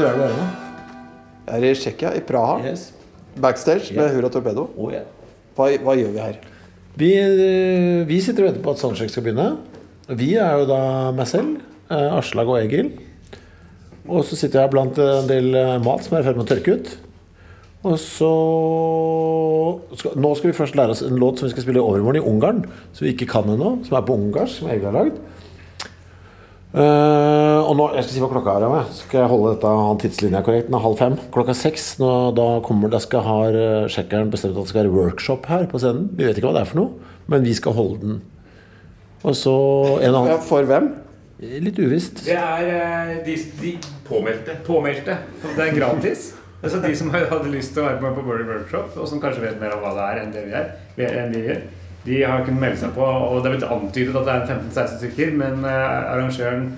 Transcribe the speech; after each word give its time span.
Hvor 0.00 0.08
er 0.08 0.16
du 0.16 0.22
her 0.24 0.30
nå? 0.32 0.44
Jeg 1.44 1.56
er 1.58 1.64
i 1.66 1.76
Tsjekkia, 1.76 2.10
i 2.16 2.20
Praha. 2.24 2.54
Yes. 2.64 2.86
Backstage 3.36 3.92
med 3.92 4.14
Hurra 4.14 4.30
Torpedo. 4.32 4.62
Oh, 4.80 4.88
yeah. 4.88 5.04
Hva, 5.58 5.66
hva 5.84 5.96
gjør 5.98 6.14
vi 6.14 6.22
her? 6.22 6.38
vi, 6.96 7.10
eh, 7.20 7.98
vi 8.08 8.20
sitter 8.24 8.46
og 8.46 8.48
venter 8.48 8.64
på 8.64 8.72
at 8.72 8.80
soundcheck 8.80 9.12
skal 9.12 9.26
begynne. 9.26 9.50
Vi 10.16 10.30
er 10.40 10.62
jo 10.62 10.64
da 10.70 10.80
meg 11.12 11.28
selv, 11.28 11.60
eh, 11.92 12.16
Aslag 12.16 12.48
og 12.48 12.62
Egil. 12.62 12.94
Og 14.08 14.24
så 14.24 14.40
sitter 14.40 14.62
jeg 14.62 14.72
blant 14.72 14.96
en 15.04 15.28
del 15.28 15.52
eh, 15.54 15.76
mat 15.84 16.06
som 16.06 16.16
er 16.16 16.24
i 16.24 16.28
ferd 16.30 16.40
med 16.40 16.48
å 16.48 16.50
tørke 16.54 16.78
ut. 16.80 16.96
Og 17.90 18.00
så 18.00 18.32
skal, 20.00 20.16
Nå 20.16 20.32
skal 20.36 20.50
vi 20.50 20.56
først 20.62 20.80
lære 20.80 20.96
oss 20.96 21.04
en 21.04 21.20
låt 21.20 21.40
som 21.40 21.48
vi 21.48 21.52
skal 21.52 21.66
spille 21.66 21.80
i 21.82 21.84
overmorgen 21.84 22.22
i 22.22 22.28
Ungarn. 22.32 22.64
Som 22.96 23.04
vi 23.04 23.12
ikke 23.12 23.28
kan 23.36 23.52
ennå. 23.52 23.76
Som 23.84 24.00
er 24.00 24.08
på 24.08 24.16
ungarsk, 24.16 24.62
som 24.62 24.72
Egil 24.72 24.88
har 24.88 24.96
lagd. 24.96 25.20
Eh, 26.70 27.58
og 27.66 27.72
nå, 27.74 27.86
jeg 27.96 28.04
skal 28.04 28.14
si 28.14 28.20
hva 28.22 28.28
klokka 28.30 28.52
er. 28.60 28.66
Med. 28.70 28.90
Skal 28.94 29.24
jeg 29.24 29.30
holde 29.32 29.54
dette 29.56 29.72
han 29.80 30.00
tidslinja 30.02 30.42
korrekt? 30.46 30.68
Den 30.70 30.78
er 30.78 30.84
halv 30.84 30.98
fem. 31.00 31.16
Klokka 31.34 31.54
seks. 31.58 31.86
Nå, 32.02 32.10
da 32.38 32.48
kommer, 32.66 32.92
det, 32.92 33.02
skal 33.06 33.24
har 33.26 33.58
uh, 33.58 33.88
sjekkeren 33.90 34.30
bestemt 34.30 34.54
at 34.54 34.62
det 34.62 34.72
skal 34.72 34.84
være 34.86 34.94
workshop 34.94 35.48
her 35.50 35.66
på 35.70 35.80
scenen. 35.82 36.08
Vi 36.14 36.26
vet 36.28 36.38
ikke 36.38 36.46
hva 36.50 36.56
det 36.60 36.64
er 36.64 36.70
for 36.70 36.82
noe, 36.84 37.14
men 37.32 37.46
vi 37.46 37.54
skal 37.58 37.74
holde 37.78 38.00
den. 38.04 38.20
Og 39.26 39.34
så 39.36 39.54
en 40.00 40.20
Ja, 40.30 40.38
for 40.46 40.64
hvem? 40.68 40.92
Litt 41.40 41.78
uvisst. 41.80 42.22
Det 42.26 42.36
er 42.36 42.68
eh, 42.70 43.14
de, 43.26 43.34
de 43.62 43.74
påmeldte. 44.06 44.58
Påmeldte. 44.66 45.16
Så 45.42 45.56
Det 45.56 45.66
er 45.70 45.80
gratis. 45.80 46.28
Altså 46.60 46.76
De 46.84 46.90
som 46.92 47.08
hadde 47.08 47.48
lyst 47.48 47.70
til 47.72 47.80
å 47.80 47.86
være 47.86 48.02
med 48.02 48.18
på 48.18 48.22
World 48.26 48.44
Workshop, 48.50 48.90
og 49.00 49.06
som 49.08 49.16
kanskje 49.22 49.46
vet 49.46 49.54
mer 49.62 49.72
om 49.72 49.80
hva 49.80 49.94
det 49.96 50.02
er 50.04 50.18
enn 50.20 50.34
det 50.34 50.42
vi 50.44 50.52
er, 50.58 50.66
vi 50.92 51.06
er- 51.06 51.14
enn 51.22 51.30
vi 51.32 51.40
gjør, 51.46 51.62
de 52.04 52.22
har 52.24 52.44
kunnet 52.46 52.62
melde 52.62 52.80
seg 52.80 52.94
på. 52.96 53.04
Og 53.04 53.40
det 53.40 53.50
er 53.50 53.56
blitt 53.56 53.72
antydet 53.76 54.20
at 54.20 54.28
det 54.28 54.36
er 54.36 54.46
15-16 54.54 55.00
stykker, 55.02 55.34
men 55.40 55.66
eh, 55.68 56.12
arrangøren 56.14 56.70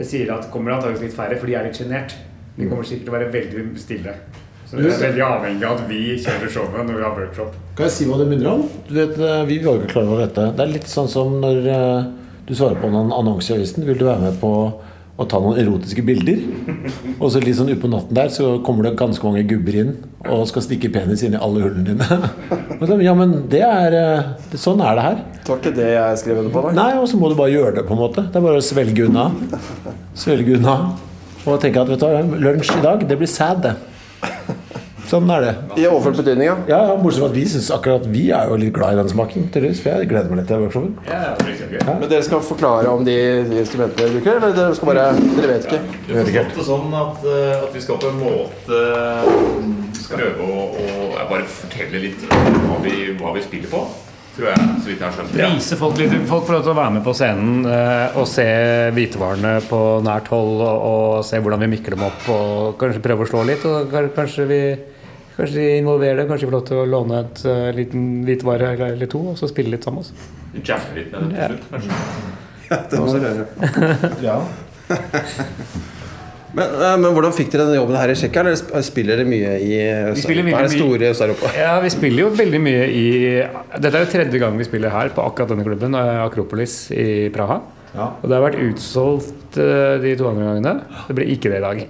sier 0.00 0.30
at 0.32 0.46
det 0.46 0.52
kommer 0.52 0.76
antakeligvis 0.76 1.08
litt 1.08 1.16
færre, 1.16 1.38
for 1.40 1.50
de 1.50 1.56
er 1.58 1.66
litt 1.66 1.80
sjenert. 1.80 2.14
De 2.56 2.68
kommer 2.68 2.86
sikkert 2.86 3.08
til 3.08 3.12
å 3.12 3.16
være 3.18 3.32
veldig 3.34 3.64
stille. 3.80 4.14
Så 4.70 4.78
det 4.78 4.86
er 4.86 5.02
veldig 5.02 5.22
avhengig 5.26 5.66
av 5.66 5.80
at 5.80 5.88
vi 5.90 6.00
kjører 6.22 6.52
showet 6.54 6.86
når 6.86 6.94
vi 7.00 7.02
har 7.02 7.16
workshop. 7.16 7.54
Kan 7.74 7.88
jeg 7.88 7.94
si 7.96 8.06
hva 8.06 8.20
det 8.20 8.28
minner 8.30 8.52
om? 8.52 8.60
Du 8.86 8.94
vet, 8.94 9.16
eh, 9.18 9.42
Vi 9.48 9.58
var 9.64 9.80
ikke 9.80 9.92
klar 9.96 10.06
over 10.06 10.22
dette. 10.22 10.44
Det 10.54 10.62
er 10.62 10.74
litt 10.76 10.86
sånn 10.86 11.10
som 11.10 11.40
når 11.42 11.66
eh, 11.66 12.04
du 12.46 12.54
svarer 12.54 12.78
på 12.78 12.90
noen 12.92 13.10
annonse 13.14 13.50
i 13.50 13.56
avisen. 13.58 13.86
Vil 13.86 13.98
du 13.98 14.06
være 14.06 14.28
med 14.28 14.38
på 14.38 14.52
å 15.20 15.26
ta 15.28 15.40
noen 15.42 15.58
erotiske 15.60 16.02
bilder? 16.06 16.40
Og 17.18 17.28
så 17.32 17.42
litt 17.42 17.58
sånn 17.58 17.72
utpå 17.74 17.90
natten 17.92 18.16
der 18.16 18.32
så 18.32 18.54
kommer 18.64 18.86
det 18.86 18.94
ganske 19.00 19.24
mange 19.26 19.44
gubber 19.48 19.76
inn 19.82 19.92
og 20.24 20.46
skal 20.48 20.64
stikke 20.64 20.90
penis 20.92 21.24
inn 21.26 21.36
i 21.36 21.40
alle 21.40 21.64
hullene 21.64 21.92
dine. 21.92 22.30
Og 22.80 22.86
så, 22.88 22.96
ja, 23.04 23.12
men 23.16 23.34
det 23.52 23.60
er 23.64 23.94
eh, 23.96 24.56
Sånn 24.60 24.80
er 24.84 24.96
det 24.96 25.04
her. 25.04 25.18
Det 25.36 25.52
var 25.52 25.58
ikke 25.60 25.72
det 25.76 25.88
jeg 25.92 26.20
skrev 26.22 26.40
under 26.40 26.54
på. 26.54 26.62
Nei. 26.70 26.72
Nei, 26.78 26.90
og 27.00 27.06
så 27.10 27.20
må 27.20 27.28
du 27.28 27.36
bare 27.36 27.52
gjøre 27.52 27.74
det, 27.76 27.84
på 27.88 27.92
en 27.96 28.00
måte. 28.00 28.24
Det 28.24 28.40
er 28.40 28.44
bare 28.44 28.60
å 28.60 28.64
svelge 28.64 29.04
unna. 29.08 29.26
Svelge 30.16 30.56
unna. 30.56 30.76
Og 31.44 31.60
tenke 31.60 31.82
at 31.82 31.92
vet 31.92 32.04
du, 32.04 32.36
lunsj 32.40 32.72
i 32.76 32.82
dag, 32.84 33.04
det 33.08 33.20
blir 33.20 33.28
sad, 33.30 33.64
det. 33.64 33.76
Sånn 35.10 35.30
er 35.34 35.42
det. 35.42 35.52
I 35.82 35.86
overført 35.90 36.20
betydning, 36.20 36.46
ja. 36.46 36.56
Ja, 36.70 36.80
ja, 36.86 36.96
Bortsett 37.00 37.24
fra 37.24 37.28
at 37.32 37.34
vi 37.34 37.44
synes 37.50 37.70
akkurat 37.74 38.04
vi 38.12 38.28
er 38.30 38.50
jo 38.50 38.58
litt 38.62 38.74
glad 38.76 38.94
i 38.94 39.00
den 39.00 39.08
smaken. 39.10 39.48
tydeligvis, 39.50 39.80
For 39.82 39.90
jeg 39.96 40.10
gleder 40.12 40.30
meg 40.30 40.38
litt 40.42 40.50
til 40.52 40.62
workshopen. 40.62 40.92
Ja, 41.08 41.18
ja. 41.32 41.94
Men 41.98 42.04
dere 42.12 42.22
skal 42.26 42.44
forklare 42.46 42.92
om 42.94 43.02
de 43.06 43.16
instrumentene 43.58 44.04
dere 44.04 44.14
bruker, 44.14 44.38
eller 44.38 44.54
dere 44.54 44.76
skal 44.78 44.92
bare 44.92 45.08
Dere 45.34 45.50
vet 45.56 45.66
ikke? 45.66 45.80
Vi 46.06 46.14
har 46.14 46.28
forstått 46.28 46.60
det 46.60 46.68
sånn 46.68 46.94
at, 47.00 47.24
eh, 47.26 47.64
at 47.64 47.74
vi 47.74 47.82
skal 47.82 47.98
på 48.04 48.12
en 48.12 48.20
måte 48.22 48.78
eh, 49.00 50.04
prøve 50.12 50.46
å, 50.46 50.68
å 50.70 51.26
bare 51.32 51.48
fortelle 51.58 52.04
litt 52.06 52.22
hva 52.30 52.78
vi, 52.84 52.94
hva 53.18 53.34
vi 53.34 53.42
spiller 53.48 53.72
på. 53.72 53.82
Tror 54.36 54.46
jeg, 54.46 54.62
så 54.62 54.86
vidt 54.86 55.00
jeg 55.00 55.08
har 55.08 55.14
skjønt. 55.16 55.32
Vise 55.56 55.76
folk 55.80 55.98
litt. 55.98 56.12
Folk 56.30 56.46
får 56.46 56.54
lov 56.54 56.62
til 56.68 56.72
å 56.72 56.78
være 56.78 56.94
med 56.94 57.02
på 57.02 57.14
scenen 57.18 57.66
eh, 57.66 58.14
og 58.20 58.28
se 58.30 58.46
hvitevarene 58.94 59.56
på 59.66 59.80
nært 60.06 60.30
hold. 60.30 60.54
Og, 60.62 60.86
og 60.92 61.26
se 61.26 61.40
hvordan 61.42 61.64
vi 61.66 61.72
mikler 61.74 61.96
dem 61.98 62.06
opp 62.06 62.30
og 62.30 62.78
kanskje 62.80 63.02
prøve 63.04 63.26
å 63.26 63.30
slå 63.32 63.42
litt. 63.50 63.66
Og 63.66 63.90
kanskje 64.14 64.46
vi 64.50 64.60
Kanskje 65.40 65.56
de 65.56 65.68
involverer 65.80 66.20
det. 66.20 66.26
Kanskje 66.28 66.44
de 66.44 66.50
får 66.50 66.56
lov 66.58 66.66
til 66.68 66.80
å 66.82 66.88
låne 66.94 67.20
et 67.24 67.44
uh, 67.48 67.68
liten 67.76 68.46
vare 68.46 68.74
eller 68.90 69.08
to 69.10 69.22
og 69.32 69.38
så 69.40 69.48
spille 69.48 69.72
litt 69.72 69.86
sammen. 69.88 70.04
Jammer 70.60 70.98
litt 70.98 71.14
med 71.14 71.32
det 71.32 71.48
til 71.48 71.56
slutt, 71.56 71.66
kanskje. 71.72 71.94
Ja. 74.26 74.36
Men, 76.56 76.72
eh, 76.74 76.96
men 76.98 77.12
hvordan 77.14 77.34
fikk 77.34 77.52
dere 77.52 77.68
den 77.68 77.78
jobben 77.78 77.98
her 77.98 78.10
i 78.10 78.16
Tsjekkia? 78.18 78.42
Eller 78.42 78.84
spiller 78.86 79.20
dere 79.20 79.28
mye 79.28 79.52
i 79.62 79.74
spiller 80.18 80.46
veldig 80.48 80.56
Er 80.58 80.66
det 80.66 80.72
store 80.74 81.04
i 81.04 81.10
Øst-Europa? 81.12 81.52
Ja, 81.54 81.74
vi 81.84 81.92
spiller 81.94 82.24
jo 82.24 82.30
veldig 82.34 82.62
mye 82.62 82.86
i 82.90 83.04
Dette 83.76 83.92
er 83.92 84.02
jo 84.04 84.10
tredje 84.16 84.40
gang 84.42 84.58
vi 84.58 84.66
spiller 84.66 84.94
her 84.94 85.12
på 85.14 85.22
akkurat 85.22 85.52
denne 85.52 85.66
klubben, 85.66 85.94
eh, 85.94 86.24
Akropolis 86.24 86.80
i 86.90 87.28
Praha. 87.34 87.60
Ja. 87.90 88.06
Og 88.20 88.28
det 88.28 88.36
har 88.36 88.44
vært 88.44 88.60
utsolgt 88.62 89.58
uh, 89.58 89.98
de 90.02 90.12
to 90.18 90.28
andre 90.30 90.46
gangene. 90.46 90.74
Det 91.08 91.16
blir 91.18 91.32
ikke 91.34 91.50
det 91.50 91.58
i 91.58 91.64
dag. 91.64 91.82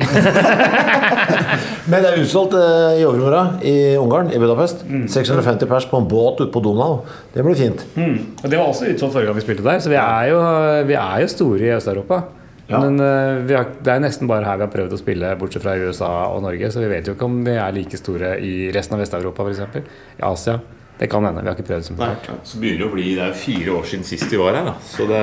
Men 1.90 1.96
det 2.00 2.10
er 2.10 2.22
utsolgt 2.22 2.56
uh, 2.56 2.96
i 2.96 3.04
overmorgen 3.04 3.60
i 3.68 3.76
Ungarn, 4.00 4.32
i 4.32 4.40
Budapest. 4.40 4.86
650 4.88 5.68
pers 5.70 5.88
på 5.90 6.00
en 6.00 6.08
båt 6.08 6.40
ute 6.40 6.50
på 6.54 6.64
Donau. 6.64 7.02
Det 7.34 7.44
blir 7.44 7.58
fint. 7.58 7.84
Og 7.96 8.48
det 8.48 8.56
var 8.56 8.66
også 8.66 8.88
utsolgt 8.94 9.16
forrige 9.16 9.28
gang 9.28 9.40
vi 9.40 9.46
spilte 9.46 9.66
der, 9.66 9.80
så 9.84 9.92
vi 9.92 10.00
er 10.00 10.32
jo, 10.32 10.42
vi 10.88 10.98
er 11.00 11.24
jo 11.24 11.32
store 11.36 11.68
i 11.68 11.72
Øst-Europa. 11.76 12.22
Ja. 12.70 12.80
Men 12.80 13.00
uh, 13.02 13.44
vi 13.44 13.56
har, 13.58 13.70
det 13.82 13.92
er 13.92 14.02
nesten 14.04 14.30
bare 14.30 14.46
her 14.46 14.60
vi 14.60 14.68
har 14.68 14.72
prøvd 14.72 14.94
å 14.94 15.00
spille, 15.00 15.36
bortsett 15.40 15.64
fra 15.64 15.76
USA 15.76 16.10
og 16.30 16.44
Norge. 16.46 16.72
Så 16.72 16.80
vi 16.80 16.90
vet 16.92 17.08
jo 17.08 17.16
ikke 17.18 17.28
om 17.28 17.40
vi 17.44 17.56
er 17.58 17.76
like 17.76 17.98
store 18.00 18.36
i 18.40 18.70
resten 18.74 18.96
av 18.96 19.04
Vest-Europa, 19.04 19.44
f.eks. 19.44 19.82
I 20.20 20.28
Asia. 20.30 20.60
Det 21.00 21.06
kan 21.08 21.24
hende. 21.24 21.40
Vi 21.40 21.48
har 21.48 21.56
ikke 21.56 21.64
prøvd 21.70 21.86
så 21.86 21.94
mye. 21.96 22.34
Så 22.44 22.58
begynner 22.60 22.82
det 22.82 22.88
å 22.90 22.92
bli 22.92 23.04
Det 23.16 23.22
er 23.24 23.30
jo 23.30 23.36
fire 23.40 23.76
år 23.78 23.86
siden 23.88 24.04
sist 24.04 24.26
de 24.28 24.40
var 24.40 24.58
her. 24.58 24.66
Da. 24.68 24.74
Så 24.84 25.06
det, 25.08 25.20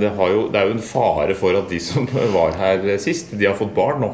det, 0.00 0.08
har 0.16 0.32
jo, 0.32 0.40
det 0.50 0.58
er 0.58 0.66
jo 0.66 0.74
en 0.74 0.82
fare 0.82 1.36
for 1.38 1.58
at 1.60 1.68
de 1.70 1.78
som 1.82 2.08
var 2.34 2.56
her 2.58 2.82
sist, 2.98 3.30
de 3.38 3.46
har 3.46 3.54
fått 3.58 3.70
barn 3.76 4.02
nå. 4.02 4.10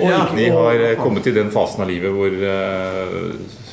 Og 0.00 0.32
de 0.38 0.46
har 0.54 0.86
kommet 1.02 1.26
til 1.28 1.36
den 1.36 1.52
fasen 1.52 1.84
av 1.84 1.92
livet 1.92 2.16
hvor 2.16 2.32
eh, 2.32 3.12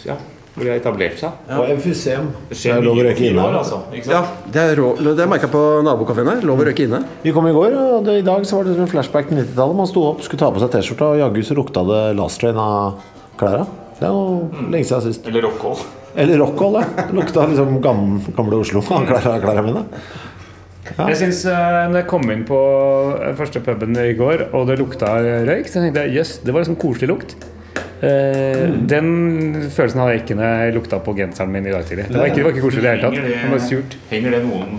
Ja, 0.09 0.17
hvor 0.55 0.65
de 0.65 0.73
har 0.73 0.81
etablert 0.81 1.21
seg. 1.21 1.37
Og 1.55 1.69
emfysem. 1.71 2.27
Det 2.49 2.57
Det 2.59 2.73
er 2.73 2.83
lov 2.83 2.99
å 2.99 3.05
røyke 3.07 3.29
inne 3.29 3.45
altså. 3.61 3.79
Ja, 4.09 4.19
det 4.51 4.65
er, 4.65 4.73
rå, 4.81 4.89
det 4.99 5.15
er 5.23 5.29
merka 5.31 5.47
på 5.51 5.61
nabokafeen 5.87 6.27
her. 6.33 6.41
Lov 6.49 6.59
å 6.59 6.65
røyke 6.67 6.89
inne. 6.89 7.05
Vi 7.23 7.31
kom 7.35 7.47
i 7.47 7.53
går, 7.55 7.77
og 7.79 8.09
det, 8.09 8.17
i 8.19 8.25
dag 8.27 8.43
så 8.49 8.59
var 8.59 8.67
det 8.67 8.75
en 8.75 8.91
flashback 8.91 9.31
til 9.31 9.39
90-tallet. 9.39 9.79
Man 9.79 9.87
sto 9.87 10.03
opp, 10.09 10.25
skulle 10.27 10.43
ta 10.43 10.51
på 10.51 10.59
seg 10.59 10.73
T-skjorta, 10.75 11.13
og 11.13 11.21
jaggu 11.23 11.39
så 11.47 11.55
lukta 11.55 11.85
det 11.87 12.01
Last 12.19 12.43
Train 12.43 12.59
av 12.59 12.99
klærne. 13.39 13.69
Det 13.99 14.07
er 14.07 14.11
jo 14.15 14.67
lenge 14.71 14.87
siden 14.87 15.07
sist. 15.07 15.31
Eller 15.31 15.47
rockhold. 15.47 15.87
Eller 16.15 16.41
rockhold, 16.41 16.79
ja. 16.79 17.05
Lukta 17.13 17.45
liksom 17.45 17.77
gamle, 17.83 18.33
gamle 18.37 18.59
Oslo 18.63 18.81
av 18.81 19.05
klærne 19.05 19.63
mine. 19.65 19.85
Ja. 20.97 21.05
Jeg 21.11 21.19
synes, 21.19 21.43
uh, 21.45 21.85
når 21.91 22.01
jeg 22.01 22.07
kom 22.09 22.31
inn 22.33 22.41
på 22.47 22.57
eh, 23.19 23.35
første 23.37 23.61
puben 23.61 23.93
i 24.01 24.15
går, 24.17 24.47
og 24.57 24.65
det 24.71 24.79
lukta 24.79 25.11
røyk, 25.45 25.69
så 25.69 25.83
tenkte 25.83 26.07
jeg 26.07 26.17
jøss, 26.17 26.31
det 26.41 26.55
var 26.55 26.65
liksom 26.65 26.79
koselig 26.81 27.11
lukt. 27.11 27.35
Eh, 27.99 28.69
Den 28.89 29.09
følelsen 29.73 29.99
hadde 29.99 30.13
jeg 30.13 30.21
ikke 30.23 30.37
når 30.39 30.53
jeg 30.63 30.75
lukta 30.77 30.99
på 31.03 31.13
genseren 31.17 31.51
min 31.51 31.67
i 31.67 31.73
dag 31.73 31.83
tidlig. 31.87 32.05
Det 32.07 32.15
var 32.19 32.29
ikke, 32.29 32.37
det 32.39 32.45
var 32.45 32.53
ikke 32.55 32.63
koselig 32.63 32.79
i 32.79 32.85
det 32.85 32.93
hele 32.93 33.03
tatt. 33.03 33.27
Det 33.27 33.51
var 33.51 33.63
surt. 33.65 33.97
Henger 34.11 34.35
det 34.35 34.39
noen, 34.45 34.77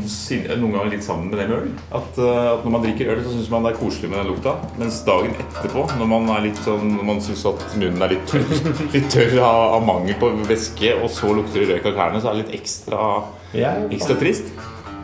noen 0.62 0.72
ganger 0.76 0.90
litt 0.94 1.04
sammen 1.04 1.28
med 1.28 1.38
det 1.42 1.48
med 1.50 1.56
øl? 1.58 1.68
At, 2.00 2.20
eh, 2.22 2.40
at 2.54 2.64
når 2.64 2.74
man 2.76 2.86
drikker 2.86 3.12
øl, 3.12 3.22
så 3.26 3.34
syns 3.36 3.52
man 3.52 3.68
det 3.68 3.74
er 3.74 3.78
koselig 3.82 4.10
med 4.12 4.22
den 4.22 4.32
lukta. 4.32 4.56
Mens 4.80 5.02
dagen 5.06 5.36
etterpå, 5.44 5.84
når 6.00 6.10
man 6.14 6.32
er 6.36 6.46
litt 6.48 6.62
sånn 6.64 6.96
Når 6.96 7.06
man 7.12 7.20
syns 7.24 7.44
at 7.50 7.62
munnen 7.76 8.02
er 8.02 8.14
litt 8.16 8.26
tørr, 8.30 8.58
litt 8.96 9.08
tørr 9.12 9.36
av, 9.38 9.62
av 9.76 9.86
mangel 9.86 10.16
på 10.20 10.32
væske, 10.48 10.96
og 11.02 11.12
så 11.12 11.34
lukter 11.36 11.60
det 11.64 11.74
røyk 11.76 11.90
av 11.92 11.96
klærne, 11.98 12.22
så 12.24 12.30
er 12.32 12.38
det 12.38 12.46
litt 12.46 12.60
ekstra, 12.62 13.04
ekstra 13.92 14.16
trist. 14.20 14.48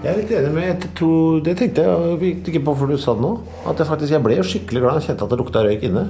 Jeg 0.05 0.12
er 0.12 0.19
litt 0.21 0.33
enig 0.37 0.51
med 0.55 0.67
jeg 0.69 0.89
tror, 0.95 1.39
Det 1.43 1.55
tenkte 1.59 1.83
jeg 1.83 2.17
jeg 2.21 2.34
ikke 2.53 2.61
på 2.67 2.75
før 2.79 2.91
du 2.93 2.97
sa 3.01 3.15
det 3.17 3.23
nå. 3.25 3.31
At 3.67 3.81
jeg 3.81 3.89
faktisk, 3.89 4.12
jeg 4.15 4.23
ble 4.23 4.37
skikkelig 4.47 4.83
glad 4.84 4.99
jeg 5.01 5.07
kjente 5.09 5.25
at 5.27 5.33
det 5.33 5.39
lukta 5.41 5.62
røyk 5.67 5.87
inne. 5.89 6.03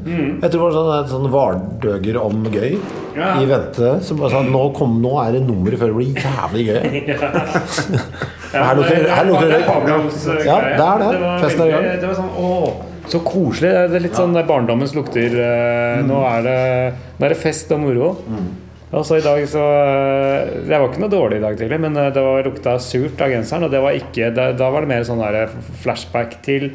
Jeg 0.42 0.50
tror 0.52 0.58
det 0.58 0.64
var 0.66 0.74
sånn, 0.76 0.90
et 0.96 1.12
sånn 1.14 1.28
vardøger 1.32 2.18
om 2.20 2.42
gøy 2.52 2.74
Ja. 3.16 3.30
i 3.40 3.46
vente. 3.48 3.92
Som 4.04 4.18
bare 4.20 4.34
sa 4.34 4.42
nå, 4.44 4.64
kom, 4.76 4.98
nå 5.00 5.14
er 5.22 5.38
det 5.38 5.44
nummeret 5.46 5.80
før 5.80 5.94
det 5.94 5.96
blir 5.96 6.20
jævlig 6.26 6.66
gøy. 6.66 6.82
ja. 8.56 8.66
her 8.66 8.76
lukter 8.76 9.00
det 9.06 9.62
røyk. 9.62 10.44
Ja, 10.44 10.58
det 10.76 10.90
er 10.90 11.06
det. 11.06 11.32
Festen 11.46 11.64
er 11.64 11.70
i 11.70 11.74
gang. 11.78 11.88
Det 12.02 12.10
var 12.10 12.20
sånn, 12.20 12.36
åh, 12.42 12.68
så 13.06 13.22
koselig. 13.22 13.72
Det 13.94 14.00
er 14.00 14.06
litt 14.10 14.18
sånn 14.18 14.36
barndommens 14.50 14.92
lukter. 14.98 15.40
eh, 15.46 16.04
Nå, 16.04 16.20
er 16.26 16.46
det, 16.50 16.60
nå 17.20 17.28
er 17.30 17.36
det 17.36 17.40
fest 17.46 17.72
og 17.72 17.84
moro. 17.86 18.12
Og 18.94 19.02
så 19.06 19.16
i 19.18 19.22
dag 19.24 19.42
så 19.50 19.62
eh, 19.66 20.50
Det 20.68 20.78
var 20.78 20.88
ikke 20.90 21.02
noe 21.02 21.10
dårlig 21.12 21.40
i 21.40 21.46
dag 21.46 21.56
tidlig, 21.58 21.80
men 21.82 21.96
eh, 21.98 22.12
det 22.14 22.22
var 22.22 22.44
lukta 22.46 22.76
surt 22.82 23.20
av 23.24 23.32
genseren. 23.34 23.66
Og 23.66 23.72
det 23.74 23.80
var 23.82 23.96
ikke, 23.98 24.30
da, 24.34 24.52
da 24.56 24.68
var 24.70 24.86
det 24.86 24.92
mer 24.94 25.06
sånn 25.08 25.22
der 25.24 25.48
flashback 25.82 26.36
til 26.46 26.68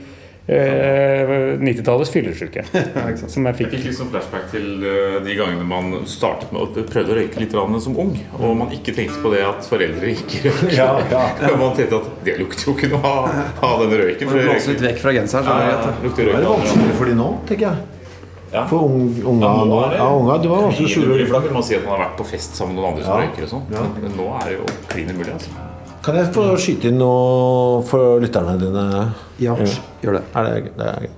eh, 0.52 1.56
90-tallets 1.62 2.12
fyllesyke. 2.12 2.66
som 3.32 3.48
jeg 3.48 3.54
Jeg 3.54 3.58
fikk. 3.62 3.70
fikk 3.78 3.88
liksom 3.88 4.12
flashback 4.12 4.50
til 4.52 4.84
eh, 4.84 5.16
de 5.24 5.38
gangene 5.40 5.64
man 5.68 6.02
startet 6.10 6.52
med 6.52 6.66
å 6.66 6.84
prøvde 6.92 7.16
å 7.16 7.18
røyke 7.22 7.46
litt 7.46 7.56
som 7.56 7.96
ung, 7.96 8.12
og 8.42 8.58
man 8.60 8.76
ikke 8.76 8.92
tenkte 8.98 9.24
på 9.24 9.32
det 9.32 9.46
at 9.48 9.64
foreldre 9.72 10.12
ikke 10.12 10.44
røyker. 10.50 10.76
Ja, 10.82 10.92
ja. 11.14 11.56
Man 11.62 11.76
tenkte 11.80 12.02
at 12.02 12.12
det 12.28 12.36
lukter 12.42 12.68
jo 12.68 12.76
ikke 12.76 12.92
noe 12.92 13.08
av, 13.08 13.32
av 13.64 13.82
denne 13.86 14.04
røyken. 14.04 14.28
Det 14.36 14.46
blåser 14.52 14.76
litt 14.76 14.86
vekk 14.90 15.02
fra 15.06 15.16
genseren. 15.16 15.48
Så 15.48 15.58
det 16.04 16.14
Det 16.20 16.30
er 16.36 16.44
av 16.44 16.60
vanskelig 16.60 17.00
for 17.00 17.08
de 17.12 17.18
nå, 17.24 17.32
tenker 17.48 17.70
jeg. 17.72 18.01
Ja. 18.54 18.66
For 18.68 18.80
ung- 18.84 19.16
unga 19.26 19.46
Ja, 19.48 19.64
nå. 19.66 19.78
er 19.86 19.90
det- 19.90 19.98
Ja, 19.98 20.08
unga, 20.16 20.38
det 20.42 20.50
var 20.50 20.62
vanskelig 20.68 20.88
å 20.88 20.94
skjule. 20.96 21.32
Da 21.32 21.40
kunne 21.40 21.54
man 21.54 21.64
si 21.64 21.76
at 21.76 21.86
man 21.86 22.00
har 22.00 22.08
vært 22.10 22.18
på 22.18 22.26
fest 22.26 22.56
sammen 22.56 22.76
med 22.76 22.84
noen 22.84 22.92
andre 22.94 23.04
som 23.06 23.14
Ja. 23.22 23.28
røyker 23.28 23.44
og 23.44 23.50
sånn. 23.50 23.64
Ja. 23.72 23.82
Men 24.02 24.12
nå 24.12 24.26
er 24.42 24.46
det 24.50 24.58
jo 24.58 24.66
klin 24.90 25.08
umulig. 25.10 25.34
Altså. 25.34 25.50
Kan 26.04 26.16
jeg 26.16 26.26
få 26.34 26.58
skyte 26.58 26.86
inn 26.90 26.98
noe 26.98 27.84
for 27.84 28.20
lytterne 28.20 28.58
dine? 28.60 29.14
Ja, 29.40 29.56
gjør 30.02 30.14
det. 30.18 30.24
Er 30.36 30.44
det, 30.44 30.78
det 30.78 30.86
er. 30.88 31.10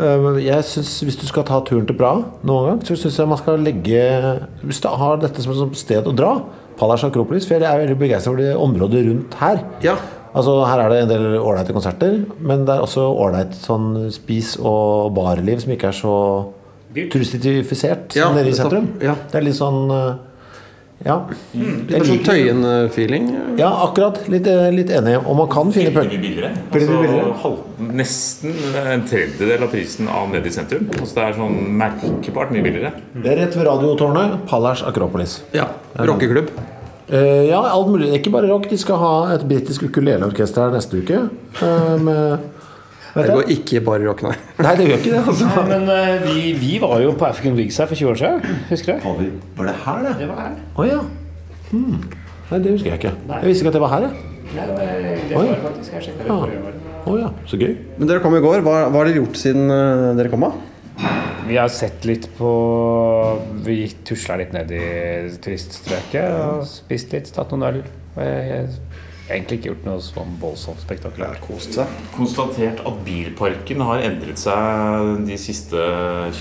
Eh, 0.00 0.42
jeg 0.42 0.64
synes, 0.64 1.02
Hvis 1.04 1.16
du 1.20 1.26
skal 1.26 1.44
ta 1.44 1.60
turen 1.60 1.86
til 1.86 1.94
Praha 1.94 2.24
noen 2.44 2.66
gang, 2.70 2.80
så 2.80 2.96
syns 2.96 3.16
jeg 3.18 3.28
man 3.28 3.38
skal 3.38 3.58
legge 3.58 4.40
Hvis 4.64 4.80
du 4.80 4.88
har 4.88 5.16
dette 5.18 5.40
som 5.42 5.52
et 5.70 5.76
sted 5.76 6.04
å 6.04 6.14
dra, 6.16 6.40
Palas 6.78 7.04
Akropolis 7.04 7.46
For 7.46 7.58
jeg 7.60 7.62
er 7.62 7.86
veldig 7.86 7.98
begeistra 7.98 8.32
for 8.32 8.36
det 8.36 8.56
området 8.56 9.06
rundt 9.06 9.34
her. 9.34 9.60
Ja. 9.82 9.94
Altså 10.34 10.66
Her 10.66 10.80
er 10.80 10.88
det 10.88 11.02
en 11.02 11.08
del 11.08 11.38
ålreite 11.38 11.72
konserter, 11.72 12.24
men 12.40 12.64
det 12.64 12.74
er 12.74 12.80
også 12.82 13.04
ålreit 13.16 13.52
sånn 13.54 14.10
spis- 14.10 14.58
og 14.58 15.14
barliv 15.14 15.60
som 15.60 15.70
ikke 15.72 15.84
er 15.88 15.92
så 15.92 16.46
turistifisert 16.94 18.14
Ja, 18.16 18.28
som 18.28 18.38
nede 18.38 18.48
i 18.52 18.56
sentrum. 18.56 18.88
Ja. 19.02 19.14
Det 19.30 19.40
er 19.40 19.46
litt 19.48 19.58
sånn 19.58 19.82
ja. 19.90 20.14
Ja. 21.04 21.16
Litt 21.52 21.90
Jeg 21.90 22.00
mer 22.00 22.06
sånn 22.08 22.20
Tøyen-feeling. 22.24 23.24
Ja, 23.58 23.68
akkurat. 23.84 24.22
Litt, 24.30 24.46
eh, 24.48 24.70
litt 24.72 24.88
enig. 24.94 25.18
Og 25.26 25.36
man 25.36 25.48
kan 25.52 25.72
finne 25.74 25.90
billigere. 25.92 26.52
Altså, 26.72 27.34
halv, 27.42 27.58
nesten 27.98 28.54
en 28.86 29.02
tredjedel 29.08 29.66
av 29.66 29.72
prisen 29.74 30.08
av 30.08 30.30
nede 30.32 30.48
i 30.48 30.54
sentrum. 30.54 30.86
Altså, 30.94 31.14
det 31.18 31.24
er 31.26 31.36
sånn 31.40 31.58
merkbart 31.80 32.54
mye 32.54 32.62
billigere. 32.64 32.92
Det 33.20 33.32
er 33.34 33.42
rett 33.42 33.58
ved 33.58 33.66
Radiotårnet. 33.68 34.46
Palace 34.48 34.86
Akropolis. 34.88 35.42
Ja. 35.52 35.66
Rockeklubb. 35.98 36.48
Eh, 37.10 37.50
ja, 37.50 37.60
alt 37.60 37.88
mulig. 37.92 38.14
Ikke 38.16 38.32
bare 38.32 38.48
rock. 38.48 38.70
De 38.70 38.78
skal 38.80 38.96
ha 38.96 39.14
et 39.34 39.44
britisk 39.46 39.82
ukuleleorkester 39.90 40.62
her 40.64 40.70
neste 40.78 41.02
uke. 41.02 41.28
eh, 41.60 41.98
med 41.98 42.38
Det 43.14 43.30
går 43.30 43.50
ikke 43.54 43.80
bare 43.86 44.02
rock, 44.08 44.24
nei. 44.26 44.34
Nei, 44.64 44.74
det 44.78 44.88
gjør 44.88 45.00
ikke 45.00 45.12
det. 45.12 45.22
Altså. 45.22 45.48
Nei, 45.54 45.64
men 45.70 45.84
uh, 45.86 46.24
vi, 46.26 46.52
vi 46.58 46.72
var 46.82 46.98
jo 47.04 47.12
på 47.18 47.28
African 47.28 47.56
Wigs 47.58 47.78
her 47.78 47.86
for 47.90 48.00
20 48.00 48.10
år 48.10 48.20
siden. 48.20 48.60
Husker 48.70 48.98
du? 48.98 49.08
Var 49.58 49.70
det 49.70 49.74
her, 49.84 50.04
det? 50.08 50.14
Det 50.18 50.28
var 50.32 50.40
her. 50.42 50.56
Å 50.74 50.88
ja. 50.88 51.00
Hmm. 51.70 51.98
Nei, 52.50 52.58
det 52.64 52.74
husker 52.74 52.90
jeg 52.90 53.00
ikke. 53.00 53.14
Jeg 53.30 53.50
visste 53.50 53.64
ikke 53.64 53.72
at 53.72 53.78
det 53.78 53.84
var 53.84 53.94
her. 53.94 54.08
jeg. 54.08 54.30
Nei, 54.54 54.66
det 54.66 54.74
var, 54.74 54.92
det 55.30 55.38
Oi. 55.38 55.46
var 55.48 55.62
faktisk 55.68 55.94
det 55.94 56.28
Ja. 56.28 56.38
Å 57.04 57.14
ja, 57.20 57.32
så 57.46 57.58
gøy. 57.60 57.72
Men 57.98 58.08
dere 58.08 58.22
kom 58.24 58.34
i 58.36 58.42
går. 58.42 58.62
Hva, 58.64 58.76
hva 58.88 59.00
har 59.02 59.10
dere 59.10 59.20
gjort 59.20 59.38
siden 59.38 59.68
uh, 59.70 60.10
dere 60.18 60.32
kom? 60.32 60.46
av? 60.48 60.58
Vi 61.44 61.58
har 61.60 61.68
sett 61.68 62.06
litt 62.08 62.30
på 62.38 62.50
Vi 63.66 63.78
tusla 64.08 64.38
litt 64.40 64.54
ned 64.56 64.70
i 64.72 64.84
turiststrøket 65.44 66.36
og 66.38 66.62
spist 66.68 67.12
litt, 67.12 67.28
tatt 67.34 67.52
noen 67.52 67.66
øl. 67.68 67.82
Egentlig 69.24 69.56
ikke 69.56 69.70
gjort 69.70 69.86
noe 69.86 70.00
sånn 70.04 70.34
voldsomt 70.36 70.82
spektakulært. 70.84 71.40
Kost 71.46 71.78
seg. 71.78 71.88
Konstatert 72.12 72.82
at 72.84 72.98
bilparken 73.06 73.80
har 73.88 74.02
endret 74.04 74.40
seg 74.40 75.22
de 75.24 75.38
siste 75.40 75.80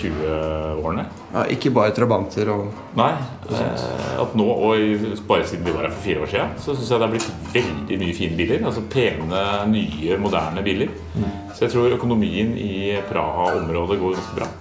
20 0.01 0.81
årene. 0.83 1.06
Ja, 1.31 1.45
ikke 1.56 1.71
bare 1.75 1.94
trabanter 1.95 2.51
og 2.51 2.74
Nei. 3.00 3.13
Eh, 3.47 3.88
at 4.19 4.35
nå, 4.35 4.50
og 4.51 5.24
bare 5.30 5.47
siden 5.47 5.63
vi 5.63 5.75
var 5.77 5.88
her 5.88 5.95
for 5.95 6.03
fire 6.09 6.25
år 6.25 6.33
siden, 6.33 6.53
så 6.59 6.75
syns 6.75 6.91
jeg 6.91 7.00
det 7.00 7.07
har 7.07 7.15
blitt 7.15 7.31
veldig 7.56 8.01
mye 8.03 8.18
fine 8.19 8.39
biler. 8.41 8.68
Altså 8.68 8.83
pene, 8.91 9.44
nye, 9.71 10.19
moderne 10.19 10.65
biler. 10.65 10.91
Så 11.53 11.65
jeg 11.65 11.75
tror 11.77 11.95
økonomien 11.95 12.51
i 12.59 12.97
Praha-området 13.07 14.00
går 14.01 14.18
ganske 14.18 14.41
bra. 14.41 14.51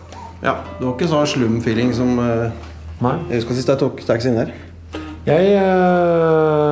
Ja, 0.43 0.57
det 0.79 0.87
var 0.87 0.95
ikke 0.95 1.11
sånn 1.11 1.29
slum-feeling 1.35 1.91
som 1.95 2.19
eh, 2.23 2.51
Nei. 3.03 3.17
Jeg 3.33 3.41
husker 3.41 3.59
sist 3.59 3.71
jeg 3.71 3.83
tok 3.83 4.03
taxien 4.07 4.39
her. 4.39 4.53
Jeg 5.27 5.53
eh, 5.59 6.72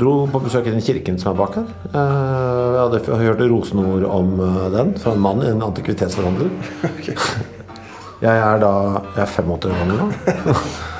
dro 0.00 0.14
på 0.32 0.40
besøk 0.46 0.66
i 0.68 0.74
den 0.74 0.84
kirken 0.84 1.18
som 1.20 1.32
er 1.32 1.38
bak 1.40 1.58
her. 1.60 1.68
Eh, 1.90 2.66
jeg 2.76 2.80
hadde 2.82 3.20
hørt 3.22 3.44
rosenord 3.50 4.08
om 4.08 4.34
eh, 4.40 4.66
den 4.74 4.92
fra 5.02 5.14
en 5.16 5.22
mann, 5.24 5.44
en 5.46 5.64
antikvitetsforhandler. 5.70 6.52
Jeg 8.16 8.32
er 8.32 8.60
da 8.62 8.68
Jeg 9.12 9.26
er 9.26 9.28
85 9.28 9.66
år 9.68 9.74
gammel 9.76 9.98
nå. 10.00 10.06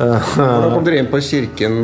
Hvordan 0.00 0.72
kom 0.72 0.84
dere 0.86 1.00
inn 1.02 1.08
på 1.12 1.20
kirken 1.24 1.74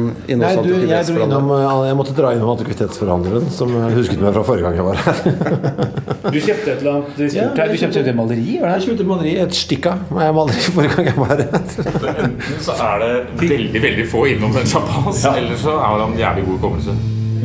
Nei, 0.40 0.52
du, 0.64 0.70
jeg, 0.88 1.06
dro 1.10 1.24
innom, 1.26 1.50
eh, 1.52 1.64
jeg 1.90 1.98
måtte 1.98 2.14
dra 2.16 2.30
innom 2.36 2.52
antikvitetsforhandleren, 2.54 3.50
som 3.52 3.72
eh, 3.76 3.90
husket 3.96 4.22
meg 4.22 4.32
fra 4.36 4.44
forrige 4.46 4.70
gang 4.70 4.78
jeg 4.80 4.86
var 4.86 5.02
her. 5.04 5.20
Du 6.26 6.38
kjøpte 6.42 6.72
et 6.72 6.80
eller 6.80 6.96
annet 6.96 7.34
Ja. 7.36 7.50
Du 7.54 7.76
kjøpte 7.78 8.00
et 8.02 8.16
maleri? 8.16 8.56
var 8.62 8.72
Jeg 8.76 8.86
kjøpte 8.88 9.04
et 9.04 9.10
maleri, 9.10 9.34
et 9.44 9.58
stikka 9.58 9.92
med 10.10 10.32
maleri 10.38 10.64
forrige 10.76 10.96
gang 10.96 11.10
jeg 11.12 11.18
var 11.20 11.34
her. 11.44 12.16
Enten 12.24 12.64
så 12.64 12.78
er 12.88 13.04
det 13.04 13.12
veldig 13.44 13.84
veldig 13.84 14.08
få 14.10 14.24
innom 14.32 14.56
den 14.56 14.66
sjappa 14.70 15.04
ja. 15.12 15.36
eller 15.36 15.60
så 15.60 15.76
er 15.76 16.00
det 16.00 16.08
en 16.08 16.18
jævlig 16.24 16.48
god 16.48 16.58
hukommelse. 16.58 16.96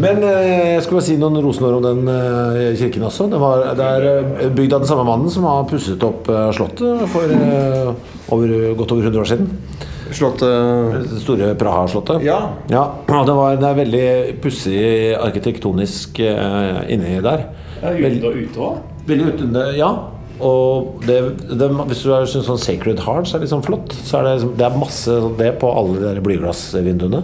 Men 0.01 0.23
eh, 0.23 0.77
jeg 0.77 0.83
skulle 0.85 1.01
bare 1.01 1.07
si 1.09 1.17
noen 1.19 1.37
rosenord 1.43 1.77
om 1.81 1.85
den 1.85 2.09
eh, 2.09 2.71
kirken 2.79 3.05
også. 3.05 3.27
Det, 3.31 3.39
var, 3.41 3.65
det 3.77 3.87
er 3.97 4.07
eh, 4.09 4.49
bygd 4.55 4.77
av 4.77 4.83
den 4.85 4.89
samme 4.89 5.05
mannen 5.07 5.31
som 5.33 5.45
har 5.49 5.67
pusset 5.69 6.01
opp 6.07 6.29
eh, 6.31 6.49
slottet 6.55 7.03
for 7.11 7.35
eh, 7.35 7.91
over, 8.31 8.53
godt 8.79 8.95
over 8.95 9.09
100 9.11 9.21
år 9.21 9.31
siden. 9.33 9.51
Slottet 10.11 11.09
Det 11.11 11.19
store 11.23 11.51
Praha-slottet. 11.59 12.23
Ja. 12.25 12.39
Ja, 12.71 12.85
det, 13.27 13.35
var, 13.37 13.57
det 13.59 13.67
er 13.69 13.77
veldig 13.79 14.07
pussig 14.43 14.79
arkitektonisk 15.19 16.19
uh, 16.23 16.81
inni 16.91 17.19
der. 17.23 17.45
Ja, 17.81 17.93
ute 17.95 18.27
og 18.27 18.41
ute 18.41 18.65
òg. 18.67 18.81
Veldig 19.07 19.29
ute, 19.31 19.63
ja. 19.79 19.91
Og 20.41 21.01
det, 21.05 21.17
det, 21.53 21.69
hvis 21.89 22.01
du 22.01 22.11
syns 22.29 22.47
sånn 22.49 22.59
Sacred 22.61 23.01
Heart 23.05 23.29
så 23.29 23.35
er 23.37 23.41
det 23.41 23.45
litt 23.45 23.53
sånn 23.53 23.65
flott, 23.65 23.93
så 23.93 24.19
er 24.19 24.25
det, 24.25 24.33
liksom- 24.39 24.55
det 24.57 24.65
er 24.67 24.79
masse 24.81 25.17
sånn 25.25 25.37
det 25.37 25.51
på 25.61 25.69
alle 25.69 26.15
de 26.15 26.23
blyglassvinduene. 26.25 27.21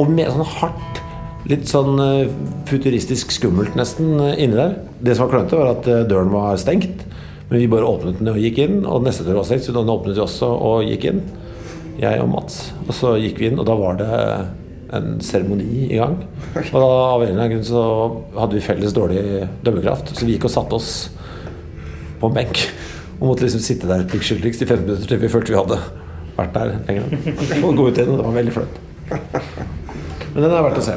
Og 0.00 0.10
med 0.10 0.32
sånn 0.34 0.48
hardt, 0.56 1.00
litt 1.46 1.68
sånn 1.70 2.00
eh, 2.02 2.32
futuristisk 2.66 3.30
skummelt 3.36 3.76
nesten 3.78 4.16
eh, 4.18 4.40
inni 4.42 4.58
der. 4.58 4.78
Det 5.04 5.14
som 5.14 5.28
var 5.28 5.36
klønete, 5.36 5.60
var 5.60 5.74
at 5.76 6.10
døren 6.10 6.32
var 6.34 6.58
stengt. 6.58 7.04
Men 7.50 7.60
vi 7.60 7.70
bare 7.70 7.86
åpnet 7.86 8.18
den 8.18 8.32
og 8.32 8.40
gikk 8.40 8.58
inn. 8.64 8.80
Og 8.88 9.04
neste 9.04 9.26
dør 9.26 9.42
var 9.42 9.48
stengt, 9.48 9.66
så 9.68 9.74
den 9.76 9.92
åpnet 9.92 10.16
vi 10.16 10.24
også 10.24 10.48
og 10.50 10.88
gikk 10.88 11.04
inn. 11.12 11.20
Jeg 12.00 12.20
og 12.22 12.30
Mats. 12.32 12.60
Og 12.86 12.94
så 12.96 13.14
gikk 13.20 13.40
vi 13.40 13.50
inn, 13.50 13.58
og 13.60 13.66
da 13.68 13.76
var 13.78 13.98
det 14.00 14.10
en 14.94 15.18
seremoni 15.24 15.88
i 15.88 15.98
gang. 15.98 16.16
Og 16.54 16.76
da, 16.78 16.86
av 16.86 17.22
en 17.24 17.28
eller 17.30 17.40
annen 17.40 17.54
grunn 17.56 17.66
så 17.66 17.84
hadde 18.36 18.58
vi 18.58 18.64
felles 18.64 18.94
dårlig 18.96 19.22
dømmekraft, 19.66 20.14
så 20.14 20.26
vi 20.26 20.36
gikk 20.36 20.48
og 20.48 20.54
satte 20.54 20.78
oss 20.78 20.90
på 22.20 22.30
en 22.30 22.36
benk. 22.36 22.64
Og 23.20 23.28
måtte 23.30 23.46
liksom 23.46 23.62
sitte 23.64 23.90
der 23.90 24.06
pliktskyldigst 24.10 24.64
i 24.64 24.68
15 24.68 24.84
minutter 24.86 25.10
til 25.10 25.22
vi 25.22 25.30
følte 25.32 25.54
vi 25.54 25.60
hadde 25.60 25.80
vært 26.34 26.54
der 26.56 26.74
lenger. 26.88 27.08
Og 27.62 27.78
gå 27.78 27.88
ut 27.88 27.98
igjen, 27.98 28.12
og 28.12 28.20
det 28.20 28.28
var 28.28 28.38
veldig 28.40 28.54
flaut. 28.58 28.80
Men 30.34 30.42
den 30.42 30.50
er 30.50 30.64
verdt 30.66 30.80
å 30.80 30.84
se. 30.84 30.94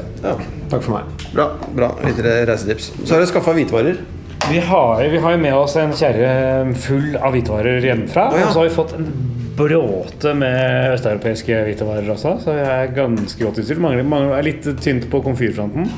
Takk 0.71 0.81
for 0.81 0.95
meg. 0.95 1.25
Bra. 1.33 1.51
bra, 1.77 1.91
Litt 2.05 2.21
reisetips. 2.25 2.91
Så 3.03 3.13
har 3.13 3.21
dere 3.21 3.29
skaffa 3.29 3.53
hvitvarer. 3.53 3.99
Vi 4.47 4.61
har, 4.63 5.01
vi 5.11 5.19
har 5.21 5.33
jo 5.35 5.39
med 5.41 5.53
oss 5.57 5.75
en 5.77 5.94
kjerre 5.97 6.31
full 6.79 7.17
av 7.19 7.35
hvitevarer 7.35 7.85
hjemmefra. 7.85 8.29
Og 8.33 8.53
så 8.53 8.61
har 8.61 8.69
vi 8.69 8.73
fått 8.73 8.95
en 8.97 9.09
bråte 9.57 10.33
med 10.38 10.94
østeuropeiske 10.94 11.63
hvitevarer 11.68 12.12
også, 12.13 12.36
så 12.44 12.56
jeg 12.57 12.68
er 12.68 12.94
ganske 12.95 13.42
godt 13.42 13.62
utstyrt. 13.63 13.81
Mangler, 13.83 14.06
mangler, 14.07 14.38
er 14.38 14.48
litt 14.48 14.69
tynt 14.83 15.09
på 15.12 15.21
komfyrfronten. 15.25 15.89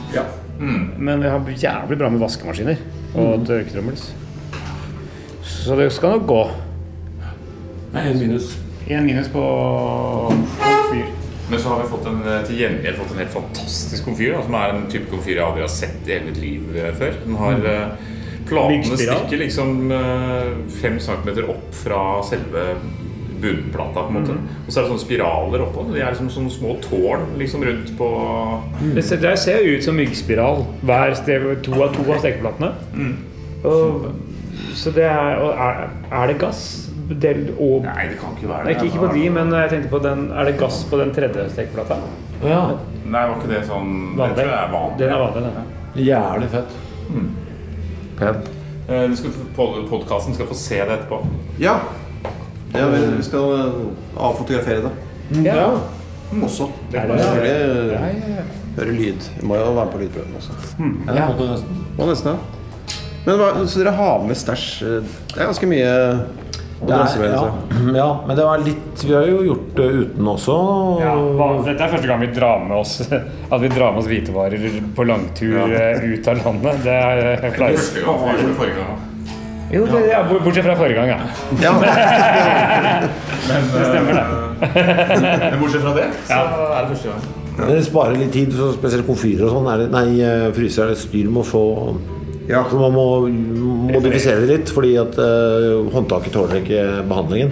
Men 0.99 1.23
vi 1.23 1.31
har 1.31 1.53
jævlig 1.63 1.99
bra 1.99 2.09
med 2.11 2.23
vaskemaskiner 2.23 2.81
og 3.19 3.45
tørketrommels. 3.47 4.09
Så 5.49 5.75
det 5.79 5.91
skal 5.93 6.17
nok 6.17 6.27
gå. 6.29 6.41
En 7.99 8.19
minus. 8.19 8.53
En 8.89 9.05
minus 9.05 9.27
på 9.31 9.41
komfyr. 10.59 11.07
Men 11.49 11.59
så 11.59 11.71
har 11.71 11.81
vi 11.81 11.89
fått 11.89 12.05
en, 12.05 12.21
eh, 12.27 12.43
til 12.45 12.59
gjengjeld 12.61 12.97
fått 12.99 13.11
en 13.11 13.21
helt 13.23 13.33
fantastisk 13.33 14.05
komfyr, 14.05 14.35
da, 14.35 14.43
som 14.45 14.53
er 14.59 14.73
en 14.75 14.87
type 14.91 15.09
komfyr 15.09 15.35
jeg 15.35 15.45
aldri 15.45 15.65
har 15.65 15.71
sett 15.73 16.05
i 16.05 16.13
hele 16.13 16.29
mitt 16.29 16.41
liv 16.41 16.77
eh, 16.77 16.91
før. 16.93 17.17
Den 17.25 17.37
har 17.41 17.65
eh, 17.65 18.07
Platene 18.49 18.97
stikker 18.97 19.37
liksom 19.43 19.91
fem 20.81 20.95
centimeter 20.97 21.45
opp 21.51 21.67
fra 21.83 21.99
selve 22.25 22.63
bunnplata. 23.41 24.03
på 24.05 24.11
en 24.13 24.17
måte 24.19 24.35
Og 24.65 24.71
så 24.71 24.79
er 24.79 24.83
det 24.83 24.91
sånne 24.91 25.03
spiraler 25.03 25.63
oppå. 25.65 25.85
De 25.93 25.99
er 26.01 26.11
liksom 26.11 26.29
sånne 26.33 26.51
små 26.53 26.75
tårn 26.83 27.25
liksom 27.39 27.63
rundt 27.67 27.93
på 27.97 28.09
Det 28.95 29.03
ser, 29.05 29.21
det 29.23 29.35
ser 29.39 29.65
ut 29.65 29.83
som 29.83 29.95
myggspiral 29.95 30.65
hver 30.81 31.15
sted, 31.19 31.47
to 31.63 31.73
av 31.83 31.95
to 31.95 32.05
av 32.11 32.19
stekeplatene. 32.23 32.73
Og, 33.63 34.11
så 34.75 34.91
det 34.95 35.07
er, 35.09 35.41
og 35.43 35.49
er, 35.55 35.89
er 36.11 36.31
det 36.31 36.37
gass? 36.39 36.61
Del, 37.09 37.47
og, 37.57 37.87
Nei, 37.87 38.03
det 38.11 38.19
kan 38.21 38.35
ikke 38.37 38.49
være 38.51 38.67
Nei, 38.67 38.73
det. 38.73 38.83
ikke, 38.83 38.91
ikke 38.91 39.07
på 39.07 39.13
de, 39.15 39.29
men 39.33 39.53
jeg 39.57 39.69
tenkte 39.71 39.89
på 39.89 39.99
den 40.03 40.19
Er 40.29 40.45
det 40.45 40.59
gass 40.59 40.83
på 40.85 40.99
den 40.99 41.09
tredje 41.15 41.47
stekeplata? 41.55 41.97
Ja. 42.43 42.59
Nei, 43.09 43.23
var 43.31 43.33
ikke 43.39 43.49
det 43.49 43.63
sånn 43.65 43.95
Det 44.19 44.27
tror 44.35 44.45
jeg 44.45 44.59
er 44.59 44.69
vanlig. 44.75 44.99
Den 45.01 45.13
er 45.15 45.23
vanlig, 45.23 45.53
den. 45.55 46.05
Jævlig 46.05 46.49
fett. 46.53 46.75
Pen. 48.19 48.43
Eh, 48.89 49.07
du 49.09 49.15
skal, 49.17 49.33
pod 49.55 49.79
podcasten 49.89 50.37
skal 50.37 50.47
få 50.49 50.57
se 50.57 50.77
det 50.83 50.99
etterpå. 50.99 51.19
Ja. 51.61 51.79
Ja 52.73 52.87
vi, 52.93 53.23
skal 53.25 53.53
eh, 53.59 53.79
avfotografere 54.29 54.81
det 54.85 55.45
Ja. 55.45 55.69
også. 56.43 56.69
Det 56.91 56.99
er 57.01 57.07
det. 57.09 57.19
selvfølgelig 57.23 57.91
Ja, 57.93 58.01
ja, 58.13 58.33
ja. 58.37 58.43
høre 58.77 58.93
lyd. 58.97 59.29
Vi 59.39 59.47
må 59.47 59.55
jo 59.57 59.71
være 59.73 59.85
med 59.85 59.93
på 59.93 60.01
lydprøven 60.03 60.35
også. 60.37 60.57
Ja. 60.79 61.13
det 61.13 61.27
måtte 61.31 61.47
nesten. 61.53 61.85
Må 61.97 62.09
nesten, 62.11 62.33
ja. 62.33 62.37
Men 63.25 63.35
hva, 63.41 63.47
så 63.67 63.81
dere 63.83 63.91
har 63.97 64.21
med 64.25 64.37
stæsj 64.39 64.67
eh, 64.87 65.01
Det 65.33 65.41
er 65.41 65.49
ganske 65.49 65.67
mye 65.67 65.89
å 66.79 66.87
drasse 66.87 67.17
er, 67.17 67.23
med. 67.25 67.33
ja, 67.33 67.39
altså. 67.41 67.91
ja, 68.01 68.07
men 68.27 68.37
det 68.39 68.45
var 68.47 68.61
litt 68.63 69.03
Vi 69.03 69.11
har 69.13 69.25
jo 69.27 69.41
gjort 69.49 69.73
det 69.75 69.89
uten 69.99 70.29
også. 70.31 70.55
Ja, 71.01 71.15
hva- 71.35 71.49
dette 71.65 71.83
er 71.83 71.91
første 71.97 72.07
gang 72.07 72.21
vi 72.23 72.29
drar 72.37 72.63
med 72.63 72.77
oss 72.77 72.93
At 73.51 73.59
vi 73.65 73.67
drar 73.73 73.91
med 73.91 73.99
oss 74.03 74.07
hvitevarer 74.07 74.79
på 74.95 75.03
langtur 75.09 75.59
eh, 75.75 76.05
ut 76.13 76.27
av 76.31 76.39
landet. 76.45 76.83
Det 76.85 76.95
er 76.95 77.23
jeg 77.49 77.53
Jo, 79.71 79.83
det, 79.85 79.99
ja, 80.09 80.23
bortsett 80.29 80.65
fra 80.65 80.75
forrige 80.79 80.97
gang, 80.97 81.09
ja. 81.13 81.19
Ja. 81.61 81.73
Det 83.49 83.85
stemmer, 83.85 84.13
det. 84.13 84.23
Men 85.51 85.59
bortsett 85.61 85.81
fra 85.83 85.93
det, 85.95 86.07
så 86.27 86.39
er 86.39 86.79
det 86.85 86.89
første 86.93 87.11
gang. 87.11 87.21
Det 87.69 87.79
sparer 87.85 88.15
litt 88.19 88.31
tid, 88.33 88.53
så 88.55 88.69
spesielt 88.75 89.07
komfyrer 89.07 89.45
og 89.47 89.51
sånn. 89.57 89.89
Nei, 89.93 90.05
eh, 90.23 90.45
fryser 90.55 90.85
er 90.85 90.93
det 90.93 91.01
styr 91.01 91.27
med 91.31 91.43
å 91.43 91.47
få 91.49 91.63
Ja. 92.49 92.63
For 92.65 92.79
man 92.81 92.95
må 92.95 93.05
modifisere 93.93 94.41
det 94.41 94.49
litt, 94.49 94.69
fordi 94.73 94.95
at 94.97 95.13
uh, 95.21 95.85
håndtaket 95.93 96.33
tåler 96.33 96.63
ikke 96.63 96.85
behandlingen. 97.09 97.51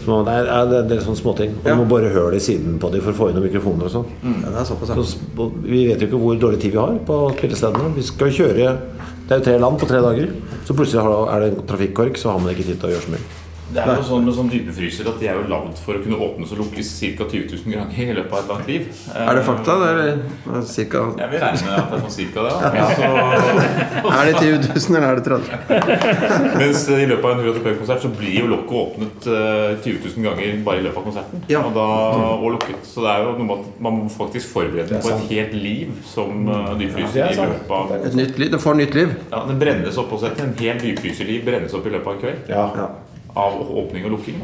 Så 0.00 0.08
man, 0.14 0.24
det 0.24 0.32
er, 0.38 0.46
det 0.70 0.76
er 0.78 0.84
en 0.86 0.88
del 0.94 1.02
sånne 1.04 1.20
småting. 1.20 1.50
Og 1.60 1.66
Ja. 1.68 1.74
du 1.76 1.82
må 1.82 1.88
bare 1.90 2.08
høre 2.14 2.30
det 2.32 2.40
i 2.40 2.46
siden 2.46 2.78
på 2.80 2.88
dem 2.94 3.02
for 3.04 3.12
å 3.12 3.18
få 3.18 3.28
inn 3.28 3.36
noen 3.36 3.44
mikrofoner 3.50 3.84
og 3.84 3.92
sånn. 3.98 4.06
Ja, 4.24 4.54
er 4.62 4.64
Så, 4.64 4.78
ja. 4.88 4.96
s- 5.04 5.18
og 5.36 5.58
vi 5.66 5.82
vet 5.90 6.00
jo 6.00 6.08
ikke 6.08 6.22
hvor 6.22 6.38
dårlig 6.40 6.60
tid 6.62 6.72
vi 6.72 6.80
har 6.80 6.96
på 7.04 7.18
spillestedene. 7.36 7.92
Vi 7.98 8.02
skal 8.08 8.32
kjøre 8.32 8.70
Det 9.30 9.36
er 9.36 9.42
jo 9.44 9.46
tre 9.46 9.58
land 9.62 9.76
på 9.78 9.86
tre 9.86 9.98
dager. 10.02 10.32
Så 10.66 10.74
plutselig 10.74 11.04
er 11.06 11.44
det 11.44 11.50
en 11.52 11.60
trafikkork, 11.68 12.16
så 12.18 12.32
har 12.32 12.40
man 12.42 12.50
ikke 12.50 12.64
tid 12.66 12.80
til 12.82 12.88
å 12.88 12.96
gjøre 12.96 13.04
så 13.04 13.12
mye. 13.12 13.39
Det 13.70 13.82
er 13.84 14.00
jo 14.00 14.06
sånn 14.06 14.24
med 14.26 14.34
sånn 14.34 14.48
dypefryser 14.50 15.06
at 15.10 15.20
de 15.20 15.28
er 15.30 15.36
jo 15.38 15.44
lagd 15.50 15.78
for 15.78 15.94
å 15.94 16.02
kunne 16.02 16.18
åpnes 16.26 16.54
og 16.54 16.62
lukkes 16.64 16.88
ca. 17.18 17.26
20 17.30 17.52
000 17.54 17.74
ganger 17.76 18.10
i 18.10 18.16
løpet 18.18 18.32
av 18.34 18.40
et 18.42 18.50
langt 18.50 18.70
liv. 18.70 18.88
Er 19.14 19.38
det 19.38 19.44
fakta, 19.46 19.76
det, 19.80 19.90
eller 19.94 20.64
cirka 20.66 21.02
Jeg 21.20 21.30
vil 21.30 21.42
regne 21.44 21.66
med 21.66 21.76
at 21.76 21.92
det 21.92 21.98
er 21.98 22.04
sånn 22.04 22.16
cirka 22.16 22.46
det. 22.46 22.54
Ja. 22.80 22.86
Så, 22.96 23.10
Er 24.10 24.26
det 24.26 24.34
20 24.40 24.58
000, 24.74 24.96
eller 24.96 25.08
er 25.10 25.20
det 25.20 25.24
30 25.28 26.58
mens 26.60 26.82
i 26.90 27.06
løpet 27.08 27.24
av 27.24 27.30
en 27.32 27.44
Hurra-konsert 27.44 28.04
så 28.04 28.10
blir 28.14 28.36
jo 28.40 28.48
lokket 28.50 28.76
åpnet 28.80 29.28
eh, 29.30 29.76
20 29.84 30.16
000 30.16 30.26
ganger 30.28 30.62
bare 30.66 30.82
i 30.82 30.84
løpet 30.86 31.00
av 31.00 31.06
konserten. 31.06 31.44
Ja. 31.50 31.62
Og, 31.66 31.74
da, 31.76 31.86
og 32.36 32.48
lukket. 32.56 32.80
Så 32.86 33.04
det 33.04 33.12
er 33.12 33.24
jo 33.24 33.34
noe 33.38 33.48
med 33.48 33.54
at 33.58 33.82
man 33.86 33.98
må 34.00 34.08
faktisk 34.12 34.52
forberede 34.54 35.00
på 35.02 35.12
et 35.14 35.28
helt 35.30 35.54
liv 35.56 35.92
som 36.08 36.48
uh, 36.48 36.72
dypfryser 36.80 37.34
i 37.34 37.38
løpet 37.38 37.76
av 37.76 37.94
Et 38.00 38.18
nytt 38.18 38.40
liv? 38.40 38.50
Det 38.54 38.62
får 38.62 38.80
nytt 38.80 38.98
liv? 38.98 39.14
ja, 39.30 39.44
Den 39.48 39.60
brennes 39.62 40.00
opp 40.00 40.12
også. 40.16 40.34
En 40.42 40.56
hel 40.60 40.80
dypfryserliv 40.82 41.46
brennes 41.46 41.76
opp 41.76 41.86
i 41.86 41.94
løpet 41.94 42.10
av 42.10 42.18
en 42.18 42.24
kveld. 42.24 42.50
Ja, 42.50 42.66
Ja. 42.80 42.90
Av 43.36 43.60
åpning 43.78 44.04
og 44.08 44.10
lukking. 44.16 44.40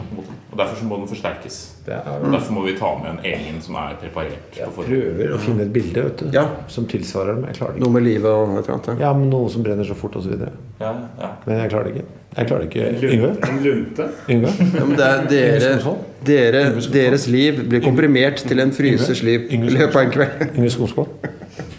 Og 0.52 0.58
Derfor 0.58 0.76
så 0.78 0.84
må 0.86 0.96
den 1.00 1.08
forsterkes. 1.10 1.56
er 1.88 2.02
Og 2.22 2.30
Derfor 2.32 2.52
må 2.54 2.62
vi 2.66 2.76
ta 2.78 2.92
med 3.02 3.10
en 3.10 3.18
egen 3.24 3.60
som 3.60 3.74
er 3.74 3.96
preparert. 4.00 4.54
forhånd. 4.74 4.86
prøver 4.86 5.34
å 5.34 5.38
finne 5.38 5.62
et 5.62 5.72
bilde 5.72 6.02
vet 6.04 6.16
du, 6.18 6.30
Ja. 6.32 6.46
som 6.68 6.86
tilsvarer 6.86 7.34
dem. 7.34 7.44
Jeg 7.46 7.54
klarer 7.56 7.72
det 7.72 7.80
ikke. 7.80 7.84
Noe 7.86 7.92
med 7.92 8.02
livet 8.02 8.30
og 8.30 8.58
et 8.58 8.68
eller 8.68 8.74
annet? 8.78 9.00
ja. 9.00 9.12
Men 9.12 9.30
Noe 9.30 9.50
som 9.50 9.62
brenner 9.62 9.84
så 9.84 9.94
fort 9.96 10.16
osv. 10.16 10.32
Ja, 10.80 10.92
ja. 11.20 11.30
Men 11.46 11.58
jeg 11.60 11.70
klarer 11.70 11.84
det 11.84 11.94
ikke. 11.96 12.06
Jeg 12.36 12.46
klarer 12.46 12.60
det 12.60 12.74
ikke. 12.74 13.12
Yngve? 13.12 13.30
En 13.48 13.58
lunte. 13.64 14.08
Yngve? 14.28 14.50
Ja, 14.78 14.84
men 14.84 14.96
det 14.96 15.06
er 15.06 15.26
dere, 15.28 15.78
dere, 16.24 16.64
deres 16.92 17.26
liv 17.28 17.62
blir 17.68 17.80
komprimert 17.80 18.36
til 18.46 18.60
en 18.60 18.72
frysers 18.72 19.22
liv 19.22 19.46
i 19.50 19.56
løpet 19.56 19.96
av 19.96 20.02
en 20.02 20.10
kveld. 20.10 20.56
Yngve 20.56 20.70
Skomsvold? 20.70 21.08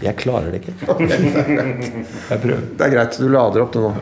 Jeg 0.01 0.15
klarer 0.17 0.51
det 0.51 0.61
ikke. 0.61 0.73
Jeg 2.29 2.39
prøver. 2.41 2.61
Det 2.77 2.81
er 2.87 2.89
greit, 2.95 3.17
du 3.17 3.27
lader 3.29 3.61
opp 3.61 3.73
det 3.73 3.81
nå. 3.81 3.93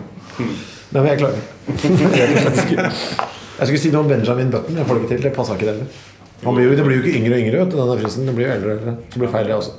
Nei, 0.96 1.02
men 1.02 1.10
jeg 1.12 1.20
klarer 1.20 1.36
det. 1.38 2.92
Jeg 3.56 3.70
skulle 3.70 3.80
si 3.80 3.90
noe 3.92 4.04
om 4.04 4.10
Benjamin 4.12 4.50
Button. 4.52 4.76
Jeg 4.76 4.88
får 4.88 4.98
det 4.98 5.02
ikke 5.02 5.10
til. 5.14 5.24
Det 5.24 5.32
passa 5.36 5.56
ikke 5.56 5.68
det 5.68 5.74
heller. 5.74 6.00
Blir 6.44 6.66
jo, 6.66 6.72
det 6.76 6.84
blir 6.86 6.98
jo 6.98 7.04
ikke 7.04 7.20
yngre 7.20 7.38
og 7.38 7.44
yngre, 7.44 7.60
vet 7.62 7.76
denne 7.76 7.96
fristen. 8.02 8.26
Det 8.28 8.34
blir 8.36 8.46
jo 8.46 8.56
eldre 8.56 8.72
og 8.74 8.80
eldre. 8.82 8.94
Det 9.14 9.22
blir 9.22 9.32
feil, 9.32 9.48
det 9.48 9.56
også. 9.56 9.76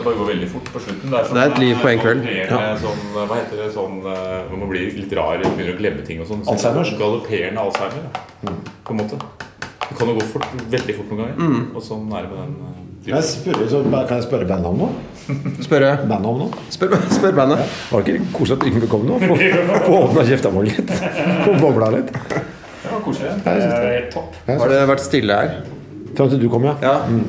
Det 0.00 0.06
bare 0.06 0.18
går 0.18 0.28
veldig 0.30 0.48
fort 0.50 0.70
på 0.74 0.82
slutten. 0.82 1.12
Det 1.12 1.18
er, 1.20 1.28
sånn, 1.28 1.38
Det 1.38 1.44
er 1.44 1.52
et 1.52 1.60
liv 1.62 1.82
på 1.82 1.90
en 1.90 2.02
kveld. 2.02 2.26
Ja. 2.34 2.60
Sånn, 2.82 3.04
hva 3.14 3.28
heter 3.30 3.62
det 3.62 3.68
sånn 3.76 3.96
eh, 4.00 4.36
Når 4.50 4.62
man 4.62 4.72
blir 4.72 4.98
litt 4.98 5.14
rar 5.18 5.44
og 5.44 5.54
begynner 5.58 5.76
å 5.76 5.78
glemme 5.78 6.06
ting 6.08 6.22
og 6.24 6.30
sånn. 6.30 6.42
Så 6.46 6.54
Alzheimer? 6.56 6.92
Galopperende 7.02 7.66
Alzheimer. 7.66 8.06
Ja. 8.46 8.54
På 8.86 8.96
en 8.96 9.02
måte. 9.04 9.20
Det 9.86 9.98
kan 9.98 10.10
jo 10.10 10.18
gå 10.18 10.28
fort, 10.32 10.48
veldig 10.74 10.96
fort 10.98 11.12
noen 11.12 11.22
ganger. 11.22 11.38
Mm. 11.38 11.66
Og 11.74 11.86
sånn 11.86 12.10
er 12.10 12.26
det 12.26 12.32
med 12.32 12.42
den 12.42 12.56
eh, 12.70 12.80
jeg 13.08 13.24
spørre, 13.24 13.64
så, 13.70 13.78
kan 13.88 14.18
jeg 14.18 14.24
spørre 14.26 14.46
bandet 14.48 14.68
om 14.68 14.82
noe? 14.82 15.04
Spørre. 15.64 15.90
Bandet 16.10 16.30
om 16.30 16.38
noe? 16.44 16.64
Spør, 16.72 16.94
spør 17.12 17.36
bandet. 17.36 17.64
Var 17.90 18.04
det 18.06 18.14
ikke 18.18 18.32
koselig 18.36 18.58
at 18.60 18.66
Yngve 18.70 18.88
kom 18.90 19.04
nå? 19.08 19.18
Få, 19.24 19.36
få 19.86 19.98
åpna 20.06 20.24
kjefta 20.28 20.52
vår 20.54 20.68
litt. 20.70 20.94
Få 21.44 21.56
bobla 21.60 21.90
litt. 21.96 22.10
Det 22.30 22.90
var 22.94 23.04
koselig. 23.04 23.34
Det 23.44 23.54
er 23.58 23.86
helt 23.94 24.10
topp. 24.14 24.40
Har 24.50 24.72
det 24.72 24.80
vært 24.90 25.04
stille 25.04 25.36
her? 25.42 25.54
Fram 26.18 26.32
til 26.32 26.40
du 26.42 26.48
kom, 26.52 26.64
ja. 26.66 26.74
Ja. 26.82 26.94
Vi 27.10 27.22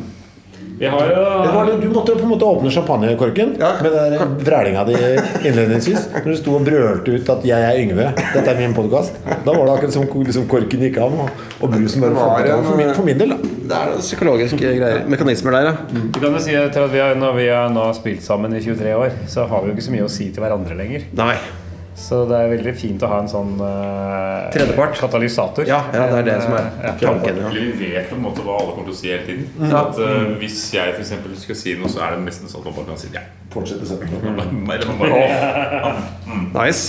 har 0.90 1.12
jo 1.12 1.24
Det 1.44 1.52
var, 1.54 1.66
du 1.82 1.90
måtte 1.94 2.12
jo 2.14 2.18
på 2.18 2.26
en 2.26 2.32
måte 2.32 2.46
åpne 2.48 2.72
champagnekorken 2.72 3.56
Ja. 3.60 3.74
med 3.84 3.92
den 3.92 4.36
vrælinga 4.46 4.84
di 4.84 4.96
innledningsvis. 5.48 6.08
Når 6.14 6.32
du 6.32 6.36
sto 6.36 6.56
og 6.56 6.66
brølte 6.66 7.12
ut 7.14 7.30
at 7.30 7.46
'jeg 7.46 7.62
er 7.62 7.78
Yngve', 7.78 8.14
dette 8.34 8.50
er 8.50 8.58
min 8.58 8.74
podkast. 8.74 9.14
Da 9.46 9.52
var 9.52 9.66
det 9.66 9.74
akkurat 9.74 9.94
som 9.94 10.08
liksom, 10.26 10.48
korken 10.48 10.80
gikk 10.80 10.98
av, 10.98 11.14
og, 11.14 11.30
og 11.62 11.70
brusen 11.70 12.02
bare 12.02 12.14
var 12.14 12.38
falt 12.38 12.50
av. 12.50 12.66
For 12.66 12.78
min, 12.78 12.94
for 12.94 13.04
min 13.04 13.18
del, 13.18 13.30
da. 13.30 13.38
Det 13.42 13.78
er 13.78 13.86
noen 13.92 14.02
psykologiske 14.02 14.58
greier. 14.58 15.06
Mekanismer 15.08 15.52
der, 15.52 15.64
ja. 15.64 15.74
Du 16.12 16.20
kan 16.20 16.34
jo 16.34 16.40
si 16.40 16.56
at 16.56 16.76
vi 16.92 17.00
har, 17.00 17.16
Når 17.16 17.36
vi 17.36 17.48
har 17.48 17.70
nå 17.70 17.94
spilt 17.94 18.24
sammen 18.24 18.54
i 18.56 18.60
23 18.62 18.96
år, 18.96 19.10
så 19.28 19.48
har 19.48 19.62
vi 19.62 19.70
jo 19.70 19.76
ikke 19.76 19.86
så 19.90 19.92
mye 19.92 20.04
å 20.08 20.10
si 20.10 20.32
til 20.32 20.42
hverandre 20.44 20.76
lenger. 20.78 21.02
Nei. 21.14 21.36
Så 22.01 22.24
det 22.25 22.38
er 22.38 22.48
veldig 22.50 22.72
fint 22.75 23.03
å 23.05 23.10
ha 23.12 23.20
en 23.22 23.27
sånn 23.29 23.51
uh, 23.62 24.48
Tredjepart. 24.53 24.96
katalysator. 24.98 25.67
Ja, 25.70 25.84
ja, 25.93 26.08
det 26.10 26.17
er 26.24 26.25
det 26.31 26.38
som 26.41 26.55
er 26.58 26.70
Ja. 26.81 26.93
tanken. 26.98 27.38
Ja. 27.43 27.51
Vi 27.53 27.91
vet 27.93 28.10
på 28.10 28.15
en 28.17 28.24
måte 28.25 28.41
hva 28.46 28.58
alle 28.58 28.74
kommer 28.74 28.89
til 28.89 28.96
å 28.96 29.00
si 29.01 29.12
hele 29.12 29.25
tiden. 29.27 29.46
Mm. 29.60 29.70
At, 29.70 30.00
uh, 30.01 30.34
hvis 30.41 30.58
jeg 30.74 30.96
for 30.96 31.03
eksempel 31.05 31.38
skal 31.38 31.60
si 31.62 31.75
noe, 31.77 31.91
så 31.93 32.01
er 32.08 32.17
det 32.17 32.25
nesten 32.25 32.50
sånn 32.50 32.65
at 32.65 32.72
man 32.72 32.79
bare 32.79 32.89
kan 32.89 33.01
si 33.03 33.12
ja. 33.13 33.22
Fortsette 33.51 33.86
setningen. 33.86 34.20
Mm. 34.50 34.65
bare, 34.67 34.84
Nice. 36.55 36.84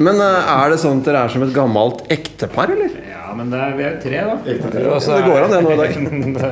Men 0.00 0.16
uh, 0.22 0.52
er 0.56 0.72
det 0.72 0.78
sånn 0.80 1.02
at 1.02 1.08
dere 1.10 1.24
er 1.26 1.32
som 1.34 1.44
et 1.44 1.52
gammelt 1.54 2.06
ektepar, 2.12 2.72
eller? 2.72 2.94
Ja, 3.12 3.34
men 3.36 3.50
det 3.52 3.58
er, 3.60 3.74
vi 3.76 3.84
er 3.88 3.98
tre, 4.00 4.22
da. 4.28 4.36
Det 4.44 5.24
går 5.26 5.44
an, 5.44 5.52
det 5.52 5.60
nå 5.64 5.74
i 5.74 5.80
dag. 5.80 5.92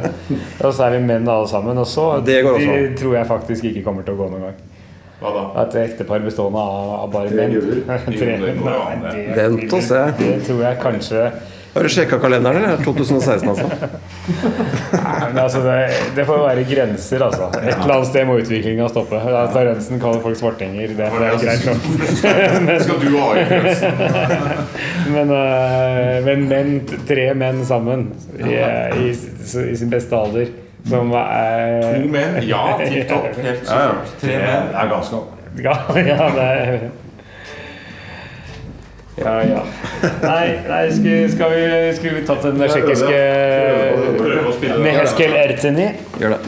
og 0.67 0.75
så 0.77 0.87
er 0.87 0.99
vi 0.99 1.01
menn 1.09 1.29
alle 1.29 1.49
sammen. 1.49 1.81
Og 1.81 1.89
så 1.89 2.11
Det 2.25 2.43
går 2.45 2.59
også. 2.59 2.77
de 2.77 2.99
tror 3.01 3.17
jeg 3.19 3.31
faktisk 3.31 3.71
ikke 3.73 3.87
kommer 3.89 4.05
til 4.07 4.17
å 4.17 4.21
gå 4.21 4.29
noen 4.35 4.51
gang. 4.51 4.59
Hva 5.21 5.31
da? 5.35 5.41
At 5.63 5.75
et 5.77 5.91
ektepar 5.91 6.23
bestående 6.25 6.61
av, 6.61 6.91
av 7.05 7.09
bare 7.13 7.33
menn. 7.37 7.57
Vent 9.37 9.75
og 9.77 9.83
se. 9.85 10.05
Det 10.21 10.37
tror 10.47 10.63
jeg 10.65 10.79
kanskje 10.81 11.25
Har 11.71 11.87
du 11.87 11.91
sjekka 11.93 12.17
kalenderen, 12.19 12.65
eller? 12.65 12.81
2016, 12.83 13.49
altså? 13.53 13.67
Nei, 15.05 15.27
men 15.29 15.39
altså 15.39 15.61
det, 15.63 15.75
det 16.17 16.25
får 16.27 16.41
jo 16.41 16.47
være 16.49 16.65
grenser, 16.67 17.23
altså. 17.23 17.51
Et 17.61 17.69
eller 17.77 17.95
annet 17.95 18.09
sted 18.09 18.27
må 18.27 18.39
utviklinga 18.41 18.89
stoppe. 18.91 19.21
At 19.21 19.55
Rønsen 19.55 20.01
kaller 20.03 20.25
folk 20.25 20.41
svartinger, 20.41 20.97
det 20.97 21.11
det 21.13 21.29
er 21.29 21.39
greit 21.45 21.69
nok. 21.69 21.87
men, 22.67 22.73
Skal 22.83 23.05
du 23.05 23.13
ha 23.15 23.29
i 23.37 23.45
grensen? 23.53 24.03
men, 25.15 25.37
men 26.27 26.49
menn, 26.51 26.75
tre 27.07 27.29
menn 27.39 27.63
sammen 27.69 28.09
i, 28.41 28.57
i, 28.57 29.13
i 29.13 29.79
sin 29.79 29.93
beste 29.95 30.19
alder 30.19 30.51
som 30.89 31.13
er 31.17 32.01
To 32.01 32.09
menn? 32.15 32.41
Ja, 32.49 32.65
tipp 32.81 33.09
topp. 33.11 33.29
Helt 33.47 33.63
supert. 33.67 34.17
Tre 34.23 34.41
menn. 34.41 34.73
er 34.73 34.91
ganske 34.95 35.23
Ja, 35.61 35.77
ja, 35.99 36.29
det 36.37 36.49
er 36.49 36.91
Ja, 39.21 39.33
ja. 39.45 39.63
Nei, 40.23 40.47
nei 40.65 40.85
skulle, 40.97 41.29
skal 41.29 41.53
vi, 41.53 41.65
skulle 41.99 42.21
vi 42.21 42.27
tatt 42.29 42.47
den 42.47 42.63
tsjekkiske. 42.65 43.19
Neheskel 44.81 45.37
Erteni? 45.37 45.91
Gjør 46.23 46.39
det. 46.39 46.41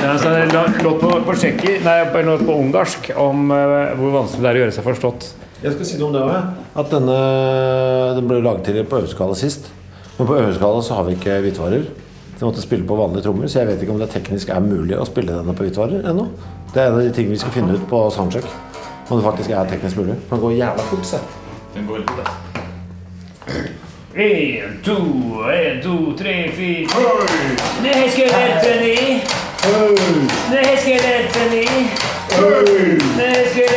Ja, 0.00 0.16
så 0.18 0.32
det 0.32 0.40
er 0.46 0.52
låt 0.82 0.98
på, 1.02 1.10
på 1.26 1.36
tsjekki, 1.36 1.76
nei, 1.84 1.98
på 2.10 2.54
ungarsk 2.56 3.12
om 3.20 3.50
uh, 3.52 3.92
hvor 3.98 4.14
vanskelig 4.18 4.42
det 4.42 4.50
er 4.50 4.58
å 4.58 4.62
gjøre 4.64 4.74
seg 4.74 4.86
forstått. 4.86 5.28
Jeg 5.60 5.74
skal 5.74 5.86
si 5.86 5.98
noe 6.00 6.08
om 6.08 6.14
det 6.14 6.22
òg. 6.24 6.60
At 6.80 6.92
denne 6.94 7.16
den 8.16 8.28
ble 8.30 8.38
laget 8.40 8.70
til 8.70 8.80
på 8.88 9.02
øveskala 9.02 9.34
sist. 9.36 9.68
Men 10.16 10.28
på 10.28 10.38
øveskala 10.38 10.80
så 10.84 10.96
har 10.96 11.04
vi 11.08 11.18
ikke 11.18 11.36
hvitvarer. 11.44 11.84
Jeg 12.40 12.46
måtte 12.46 12.62
spille 12.62 12.86
på 12.88 12.96
vanlige 12.96 13.22
trommer, 13.22 13.46
så 13.46 13.58
jeg 13.58 13.68
vet 13.68 13.82
ikke 13.84 13.92
om 13.92 13.98
det 14.00 14.06
teknisk 14.14 14.48
er 14.48 14.62
mulig 14.64 14.94
å 14.96 15.04
spille 15.04 15.34
denne 15.36 15.52
på 15.52 15.66
hvitvarer 15.66 16.06
ennå. 16.08 16.22
Det 16.72 16.80
er 16.80 16.86
en 16.88 16.94
av 16.96 17.02
de 17.04 17.10
tingene 17.12 17.34
vi 17.34 17.40
skal 17.42 17.52
finne 17.52 17.74
ut 17.76 17.82
på 17.90 17.98
soundcheck. 18.14 18.46
Om 19.10 19.18
det 19.18 19.26
faktisk 19.26 19.50
er 19.52 19.68
teknisk 19.68 20.00
mulig. 20.00 20.14
For 20.28 20.38
den 20.38 20.44
går 20.46 20.54
jævla 20.56 20.86
fort, 20.88 21.04
se. 21.04 21.20
Den 21.74 21.84
går 21.90 22.00
litt, 22.00 22.14
altså. 22.16 22.32
En, 24.14 24.80
to, 24.86 24.96
en, 25.52 25.82
to, 25.84 25.98
tre, 26.16 26.34
fire 26.56 26.88
Neheskel 27.84 28.32
Erteni 28.40 29.20
Nå 29.60 30.64
skal 30.80 30.96
jeg 30.96 31.12
Erteni 31.20 31.66
Neheskel 33.20 33.70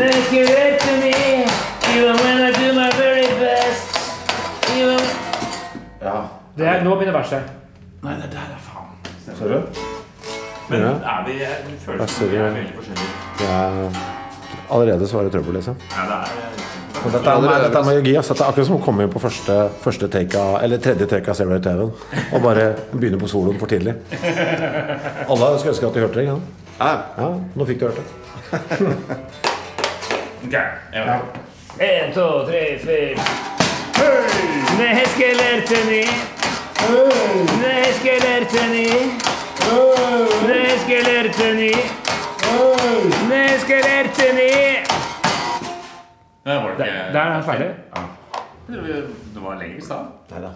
Nå 0.00 0.10
skal 0.24 0.48
jeg 0.48 0.68
I 1.88 2.00
do 2.00 2.27
er, 6.66 6.82
Nå 6.84 6.94
begynner 6.96 7.12
verset. 7.18 7.42
Nei, 8.02 8.14
det 8.14 8.30
der 8.32 8.38
er 8.54 8.60
faen. 8.62 9.36
Ser 9.38 9.48
du? 9.48 9.82
Men 10.68 10.80
Ja. 10.80 10.88
er 10.88 11.24
vi 11.26 11.38
føler 11.86 12.06
ser 12.06 12.26
vi 12.26 12.36
er 12.36 12.50
veldig 12.50 12.74
forskjellige. 12.76 13.10
Ja. 13.40 13.88
Allerede 14.70 15.08
så 15.08 15.16
var 15.16 15.22
det 15.24 15.32
trøbbel, 15.32 15.54
liksom. 15.54 15.76
Ja, 15.96 16.02
det 16.04 16.12
er 16.12 16.24
det. 16.36 17.12
Dette 17.12 17.30
er, 17.30 17.62
dette 17.62 17.78
er 17.78 17.84
magi. 17.84 18.14
Altså. 18.16 18.34
Dette 18.34 18.44
er 18.44 18.48
akkurat 18.48 18.66
som 18.66 18.76
å 18.76 18.84
komme 18.84 19.02
inn 19.06 19.10
på 19.12 19.20
første, 19.22 19.56
første 19.84 20.08
take 20.08 20.38
av, 20.38 20.58
eller 20.62 20.78
tredje 20.82 21.06
take 21.06 21.30
av 21.30 21.36
Zero 21.38 21.58
to 21.62 21.92
og 22.32 22.42
bare 22.42 22.74
begynne 22.92 23.18
på 23.20 23.28
soloen 23.30 23.58
for 23.58 23.66
tidlig. 23.70 23.94
Alle 25.28 25.58
skulle 25.58 25.72
ønske 25.72 25.86
at 25.86 25.94
de 25.94 26.00
hørte 26.00 26.14
det. 26.14 26.24
Ja. 26.26 26.38
Ja. 26.80 26.90
ja, 27.18 27.28
nå 27.54 27.64
fikk 27.66 27.80
du 27.80 27.86
hørt 27.86 27.96
det. 27.96 28.04
Ok, 30.46 30.52
ja. 30.94 31.18
En, 31.78 32.12
to, 32.14 32.26
tre, 32.46 32.78
fire 32.82 33.14
Hei! 33.98 34.38
Erteni 34.38 34.78
Neheskel 34.78 35.40
Erteni 35.42 36.02
Neheskel 36.78 38.24
Erteni 38.24 38.86
Neheskel 40.48 41.08
Erteni 43.86 44.52
Der 46.44 46.62
var 46.62 46.70
det 46.78 46.86
ikke 46.86 47.12
Der 47.12 47.20
er 47.20 47.34
den 47.34 47.42
ferdig. 47.44 47.70
Det 48.68 49.42
var 49.42 49.58
lenger 49.60 49.76
i 49.76 49.80
stad. 49.80 50.04
Neida. 50.30 50.50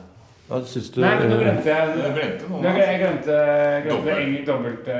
Hva 0.48 0.60
syns 0.68 0.90
du? 0.94 1.00
Nei, 1.00 1.14
nå 1.28 1.36
glemte 1.40 1.68
jeg 1.68 2.14
glemte 2.16 2.48
noen, 2.50 2.66
altså. 2.66 2.80
jeg 2.82 2.98
glemte, 3.00 3.32
jeg 3.32 3.82
glemte 3.84 3.96
Dobbelt. 3.96 4.18
eng- 4.18 4.46
dobbelt 4.46 4.88
eh, 4.88 4.94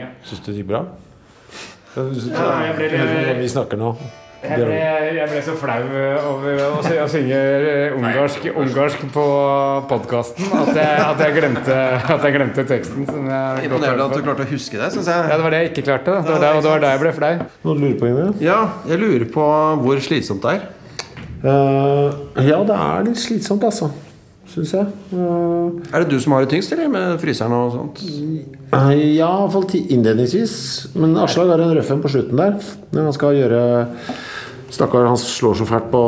Ja. 0.00 0.06
Syns 0.22 0.40
du 0.40 0.50
det 0.52 0.58
gikk 0.60 0.68
bra? 0.70 0.82
Ja, 1.96 2.02
jeg 2.66 2.74
ble 2.76 2.88
litt- 2.92 3.40
vi 3.40 3.48
snakker 3.48 3.76
nå. 3.80 3.96
Jeg 4.46 4.60
ble, 4.62 4.76
jeg 5.16 5.28
ble 5.32 5.40
så 5.42 5.54
flau 5.58 5.82
over 6.30 6.60
å, 6.66 6.80
å 7.04 7.08
synge 7.10 7.38
eh, 7.38 7.96
ungarsk, 7.96 8.46
ungarsk 8.52 9.02
på 9.14 9.24
podkasten 9.90 10.46
at, 10.60 10.70
jeg- 10.76 11.02
at, 11.02 11.24
at 12.14 12.24
jeg 12.28 12.36
glemte 12.38 12.64
teksten. 12.68 13.06
Som 13.10 13.26
jeg 13.32 13.66
Imponerende 13.68 14.06
at 14.06 14.14
du 14.16 14.22
klarte 14.26 14.46
å 14.46 14.50
huske 14.52 14.78
det, 14.80 14.92
syns 14.94 15.10
Ja, 15.10 15.34
det 15.34 15.42
var 15.44 15.54
det 15.56 15.62
jeg 15.64 15.72
ikke 15.74 15.86
klarte. 15.90 16.16
Det 16.22 16.32
var 16.36 16.42
der, 16.46 16.56
og 16.60 16.62
det 16.66 16.72
var 16.74 16.84
der 16.86 16.96
jeg 16.96 17.04
ble 17.04 17.12
flau. 17.18 17.34
Noe 17.66 17.76
du 17.76 17.84
lurer 17.84 17.98
på, 18.00 18.10
Yngve? 18.12 18.26
Ja, 18.46 18.58
jeg 18.90 19.02
lurer 19.02 19.28
på 19.36 19.46
hvor 19.84 20.02
slitsomt 20.06 20.46
det 20.46 20.56
er. 20.58 20.66
Uh, 21.46 22.10
ja, 22.42 22.58
det 22.66 22.74
er 22.74 23.06
litt 23.10 23.20
slitsomt, 23.20 23.62
altså. 23.66 23.90
Syns 24.46 24.70
jeg. 24.76 24.86
Uh, 25.10 25.74
Er 25.92 26.04
det 26.04 26.12
du 26.14 26.20
som 26.22 26.32
har 26.36 26.44
det 26.46 26.52
tyngst, 26.54 26.70
eller 26.74 26.88
med 26.90 27.16
fryseren 27.22 27.52
og 27.54 27.74
sånt? 27.74 28.02
Uh, 28.72 28.92
Ja, 28.94 29.28
iallfall 29.42 29.66
innledningsvis. 29.82 30.54
Men 30.98 31.16
Aslak 31.22 31.50
har 31.52 31.62
en 31.62 31.74
røff 31.76 31.90
en 31.94 32.02
på 32.04 32.10
slutten 32.14 32.38
der. 32.40 32.56
Når 32.94 33.08
han 33.10 33.16
skal 33.16 33.36
gjøre 33.36 33.60
Stakkar, 34.70 35.04
han 35.06 35.18
slår 35.18 35.54
så 35.54 35.64
fælt 35.66 35.90
på 35.92 36.00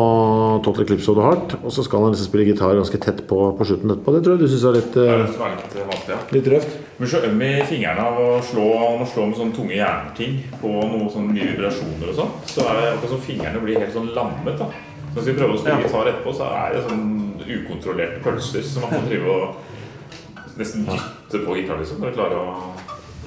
Total 0.64 0.82
Eclipse 0.82 1.10
of 1.10 1.16
the 1.16 1.22
Heart. 1.22 1.54
Og 1.62 1.72
så 1.72 1.84
skal 1.86 2.02
han 2.02 2.10
liksom 2.12 2.26
spille 2.26 2.46
gitar 2.48 2.74
ganske 2.74 2.98
tett 2.98 3.22
på, 3.30 3.38
på 3.58 3.66
slutten 3.68 3.92
etterpå. 3.94 4.14
Det 4.16 4.22
tror 4.24 4.34
jeg 4.34 4.42
du 4.42 4.50
syns 4.50 4.64
er 4.66 4.78
litt, 4.78 4.98
uh, 4.98 5.12
litt 5.22 5.76
eh, 5.78 6.10
ja. 6.10 6.18
litt 6.34 6.50
røft. 6.54 6.74
Blir 6.98 7.12
så 7.12 7.22
øm 7.28 7.44
i 7.46 7.52
fingrene 7.70 8.02
av 8.02 8.18
å 8.18 8.28
slå, 8.42 8.66
å 8.98 9.06
slå 9.06 9.28
med 9.30 9.38
sånne 9.38 9.54
tunge 9.54 9.78
jernting 9.78 10.36
på 10.58 10.74
noe 10.74 11.06
sånn 11.14 11.30
mye 11.30 11.52
vibrasjoner 11.52 12.10
og 12.10 12.18
sånn. 12.18 12.36
Så 12.50 12.66
er 12.66 12.80
det 12.80 12.92
akkurat 12.96 13.14
som 13.14 13.24
fingrene 13.28 13.62
blir 13.62 13.78
helt 13.78 13.94
sånn 13.94 14.10
lammet. 14.18 14.58
da. 14.58 14.70
Så 15.08 15.20
hvis 15.20 15.30
vi 15.30 15.38
prøver 15.38 15.54
å 15.54 15.62
spille 15.62 15.80
gitar 15.86 16.12
etterpå, 16.12 16.34
så 16.40 16.52
er 16.58 16.74
det 16.74 16.86
sånn 16.88 17.08
ukontrollerte 17.46 18.22
pølser 18.26 18.66
som 18.66 18.88
man 18.88 18.98
må 18.98 19.04
drive 19.06 19.36
og 19.38 20.58
nesten 20.58 20.88
dytte 20.88 21.46
på 21.46 21.60
gitar, 21.60 21.78
liksom, 21.78 22.02
for 22.02 22.10
å 22.10 22.16
klare 22.18 22.42
å 22.42 22.72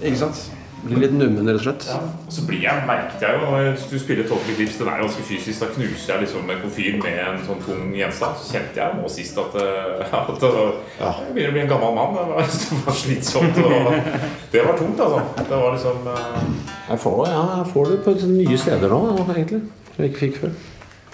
Ikke 0.02 0.26
sant? 0.26 0.50
Blir 0.82 0.98
litt 1.04 1.14
nummen, 1.14 1.46
rett 1.46 1.60
og 1.60 1.66
slett. 1.66 1.84
ja. 1.92 2.00
Og 2.26 2.34
så 2.34 2.44
blir 2.48 2.64
jeg, 2.64 2.86
merket 2.88 3.22
jeg 3.22 3.38
jo 3.38 3.50
når 3.52 3.68
du 3.92 3.98
spiller 4.02 4.26
Total 4.26 4.56
Clips, 4.58 4.78
den 4.80 4.90
er 4.90 5.04
ganske 5.04 5.26
fysisk. 5.28 5.62
Da 5.62 5.68
knuser 5.76 6.14
jeg 6.14 6.24
liksom 6.24 6.50
en 6.50 6.64
komfyr 6.64 6.98
med 7.04 7.20
en 7.22 7.38
sånn 7.46 7.62
tung 7.66 7.92
gjenstand. 7.98 8.40
Så 8.42 8.56
kjente 8.56 8.82
jeg 8.82 8.98
nå 8.98 9.12
sist 9.14 9.38
at, 9.44 9.58
eh, 9.62 10.16
at 10.22 10.48
ja. 10.48 11.12
jeg 11.12 11.36
begynner 11.36 11.54
å 11.54 11.56
bli 11.58 11.64
en 11.66 11.72
gammel 11.74 11.96
mann. 12.00 12.18
Det 12.18 12.26
var, 12.32 12.50
det 12.72 12.82
var 12.88 13.00
slitsomt. 13.04 13.62
Og 13.62 13.94
det 14.56 14.66
var 14.66 14.82
tungt, 14.82 15.06
altså. 15.06 15.22
Det 15.38 15.62
var 15.64 15.78
liksom 15.78 16.12
eh, 16.16 16.44
Jeg 16.90 17.04
får, 17.06 17.24
ja, 17.30 17.46
jeg 17.62 17.72
får 17.76 17.94
det 17.94 18.02
på 18.08 18.18
nye 18.34 18.62
steder 18.66 18.96
nå, 18.96 19.02
egentlig. 19.28 19.64
Som 19.92 20.06
jeg 20.06 20.14
ikke 20.14 20.24
fikk 20.26 20.44
før. 20.46 20.60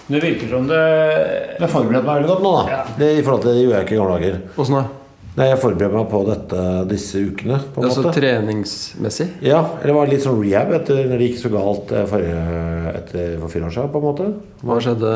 Det 0.08 0.22
virker 0.22 0.48
som 0.48 0.64
det 0.70 0.84
Jeg 1.60 1.68
forbereder 1.68 2.06
meg 2.06 2.14
veldig 2.22 2.30
godt 2.30 2.46
nå, 2.46 2.54
da. 2.56 2.62
Ja. 2.72 2.80
Det, 2.96 3.10
I 3.18 3.24
forhold 3.26 3.44
til 3.44 3.52
det 3.52 3.66
gjorde 3.66 3.82
jeg 3.82 3.88
ikke 3.88 3.98
i 3.98 4.00
gamle 4.00 4.16
dager. 4.16 4.40
Åssen 4.56 4.78
da? 4.78 4.86
Nei, 5.38 5.46
Jeg 5.52 5.58
forbereder 5.62 5.94
meg 5.94 6.08
på 6.10 6.20
dette 6.26 6.62
disse 6.90 7.20
ukene. 7.22 7.58
på 7.74 7.80
en 7.82 7.86
Altså 7.88 8.02
måte 8.02 8.14
treningsmessig? 8.18 9.28
Ja, 9.46 9.60
eller 9.78 9.92
det 9.92 9.96
var 9.98 10.10
litt 10.10 10.24
sånn 10.24 10.40
rehab 10.42 10.72
etter 10.80 11.04
når 11.06 11.20
det 11.22 11.28
gikk 11.28 11.38
så 11.44 11.50
galt 11.52 11.92
eh, 11.94 12.06
forrige, 12.10 12.40
etter, 12.98 13.36
for 13.42 13.52
fire 13.54 13.68
år 13.68 13.74
siden. 13.76 13.92
på 13.94 14.00
en 14.02 14.08
måte 14.08 14.26
Hva 14.66 14.78
skjedde 14.82 15.12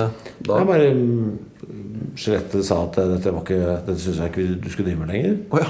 da? 0.47 0.61
Jeg 0.61 0.69
bare 0.71 0.89
mm, 0.95 1.33
Skjelettet 2.23 2.67
sa 2.69 2.81
at 2.87 2.99
eh, 3.03 3.11
dette 3.17 3.33
var 3.35 3.43
ikke 3.47 3.61
Dette 3.89 3.99
syns 4.03 4.19
jeg 4.23 4.33
ikke 4.33 4.47
du 4.63 4.71
skulle 4.73 4.91
drive 4.91 5.01
med 5.05 5.13
lenger. 5.15 5.37
Oh, 5.51 5.61
ja. 5.63 5.69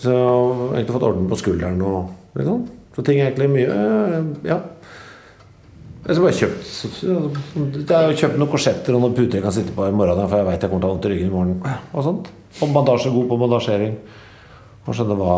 Så 0.00 0.12
jeg 0.16 0.26
har 0.26 0.76
egentlig 0.78 0.96
fått 0.96 1.08
orden 1.10 1.28
på 1.30 1.40
skulderen 1.40 1.82
og 1.84 2.38
litt 2.38 2.46
sånn. 2.48 2.62
Så 2.96 3.04
ting 3.06 3.20
er 3.20 3.28
egentlig 3.30 3.50
mye 3.52 3.80
eh, 3.80 4.30
Ja. 4.54 4.60
Jeg 6.00 6.16
har 6.16 6.22
bare 6.24 6.32
kjøpt 6.32 7.90
Jeg 7.90 7.92
har 7.92 8.14
kjøpt 8.16 8.38
noen 8.40 8.50
korsetter 8.50 8.96
og 8.96 9.02
noen 9.04 9.16
puter 9.16 9.36
jeg 9.38 9.44
kan 9.44 9.52
sitte 9.52 9.74
på 9.76 9.84
i 9.84 9.92
morgen, 9.92 10.22
for 10.30 10.40
jeg 10.40 10.46
veit 10.48 10.62
jeg 10.64 10.70
kommer 10.72 10.80
til 10.80 10.88
å 10.88 10.90
ha 10.90 10.94
vondt 10.96 11.08
i 11.08 11.12
ryggen 11.12 11.28
i 11.28 11.34
morgen. 11.34 11.76
Og 11.92 12.06
sånt. 12.06 12.30
Og 12.64 12.72
bandasje, 12.74 13.12
god 13.14 13.28
på 13.28 13.38
bandasjering. 13.42 13.92
Og 14.86 14.96
skjønne 14.96 15.18
hva, 15.20 15.34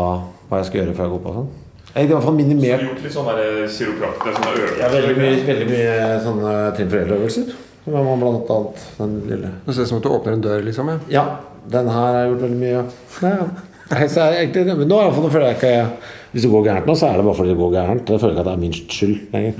hva 0.49 0.61
jeg 0.61 0.69
skal 0.69 0.81
gjøre 0.81 0.95
før 0.97 1.05
jeg 1.09 1.13
går 1.17 1.21
på 1.25 1.33
sånn. 1.35 1.51
Jeg 1.93 1.99
har 1.99 2.07
i 2.07 2.13
hvert 2.13 2.23
fall 2.25 2.39
Så 2.39 2.55
du 2.55 2.63
har 2.63 2.85
gjort 2.87 3.03
litt 3.03 3.13
sånne 3.13 3.33
der 3.37 3.67
kiroprakter, 3.75 4.37
sånne 4.37 4.53
øvelser? 4.55 4.79
ja, 4.81 4.87
veldig 4.95 5.17
mye, 5.19 5.35
veldig 5.49 5.67
mye 5.69 5.97
sånne 6.23 6.53
Trinn 6.77 6.89
Foreldre-øvelser. 6.95 7.51
Blant 7.83 8.49
annet 8.55 8.87
den 8.97 9.13
lille 9.27 9.49
Det 9.65 9.75
ser 9.75 9.83
ut 9.83 9.89
som 9.91 9.99
at 9.99 10.05
du 10.07 10.09
åpner 10.15 10.37
en 10.37 10.41
dør, 10.47 10.63
liksom. 10.63 10.89
ja 10.89 10.97
Ja, 11.11 11.25
den 11.69 11.91
her 11.91 11.99
har 12.07 12.15
jeg 12.21 12.31
gjort 12.31 12.45
veldig 12.47 12.59
mye. 12.63 12.83
Ja. 13.27 13.45
Nei, 13.91 14.05
så 14.09 14.29
jeg 14.31 14.47
egentlig, 14.47 14.77
men 14.79 14.87
nå, 14.89 14.99
nå 15.11 15.29
føler 15.29 15.49
jeg 15.51 15.57
ikke 15.59 15.73
Hvis 16.31 16.45
det 16.45 16.49
går 16.53 16.63
gærent 16.65 16.87
nå, 16.87 16.93
så 16.97 17.09
er 17.09 17.17
det 17.19 17.25
bare 17.27 17.35
fordi 17.37 17.51
det 17.51 17.57
går 17.59 17.73
gærent. 17.75 18.05
Da 18.07 18.17
føler 18.21 18.31
jeg 18.31 18.37
ikke 18.37 18.43
at 18.43 18.47
det 18.47 18.53
er 18.53 18.63
min 18.63 18.73
skyld 18.73 19.17
lenger. 19.35 19.53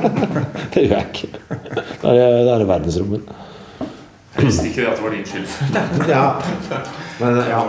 det 0.74 0.82
gjør 0.86 0.96
jeg 0.96 1.06
ikke. 1.12 1.28
Da 2.00 2.08
er 2.08 2.18
det, 2.18 2.24
er 2.54 2.58
det 2.64 2.68
verdensrommet. 2.72 3.30
Jeg 4.38 4.46
visste 4.48 4.66
ikke 4.70 4.88
at 4.88 4.96
det 4.96 5.04
var 5.04 5.14
din 5.14 5.26
skyld. 5.28 5.46
Ja. 6.14 6.24
Men, 7.20 7.40
ja. 7.52 7.60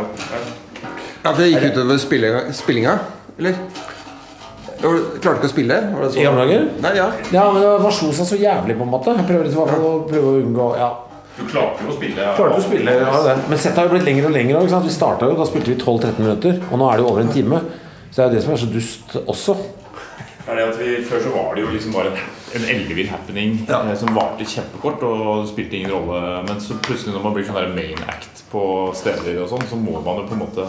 Ja, 1.21 1.34
Det 1.38 1.51
gikk 1.51 1.67
utover 1.75 1.97
spillinga, 2.01 2.41
spillinga 2.56 2.95
eller? 3.38 3.60
Du- 4.82 5.19
Klarte 5.21 5.38
ikke 5.38 5.49
å 5.51 5.54
spille? 5.54 5.75
Var 5.93 6.08
det 6.08 6.17
I 6.17 6.23
gamle 6.25 6.41
dager? 6.47 6.63
Nei, 6.82 6.91
ja. 6.97 7.08
ja, 7.36 7.43
men 7.54 7.62
det 7.62 7.69
var 7.84 7.93
slo 7.93 8.10
seg 8.17 8.25
så 8.32 8.39
jævlig, 8.41 8.73
på 8.80 8.88
en 8.88 8.93
måte. 8.95 9.13
Jeg 9.19 9.27
prøver, 9.27 9.45
liksom, 9.45 9.62
i 9.62 9.67
hvert 9.67 9.75
fall 9.77 9.86
å 9.91 10.06
prøve 10.10 10.32
å 10.32 10.39
unngå 10.41 10.67
ja. 10.82 10.88
Du 11.41 11.47
klarte 11.49 11.84
jo 11.84 11.89
å 11.89 11.97
spille. 11.97 12.32
Klarte 12.38 12.62
å 12.62 12.63
spille, 12.63 12.95
ja, 13.01 13.19
det. 13.25 13.36
Men 13.49 13.60
settet 13.60 13.82
har 13.82 13.89
jo 13.89 13.95
blitt 13.95 14.06
lengre 14.06 14.30
og 14.30 14.36
lengre. 14.36 14.62
ikke 14.62 14.75
sant? 14.75 14.88
Vi 14.88 14.93
starta 14.93 15.30
jo, 15.30 15.38
da 15.39 15.47
spilte 15.49 15.73
vi 15.73 15.77
12-13 15.82 16.21
minutter. 16.21 16.60
Og 16.69 16.82
nå 16.82 16.89
er 16.89 16.99
det 16.99 17.06
jo 17.06 17.12
over 17.12 17.23
en 17.25 17.34
time. 17.34 17.62
Så 18.12 18.19
det 18.19 18.23
er 18.23 18.30
jo 18.30 18.36
det 18.36 18.43
som 18.45 18.54
er 18.54 18.62
så 18.62 18.69
dust 18.69 19.15
også. 19.23 19.58
Er 20.51 20.58
det 20.58 20.67
at 20.67 20.80
vi, 20.82 20.93
før 21.08 21.21
så 21.23 21.34
var 21.34 21.56
det 21.56 21.63
jo 21.63 21.73
liksom 21.73 21.93
bare 21.95 22.12
en, 22.12 22.21
en 22.58 22.65
ellevill 22.73 23.10
happening 23.12 23.60
eh, 23.69 23.91
som 23.97 24.13
varte 24.17 24.47
kjempekort 24.49 25.04
og 25.08 25.45
spilte 25.49 25.77
ingen 25.77 25.93
rolle. 25.93 26.41
Men 26.49 26.62
så 26.63 26.77
plutselig 26.82 27.15
når 27.15 27.25
man 27.25 27.36
blir 27.38 27.47
sånn 27.47 27.60
der 27.62 27.73
main 27.75 28.01
act 28.12 28.43
på 28.51 28.63
steder 28.97 29.41
og 29.43 29.51
sånn, 29.54 29.65
så 29.69 29.80
må 29.80 30.01
man 30.01 30.21
jo 30.21 30.27
på 30.27 30.38
en 30.38 30.43
måte 30.43 30.65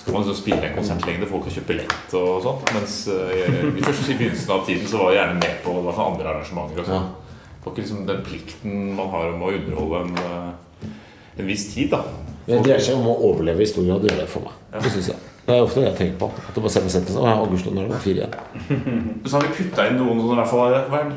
skal 0.00 0.16
man 0.16 0.24
liksom 0.24 0.38
spille 0.40 0.64
en 0.64 0.74
konsertlengde, 0.74 1.28
folk 1.28 1.44
har 1.46 1.54
kjøpt 1.54 1.68
billett 1.70 2.14
og 2.18 2.40
sånt. 2.42 2.70
Mens 2.74 3.00
eh, 3.12 3.60
i 3.68 3.80
i 3.80 4.16
begynnelsen 4.16 4.54
av 4.56 4.64
tiden 4.66 4.88
så 4.88 5.02
var 5.02 5.12
jeg 5.12 5.20
gjerne 5.20 5.42
med 5.42 5.60
på 5.66 5.76
andre 5.92 6.32
arrangementer 6.32 6.82
og 6.82 6.88
sånn. 6.88 7.10
Det 7.12 7.29
var 7.64 7.72
ikke 7.72 7.82
liksom 7.82 8.06
den 8.08 8.22
plikten 8.24 8.94
man 8.96 9.10
har 9.12 9.34
om 9.34 9.42
å 9.44 9.52
underholde 9.52 10.02
en, 10.04 10.14
eh, 10.16 10.90
en 11.38 11.46
viss 11.46 11.66
tid, 11.74 11.90
da. 11.90 12.04
Det 12.46 12.62
dreier 12.64 12.82
seg 12.82 12.96
om 12.96 13.10
å 13.12 13.18
overleve 13.30 13.62
i 13.62 13.68
stor 13.68 13.84
grad. 13.86 14.06
Gjør 14.08 14.22
det 14.22 14.28
for 14.28 14.48
meg. 14.48 14.82
Det 14.82 14.92
synes 14.92 15.12
jeg. 15.12 15.29
Det 15.50 15.56
er 15.58 15.64
ofte 15.66 15.80
det 15.82 15.86
jeg 15.88 15.96
tenker 15.98 16.18
på. 16.20 16.28
At 16.46 16.54
du 16.54 16.60
bare 16.62 16.70
sender 16.72 16.92
settet 16.94 17.10
sånn. 17.14 17.24
Å, 17.24 17.30
ja, 17.30 17.34
August, 17.42 17.66
når 17.66 17.82
det 17.82 17.90
var 17.90 18.02
fire 18.04 18.18
igjen. 18.20 18.32
Så 19.28 19.32
har 19.36 19.42
vi 19.46 19.50
kutta 19.56 19.86
inn 19.90 19.96
noen 19.98 20.20
sånne, 20.22 20.44
i 20.44 20.50
fall, 20.50 20.76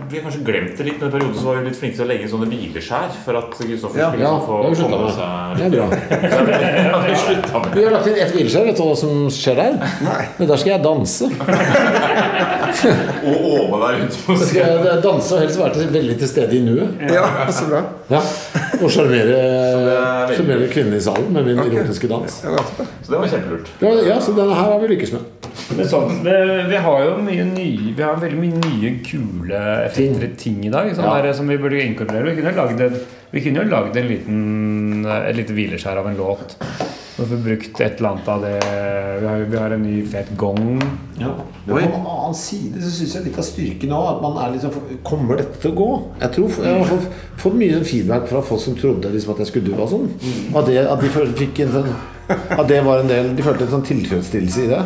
Vi 0.09 0.17
har 0.17 0.23
kanskje 0.25 0.41
glemt 0.47 0.73
det 0.79 0.87
litt, 0.87 0.97
men 0.99 1.07
i 1.07 1.13
perioden 1.13 1.37
så 1.37 1.45
var 1.47 1.59
vi 1.59 1.67
litt 1.69 1.77
flinke 1.79 1.97
til 1.99 2.05
å 2.05 2.09
legge 2.09 2.25
inn 2.25 2.31
sånne 2.33 2.49
hvileskjær 2.49 3.09
for 3.23 3.39
at 3.39 3.53
Kristoffer 3.59 4.01
Ja, 4.01 4.07
skulle 4.09 4.25
Ja, 4.25 4.31
liksom 4.73 4.87
få 4.87 4.97
komme 4.97 5.11
seg 5.13 5.27
Det 5.59 5.63
er 5.67 5.71
bra. 5.77 5.85
Vi 7.73 7.79
Vi 7.79 7.85
har 7.85 7.93
lagt 7.93 8.09
inn 8.09 8.19
ett 8.25 8.33
hvileskjær. 8.35 8.67
Vet 8.71 8.77
du 8.79 8.83
hva 8.87 8.97
som 9.03 9.13
skjer 9.33 9.55
der? 9.61 9.79
Nei. 10.07 10.19
Men 10.39 10.51
der 10.51 10.61
skal 10.63 10.75
jeg 10.75 10.83
danse. 10.83 11.29
Og 13.23 13.35
åme 13.53 13.79
deg 13.83 14.01
rundt 14.01 14.19
på 14.25 14.37
scenen. 14.41 15.01
danse 15.03 15.35
og 15.35 15.43
helst 15.43 15.59
være 15.61 15.87
veldig 15.93 16.19
til 16.23 16.31
stede 16.31 16.57
i 16.57 16.61
nuet. 16.65 17.03
ja, 17.13 17.25
så 17.53 17.69
bra. 17.69 17.83
Ja. 18.11 18.23
Og 18.81 18.89
sjarmere 18.89 19.37
veldig- 20.33 20.69
kvinnene 20.73 20.97
i 20.97 21.03
salen 21.03 21.29
med 21.33 21.45
min 21.45 21.59
erotiske 21.61 22.07
dans. 22.09 22.39
Ja. 22.43 22.57
Så 23.03 23.11
det 23.11 23.19
var 23.19 23.27
kjempelurt. 23.27 23.67
Ja, 23.83 23.91
ja, 24.07 24.19
så 24.19 24.33
denne 24.35 24.55
her 24.57 24.71
har 24.71 24.79
vi 24.81 24.87
lykkes 24.95 25.13
med. 25.13 25.21
Men 25.77 25.85
sånn, 25.89 26.23
det, 26.25 26.37
vi 26.69 26.79
har 26.81 27.03
jo 27.05 27.11
mye 27.23 27.43
nye 27.45 27.93
Vi 27.95 28.01
har 28.03 28.15
veldig 28.19 28.39
mye 28.39 28.57
nye 28.63 28.91
kule 29.05 29.59
effekter 29.85 30.31
ting 30.37 30.63
i 30.65 30.71
dag 30.73 30.89
sånn 30.95 31.05
Ja. 31.05 31.21
der, 31.21 31.33
som 31.37 31.47
vi 31.47 31.57
burde 31.61 31.77
inkorporere. 31.83 32.25
Vi 32.33 32.41
kunne 32.41 32.51
jo 32.53 32.57
lagd 32.61 32.81
en, 32.81 32.97
vi 33.31 33.41
kunne 33.45 33.63
jo 33.63 33.69
lagd 33.69 33.97
en 33.97 34.07
liten, 34.09 35.05
et 35.05 35.35
lite 35.37 35.53
hvileskjær 35.53 35.97
av 36.01 36.07
en 36.09 36.17
låt. 36.17 36.57
Og 37.13 37.27
får 37.29 37.41
brukt 37.45 37.81
et 37.83 37.99
eller 37.99 38.09
annet 38.09 38.29
av 38.33 38.41
det 38.41 38.53
Vi 39.21 39.27
har, 39.27 39.43
vi 39.51 39.57
har 39.61 39.75
en 39.75 39.83
ny 39.85 39.97
fet 40.09 40.31
gong. 40.39 40.79
Ja. 41.19 41.35
På 41.67 41.77
en 41.77 41.93
annen 41.99 42.37
side 42.37 42.81
så 42.81 42.89
syns 42.89 43.13
jeg 43.19 43.27
litt 43.27 43.37
av 43.37 43.45
styrken 43.45 43.93
òg 43.93 44.07
at 44.15 44.23
man 44.23 44.39
er 44.41 44.55
liksom 44.55 44.97
Kommer 45.05 45.37
dette 45.41 45.61
til 45.61 45.75
å 45.75 45.77
gå? 45.77 45.89
Jeg 46.23 46.35
tror 46.37 46.57
Jeg 46.65 46.79
har 46.79 46.89
fått, 46.89 47.21
fått 47.45 47.59
mye 47.59 47.83
feedback 47.85 48.25
fra 48.31 48.41
folk 48.45 48.63
som 48.65 48.77
trodde 48.79 49.13
liksom 49.13 49.35
at 49.35 49.43
jeg 49.43 49.51
skulle 49.51 49.69
dø 49.69 49.77
og 49.77 49.91
sånn. 49.93 50.09
At, 50.55 50.65
det, 50.69 50.79
at 50.81 51.05
de 51.05 51.13
følte, 51.13 51.37
fikk 51.45 51.63
en 51.67 51.75
sånn 51.77 51.91
At 52.33 52.65
det 52.71 52.81
var 52.87 53.03
en 53.03 53.11
del 53.11 53.33
De 53.37 53.45
følte 53.45 53.67
en 53.67 53.75
sånn 53.77 53.87
tilfredsstillelse 53.93 54.65
i 54.65 54.71
det. 54.73 54.83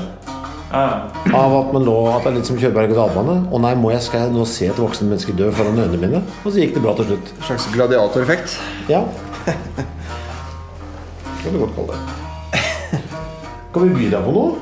Ja. 0.67 0.87
Av 1.31 1.53
at 1.61 1.69
man 1.71 1.85
lå 1.87 1.95
At 2.11 2.25
det 2.25 2.33
er 2.33 2.39
litt 2.41 2.49
som 2.49 2.57
å 2.57 2.61
kjøre 2.61 2.75
berg-og-dal-bane. 2.75 3.37
Å 3.55 3.61
nei, 3.63 3.71
må 3.79 3.93
jeg, 3.93 4.03
skal 4.03 4.25
jeg 4.25 4.35
nå 4.35 4.43
se 4.51 4.67
et 4.67 4.81
voksen 4.81 5.07
menneske 5.07 5.35
dø 5.37 5.47
foran 5.55 5.79
øynene 5.79 6.01
mine? 6.01 6.23
Og 6.43 6.51
så 6.51 6.59
gikk 6.59 6.75
det 6.75 6.83
bra 6.83 6.95
til 6.97 7.13
slutt. 7.13 7.31
En 7.37 7.47
slags 7.47 7.69
gladiatoreffekt. 7.71 8.57
Ja. 8.91 9.05
Kan 11.47 11.53
du 11.55 11.59
godt 11.59 11.75
kalle 11.75 11.87
det. 11.95 11.99
Kan 13.73 13.83
vi 13.83 13.93
by 13.95 14.07
deg 14.11 14.25
på 14.25 14.31
noe? 14.35 14.55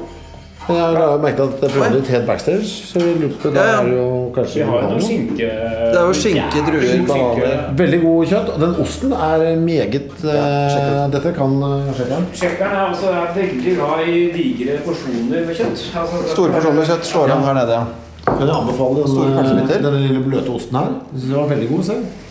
Jeg 0.65 0.82
har 0.82 1.19
merket 1.21 1.41
at 1.45 1.63
det 1.63 1.69
er 1.82 1.91
litt 1.93 2.08
helt 2.10 2.26
backstage, 2.26 2.69
så 2.89 3.02
vi 3.02 3.12
lurte 3.24 3.38
på 3.41 3.52
Ja, 3.54 3.63
ja. 3.65 3.80
er 3.82 3.89
jo 3.89 4.06
kanskje 4.34 4.60
Vi 4.60 4.67
har 4.69 4.84
jo 4.84 4.89
noe. 4.91 5.02
skinke 5.02 5.48
Det 5.48 5.98
er 5.98 6.06
jo 6.06 6.15
skinke, 6.19 6.62
druer, 6.67 7.02
bananer. 7.10 7.63
Veldig 7.82 8.00
god 8.04 8.32
kjøtt. 8.32 8.52
Og 8.54 8.63
den 8.65 8.76
osten 8.86 9.15
er 9.17 9.45
meget 9.62 10.26
eh, 10.26 11.02
Dette 11.15 11.34
kan 11.38 11.56
uh, 11.62 11.89
sjekkeren. 11.98 12.28
Sjekkeren 12.41 12.78
er 12.78 12.86
også 12.91 13.13
er 13.13 13.34
veldig 13.39 13.76
glad 13.80 14.12
i 14.13 14.19
digre 14.36 14.78
porsjoner 14.86 15.48
med 15.50 15.62
kjøtt. 15.62 15.88
Altså, 16.04 16.21
Store 16.34 16.54
porsjoner 16.54 16.82
med 16.82 16.91
kjøtt 16.91 17.10
slår 17.10 17.34
an 17.38 17.48
her 17.50 17.58
nede, 17.62 17.80
ja. 17.80 18.30
Kan 18.30 18.45
jeg 18.45 18.58
anbefale 18.58 19.10
den, 19.10 19.74
denne 19.74 20.06
lille 20.06 20.21
bløte 20.26 20.54
osten 20.54 20.78
her? 20.82 20.93
Den 21.17 21.34
var 21.34 21.50
veldig 21.50 21.71
god. 21.74 21.89
Se. 21.89 22.25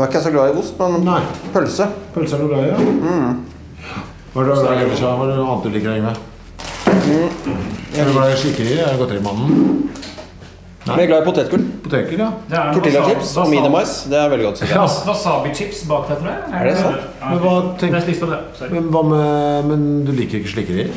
Nå 0.00 0.06
er 0.06 0.08
ikke 0.08 0.16
jeg 0.16 0.24
så 0.24 0.30
glad 0.32 0.54
i 0.54 0.60
ost, 0.62 0.78
men 0.80 1.02
Nei. 1.04 1.18
pølse. 1.52 1.86
Pølse 2.14 2.36
er 2.38 2.40
du 2.40 2.46
glad 2.48 2.62
i? 2.64 2.68
Ja. 2.72 2.76
Hva 4.32 4.40
er 4.40 4.46
det 4.48 4.54
hva 4.56 4.70
er 4.72 4.78
det 4.80 4.94
da? 4.96 5.10
Hva 5.12 5.26
er 5.26 5.28
det 5.28 5.34
annet 5.44 5.66
du 5.66 5.74
liker, 5.74 5.98
Yngve? 6.00 6.12
Er 8.00 8.08
du 8.08 8.14
glad 8.14 8.32
i 8.32 8.38
slikkeri? 8.40 8.78
Er 8.80 8.94
du 8.96 9.02
godterimannen? 9.02 9.50
Jeg 10.86 11.04
er 11.04 11.10
glad 11.10 11.20
i 11.20 11.26
potetgull. 11.28 11.66
Potetgull, 11.84 12.22
ja. 12.24 12.30
Er 12.48 12.72
Tortillachips 12.78 13.34
og 13.44 13.52
minimais. 13.52 13.92
Det 14.08 14.22
er 14.22 14.32
veldig 14.32 14.48
godt. 14.48 14.64
Ja. 14.72 14.88
Wasabi-chips 15.10 15.84
bak 15.92 16.08
der, 16.08 16.24
tror 16.24 16.32
jeg. 16.32 16.48
Er 16.48 16.70
det 16.70 16.74
sant? 16.80 17.06
Ja, 17.20 17.34
Men 17.34 17.44
hva 17.44 17.54
tenk-. 17.84 18.72
Men 18.72 18.90
hva 18.96 19.06
med 19.12 19.68
Men 19.68 19.86
du 20.08 20.16
liker 20.16 20.40
ikke 20.40 20.54
slikkeri? 20.56 20.88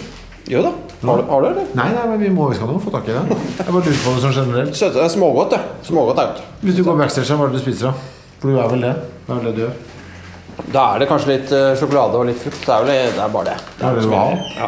Jo 0.48 0.64
da. 0.64 0.72
Har 1.04 1.20
du, 1.20 1.28
har 1.28 1.44
du 1.44 1.52
eller? 1.52 1.70
Nei, 1.76 1.92
nei, 1.92 2.08
men 2.08 2.24
vi 2.24 2.32
må 2.32 2.48
vi 2.48 2.56
skal 2.56 2.72
nå 2.72 2.80
få 2.80 2.96
tak 2.96 3.12
i 3.12 3.20
det. 3.20 3.28
Jeg 3.60 3.68
bare 3.68 3.84
lurer 3.84 4.02
på 4.08 4.16
det 4.16 4.24
sånn 4.30 4.40
generelt. 4.40 4.76
Søte, 4.80 4.96
det 5.02 5.08
er 5.10 5.16
smågodt, 5.20 5.58
det. 5.58 5.88
Smågodt 5.92 6.24
er 6.24 6.32
godt. 6.32 6.44
Hvis 6.64 6.80
du 6.80 6.86
går 6.88 7.02
backstage, 7.04 7.36
hva 7.36 7.50
er 7.50 7.52
det 7.52 7.60
du 7.60 7.66
spiser 7.68 7.92
da? 7.92 8.13
For 8.44 8.52
du 8.52 8.58
er 8.60 8.66
vel 8.68 8.82
det? 8.84 8.90
Det 9.24 9.32
er 9.32 9.38
vel 9.38 9.46
det 9.46 9.52
du 9.56 9.60
gjør? 9.62 9.76
Da 10.74 10.82
er 10.84 11.00
det 11.00 11.06
kanskje 11.08 11.30
litt 11.30 11.52
uh, 11.56 11.70
sjokolade 11.80 12.18
og 12.20 12.26
litt 12.28 12.42
frukt. 12.42 12.58
Det 12.60 12.74
er 12.76 12.82
vel 12.84 12.90
det 13.16 13.22
er 13.24 13.30
bare 13.32 13.46
det. 13.48 13.54
Det 13.78 13.86
er 13.88 13.94
det 13.96 14.02
du 14.04 14.10
vil 14.10 14.18
ha? 14.20 14.24
Ja. 14.58 14.66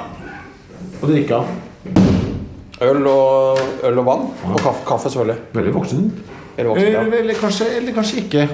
Og 1.01 1.09
drikke? 1.09 1.39
Øl 2.85 3.09
og, 3.11 3.59
øl 3.89 3.99
og 3.99 4.05
vann. 4.07 4.23
Og 4.47 4.61
kaffe, 4.61 4.85
kaffe 4.87 5.11
selvfølgelig. 5.11 5.35
Veldig 5.57 5.73
voksen. 5.75 6.05
Eller 6.55 6.69
voksen, 6.69 6.87
ja. 6.87 7.01
Eller, 7.01 7.17
eller, 7.19 7.39
kanskje, 7.41 7.67
eller 7.81 7.97
kanskje 7.97 8.21
ikke. 8.21 8.45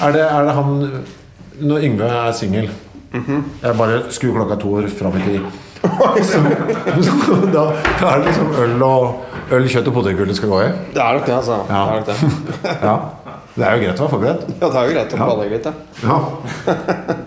Er 0.00 0.16
det, 0.16 0.22
er 0.24 0.48
det 0.48 0.54
han 0.56 0.72
Når 1.60 1.84
Yngve 1.90 2.08
er 2.08 2.32
singel 2.34 2.70
Jeg 3.12 3.76
bare 3.78 3.98
skrur 4.16 4.38
klokka 4.38 4.56
to 4.62 4.72
år 4.78 4.88
fram 4.88 5.18
i 5.20 5.26
tid. 5.26 5.44
Så, 6.24 6.40
da, 7.52 7.66
da 8.00 8.14
er 8.14 8.24
det 8.24 8.30
liksom 8.30 8.56
øl 8.64 8.86
og 8.88 9.52
øl, 9.52 9.68
kjøtt 9.68 9.92
og 9.92 9.98
potetgull 9.98 10.32
det 10.32 10.38
skal 10.40 10.54
gå 10.54 10.62
i. 10.64 10.72
Det 10.96 11.04
er 11.04 11.20
nok 11.20 11.28
det, 11.28 11.36
altså. 11.36 11.60
Ja. 11.68 11.84
Det 11.84 12.00
nok 12.00 12.08
det. 12.08 12.72
Ja. 12.88 12.96
Det 13.54 13.62
er 13.62 13.76
jo 13.76 13.82
greit 13.84 14.00
å 14.00 14.04
være 14.04 14.12
forberedt. 14.16 14.46
Ja, 14.60 14.66
det 14.66 14.78
er 14.80 14.86
jo 14.88 14.94
greit 14.96 15.12
å 15.14 15.18
planlegge 15.20 15.54
litt, 15.54 15.66
det. 15.68 15.74
Ja. 16.02 16.16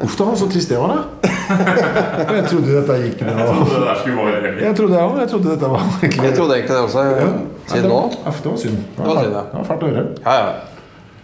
Uff 0.04 0.16
da, 0.20 0.26
så 0.36 0.48
trist 0.52 0.72
det 0.74 0.80
var, 0.82 0.92
da. 0.92 1.34
Jeg 2.38 2.44
trodde 2.50 2.74
dette 2.76 2.98
gikk 3.06 3.22
med 3.24 3.38
trodde 3.40 3.68
Det 3.72 3.84
der 3.86 4.00
skulle 4.02 4.18
være 4.26 4.42
hemmelig. 4.44 4.64
Jeg 4.66 4.76
trodde, 4.80 4.98
ja, 5.00 5.06
jeg 5.22 5.30
trodde 5.32 5.54
dette 5.54 5.70
var 5.72 5.86
egentlig 6.02 6.26
Jeg 6.28 6.36
trodde 6.36 6.58
egentlig 6.58 6.76
det 6.76 6.82
også, 6.84 7.06
siden 7.72 7.88
nå. 7.94 8.02
Ja, 8.26 8.34
det 8.44 8.52
var 8.52 8.58
synd. 8.64 8.82
Det 8.98 9.08
var 9.08 9.22
det 9.24 9.46
var 9.54 9.70
fælt 9.72 9.86
å 9.88 9.92
høre. 9.94 10.04
Ja, 10.26 10.36
ja. 10.42 10.50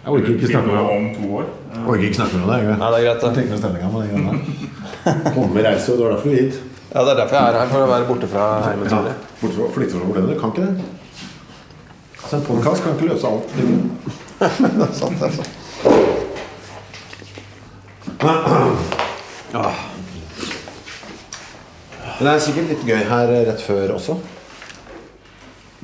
Jeg 0.04 0.12
orker 0.18 0.32
ikke 0.34 0.48
snakke 0.52 0.68
med 0.72 0.88
om 0.94 1.04
to 1.16 1.28
år. 1.40 1.44
Jeg 1.74 1.84
orker 1.92 2.06
ikke 2.08 2.18
snakke 2.20 2.40
med 2.40 2.50
deg. 2.52 2.64
Yngve. 2.64 2.74
Nei, 2.80 2.88
det 2.92 2.98
er 2.98 3.04
greit, 3.04 3.14
Jeg 3.14 3.24
det. 3.24 3.36
tenker 3.38 3.52
med 3.54 3.60
stemninga 3.62 3.86
med 3.92 4.00
den 4.00 4.10
greia 4.14 4.32
der. 4.32 5.30
Komme 5.36 5.62
reise, 5.64 5.86
og 5.92 5.96
det 6.00 6.04
var 6.04 6.12
derfor 6.16 6.28
du 6.28 6.36
hit. 6.40 6.58
Ja, 6.94 7.04
det 7.04 7.12
er 7.14 7.20
derfor 7.22 7.36
jeg 7.38 7.44
er 7.54 7.56
her, 7.60 7.70
for 7.72 7.84
å 7.84 7.88
være 7.92 8.08
borte 8.08 8.28
fra 8.32 8.44
heimen. 8.66 8.92
Ja. 8.92 9.14
borte 9.40 9.54
fra 9.56 9.70
flytte 9.76 9.96
fra 9.96 10.04
problemene. 10.08 10.36
Kan 10.40 10.52
ikke 10.52 10.66
det. 10.66 10.90
Altså, 12.20 12.36
en 12.40 12.44
podkast 12.50 12.84
kan 12.84 12.96
ikke 12.98 13.08
løse 13.12 13.32
alt. 13.32 13.56
Det 14.44 14.86
er 14.88 14.92
sant, 14.92 15.20
det 15.20 15.28
er. 15.30 16.54
Men 22.14 22.26
det 22.28 22.32
er 22.32 22.42
sikkert 22.42 22.70
litt 22.70 22.84
gøy 22.86 23.02
her 23.10 23.32
rett 23.48 23.62
før 23.64 23.94
også. 23.96 24.16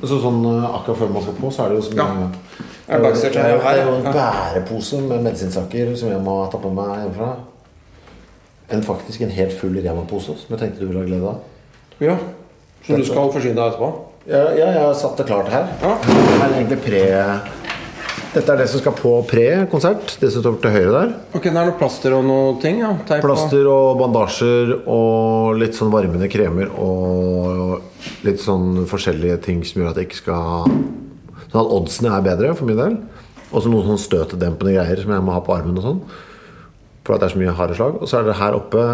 Så 0.01 0.17
sånn 0.23 0.39
eh, 0.49 0.63
akkurat 0.65 0.97
før 1.03 1.11
man 1.13 1.23
skal 1.25 1.35
på, 1.37 1.51
så 1.53 1.65
er 1.65 1.71
det 1.73 1.77
jo 1.77 1.85
så 1.85 1.93
mye 1.93 1.97
det 2.01 3.53
jo- 3.53 3.61
her? 3.61 3.75
det 3.75 3.81
er 3.83 3.85
jo 3.85 3.95
en 3.99 4.07
bærepose 4.15 5.01
med 5.05 5.21
medisinsaker 5.27 5.91
som 5.95 6.09
jeg 6.09 6.21
må 6.25 6.37
ta 6.51 6.57
på 6.59 6.71
meg 6.73 7.03
hjemmefra. 7.03 7.29
En 8.71 8.83
faktisk 8.83 9.21
en 9.21 9.33
helt 9.35 9.53
full 9.59 9.75
Rema-pose 9.83 10.33
som 10.39 10.55
jeg 10.55 10.59
tenkte 10.63 10.81
du 10.81 10.87
ville 10.89 11.03
ha 11.03 11.07
glede 11.07 11.27
av. 11.27 11.37
Ja. 12.01 12.15
Som 12.87 12.97
du 12.97 13.05
skal 13.05 13.29
forsyne 13.35 13.55
deg 13.59 13.67
etterpå? 13.67 13.91
Ja, 14.31 14.41
ja, 14.55 14.67
jeg 14.71 14.81
har 14.81 14.93
satt 14.97 15.17
det 15.17 15.27
klart 15.29 15.49
her. 15.53 15.69
Ja. 15.83 15.95
Det 16.07 16.41
er 16.41 16.55
egentlig 16.55 16.79
pre... 16.81 17.03
Dette 18.31 18.53
er 18.53 18.61
det 18.61 18.69
som 18.71 18.79
skal 18.79 18.93
på 18.95 19.09
pre-konsert. 19.27 20.13
Det 20.21 20.29
som 20.31 20.39
står 20.39 20.53
til 20.63 20.71
høyre 20.71 20.91
der. 20.93 21.09
Ok, 21.35 21.49
det 21.49 21.51
er 21.51 21.67
noe 21.67 21.75
plaster 21.75 22.13
og 22.15 22.23
noe 22.23 22.53
ting, 22.63 22.79
ja. 22.79 22.93
Teip 23.07 23.25
Plaster 23.25 23.67
og 23.67 23.99
bandasjer 23.99 24.71
og 24.79 25.57
litt 25.59 25.75
sånn 25.75 25.91
varmende 25.91 26.29
kremer 26.31 26.71
og 26.71 28.23
litt 28.23 28.39
sånn 28.39 28.85
forskjellige 28.87 29.41
ting 29.43 29.65
som 29.67 29.81
gjør 29.81 29.91
at 29.91 29.99
jeg 29.99 30.09
ikke 30.09 30.21
skal 30.23 30.71
Sånn 31.51 31.65
at 31.65 31.71
oddsene 31.75 32.13
er 32.15 32.23
bedre 32.23 32.53
for 32.55 32.69
min 32.69 32.79
del. 32.79 32.93
Og 33.51 33.65
så 33.65 33.67
noen 33.67 33.89
sånn 33.89 33.99
støtedempende 33.99 34.77
greier 34.77 35.01
som 35.01 35.11
jeg 35.11 35.23
må 35.27 35.33
ha 35.35 35.41
på 35.43 35.51
armen 35.57 35.81
og 35.81 35.83
sånn. 35.83 35.97
For 37.03 37.17
at 37.17 37.19
det 37.19 37.27
er 37.27 37.33
så 37.33 37.41
mye 37.41 37.55
harde 37.57 37.75
slag. 37.75 37.97
Og 37.99 38.07
så 38.07 38.21
er 38.21 38.29
det 38.29 38.37
her 38.39 38.55
oppe 38.55 38.85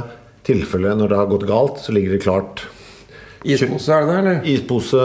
tilfelle 0.47 0.95
når 0.97 1.11
det 1.11 1.19
har 1.21 1.29
gått 1.29 1.45
galt, 1.45 1.83
så 1.83 1.93
ligger 1.93 2.15
det 2.15 2.23
klart 2.25 2.65
Ispose, 3.45 3.93
er 3.93 4.05
det 4.05 4.09
det, 4.09 4.17
eller? 4.21 4.37
Ispose, 4.49 5.01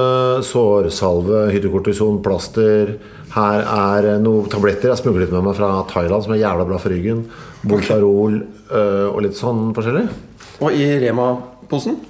sårsalve, 0.48 1.42
hydrokortison, 1.52 2.22
plaster. 2.24 2.94
Her 3.34 3.66
er 3.66 4.08
noen 4.22 4.48
tabletter 4.52 4.92
jeg 4.92 5.02
smuglet 5.02 5.32
med 5.32 5.44
meg 5.44 5.58
fra 5.58 5.74
Thailand 5.90 6.24
som 6.24 6.32
er 6.34 6.40
jævla 6.40 6.66
bra 6.68 6.78
for 6.80 6.94
ryggen. 6.94 7.26
Voltarol 7.68 8.38
øh, 8.40 9.08
og 9.10 9.20
litt 9.26 9.36
sånn 9.38 9.70
forskjellig. 9.76 10.06
Og 10.64 10.78
i 10.78 10.88
Rema-posen? 11.02 12.00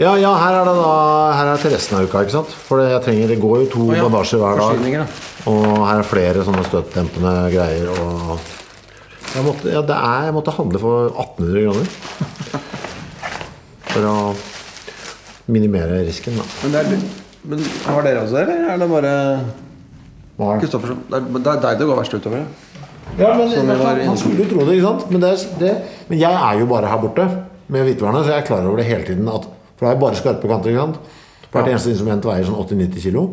Ja, 0.00 0.14
ja, 0.16 0.30
her 0.40 0.54
er 0.56 0.68
det 0.68 0.76
da 0.78 0.92
Her 1.36 1.48
er 1.50 1.58
til 1.60 1.74
resten 1.74 1.98
av 1.98 2.06
uka, 2.08 2.22
ikke 2.24 2.36
sant? 2.38 2.52
For 2.68 2.80
det, 2.80 2.86
jeg 2.94 3.04
trenger, 3.04 3.32
det 3.34 3.40
går 3.42 3.56
jo 3.64 3.66
to 3.74 3.82
oh, 3.88 3.96
ja, 3.96 4.04
bandasjer 4.06 4.40
hver 4.40 4.62
dag. 4.62 5.18
Og 5.50 5.66
her 5.88 5.98
er 5.98 6.08
flere 6.08 6.46
sånne 6.46 6.64
støtdempende 6.68 7.34
greier. 7.52 7.90
Og 7.96 9.34
jeg 9.34 9.44
måtte, 9.46 9.68
ja, 9.74 9.82
det 9.86 9.96
er, 9.96 10.24
jeg 10.28 10.36
måtte 10.38 10.56
handle 10.56 10.80
for 10.82 11.10
1800 11.10 11.68
kroner. 11.68 11.92
For 13.90 14.06
å 14.06 14.16
minimere 15.52 16.00
risken, 16.06 16.36
da. 16.40 16.46
Men, 16.62 16.72
det 16.72 16.80
er, 16.80 17.04
men 17.50 17.62
har 17.86 18.02
dere 18.06 18.22
også 18.24 18.36
det, 18.36 18.42
eller 18.48 18.72
er 18.74 18.80
det 18.84 18.90
bare 18.90 19.12
er? 20.40 20.58
Kristoffersen? 20.62 21.02
Det, 21.10 21.18
er- 21.20 21.38
det 21.38 21.52
er 21.52 21.60
deg 21.66 21.78
det 21.82 21.86
går 21.90 21.98
verst 22.00 22.14
utover? 22.16 22.42
ja. 22.44 22.68
Ja, 23.18 23.30
men 23.36 23.50
var 23.78 23.98
Man 24.06 24.16
skulle 24.16 24.44
jo 24.44 24.50
tro 24.52 24.64
det, 24.64 24.74
ikke 24.78 24.86
sant? 24.86 25.08
Men, 25.10 25.20
det, 25.24 25.30
er- 25.34 25.58
det, 25.58 25.70
men 26.08 26.18
jeg 26.20 26.30
er 26.32 26.60
jo 26.60 26.66
bare 26.70 26.86
her 26.88 27.00
borte 27.02 27.24
med 27.68 27.82
hvitvarene, 27.84 28.22
så 28.24 28.30
jeg 28.30 28.42
er 28.42 28.46
klar 28.46 28.66
over 28.66 28.76
det 28.78 28.86
hele 28.86 29.04
tiden. 29.04 29.26
At, 29.28 29.48
for 29.76 29.86
det 29.86 29.94
er 29.96 30.00
bare 30.00 30.14
skarpe 30.20 30.48
kanter. 30.48 30.70
ikke 30.70 30.84
sant? 30.84 31.00
Hvert 31.50 31.68
eneste 31.72 31.90
instrument 31.90 32.24
veier 32.24 32.46
sånn 32.46 32.60
80-90 32.62 33.02
kilo. 33.02 33.24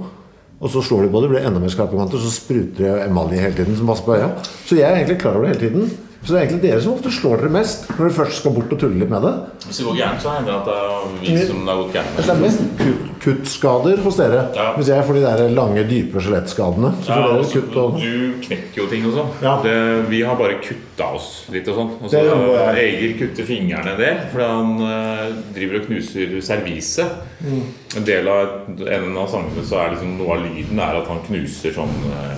Og 0.58 0.71
så 0.73 0.82
slår 0.82 1.06
de 1.06 1.12
på 1.13 1.21
det, 1.21 1.30
blir 1.30 1.45
enda 1.45 1.62
mer 1.62 1.69
skarpe 1.69 1.93
kanter, 1.99 2.17
så 2.17 2.32
spruter 2.34 2.82
det 2.82 2.93
emalje 3.06 3.38
hele 3.43 3.53
tiden. 3.60 3.77
som 3.77 3.88
passer 3.91 4.08
på 4.08 4.15
øya. 4.17 4.32
Så 4.65 4.75
jeg 4.80 4.88
er 4.89 4.95
egentlig 4.97 5.19
klar 5.21 5.38
over 5.38 5.45
det 5.45 5.53
hele 5.56 5.69
tiden. 5.69 6.07
Så 6.23 6.34
det 6.34 6.39
er 6.41 6.45
egentlig 6.47 6.62
dere 6.71 6.82
som 6.84 6.93
ofte 6.97 7.12
slår 7.13 7.38
dere 7.43 7.51
mest 7.53 7.86
når 7.93 8.01
dere 8.01 8.15
først 8.17 8.39
skal 8.41 8.51
bort 8.58 8.71
og 8.75 8.80
tulle 8.82 8.99
litt 8.99 9.10
med 9.12 9.21
det. 9.23 9.34
Hvis 9.67 9.77
det 9.80 9.86
går 9.88 9.95
gærent, 10.01 10.21
så 10.23 10.34
hender 10.34 10.51
det 10.51 10.58
at 10.58 10.65
det 10.67 10.77
er 10.77 11.13
vi 11.21 11.45
som 11.47 11.62
det 11.63 11.71
har 11.73 11.80
gått 11.84 11.93
gærent 11.97 12.17
Det 12.17 12.34
er 12.34 12.41
mest 12.41 12.63
kutt, 12.82 13.06
kuttskader 13.23 14.01
hos 14.03 14.17
dere. 14.19 14.41
Ja. 14.58 14.65
Hvis 14.75 14.89
jeg 14.91 15.06
får 15.08 15.13
de 15.19 15.21
der 15.23 15.53
lange, 15.56 15.84
dype 15.88 16.23
skjelettskadene. 16.25 16.91
Så 17.03 17.12
får 17.12 17.21
Ja, 17.21 17.27
dere 17.27 17.38
altså, 17.43 17.62
kutt 17.62 17.77
og 17.84 17.99
Du 18.01 18.34
knekker 18.47 18.82
jo 18.82 18.88
ting 18.91 19.06
og 19.08 19.13
sånn. 19.19 19.32
Ja. 19.45 19.56
Det- 19.63 20.10
Vi 20.10 20.21
har 20.23 20.36
bare 20.36 20.60
kutta 20.63 21.13
oss 21.15 21.45
litt 21.51 21.67
og 21.67 21.75
sånn. 21.75 21.91
Og 22.03 22.10
så 22.10 22.23
Det. 22.23 22.84
Egil 22.84 23.17
kutter 23.19 23.43
fingrene 23.45 23.91
en 23.93 23.97
del, 23.99 24.17
fordi 24.32 24.47
han 24.47 24.82
eh, 24.82 25.32
driver 25.53 25.80
og 25.82 25.88
knuser 25.88 26.41
serviset. 26.41 27.08
Mm. 27.43 27.63
En 27.97 28.03
del 28.03 28.27
av 28.27 28.47
en 28.67 29.17
av 29.17 29.30
sangene 29.30 29.63
så 29.63 29.80
er 29.86 29.95
liksom 29.95 30.17
noe 30.17 30.36
av 30.38 30.43
lyden 30.43 30.80
er 30.80 30.95
at 31.01 31.08
han 31.08 31.19
knuser 31.27 31.71
sånn 31.73 31.93
eh, 32.12 32.38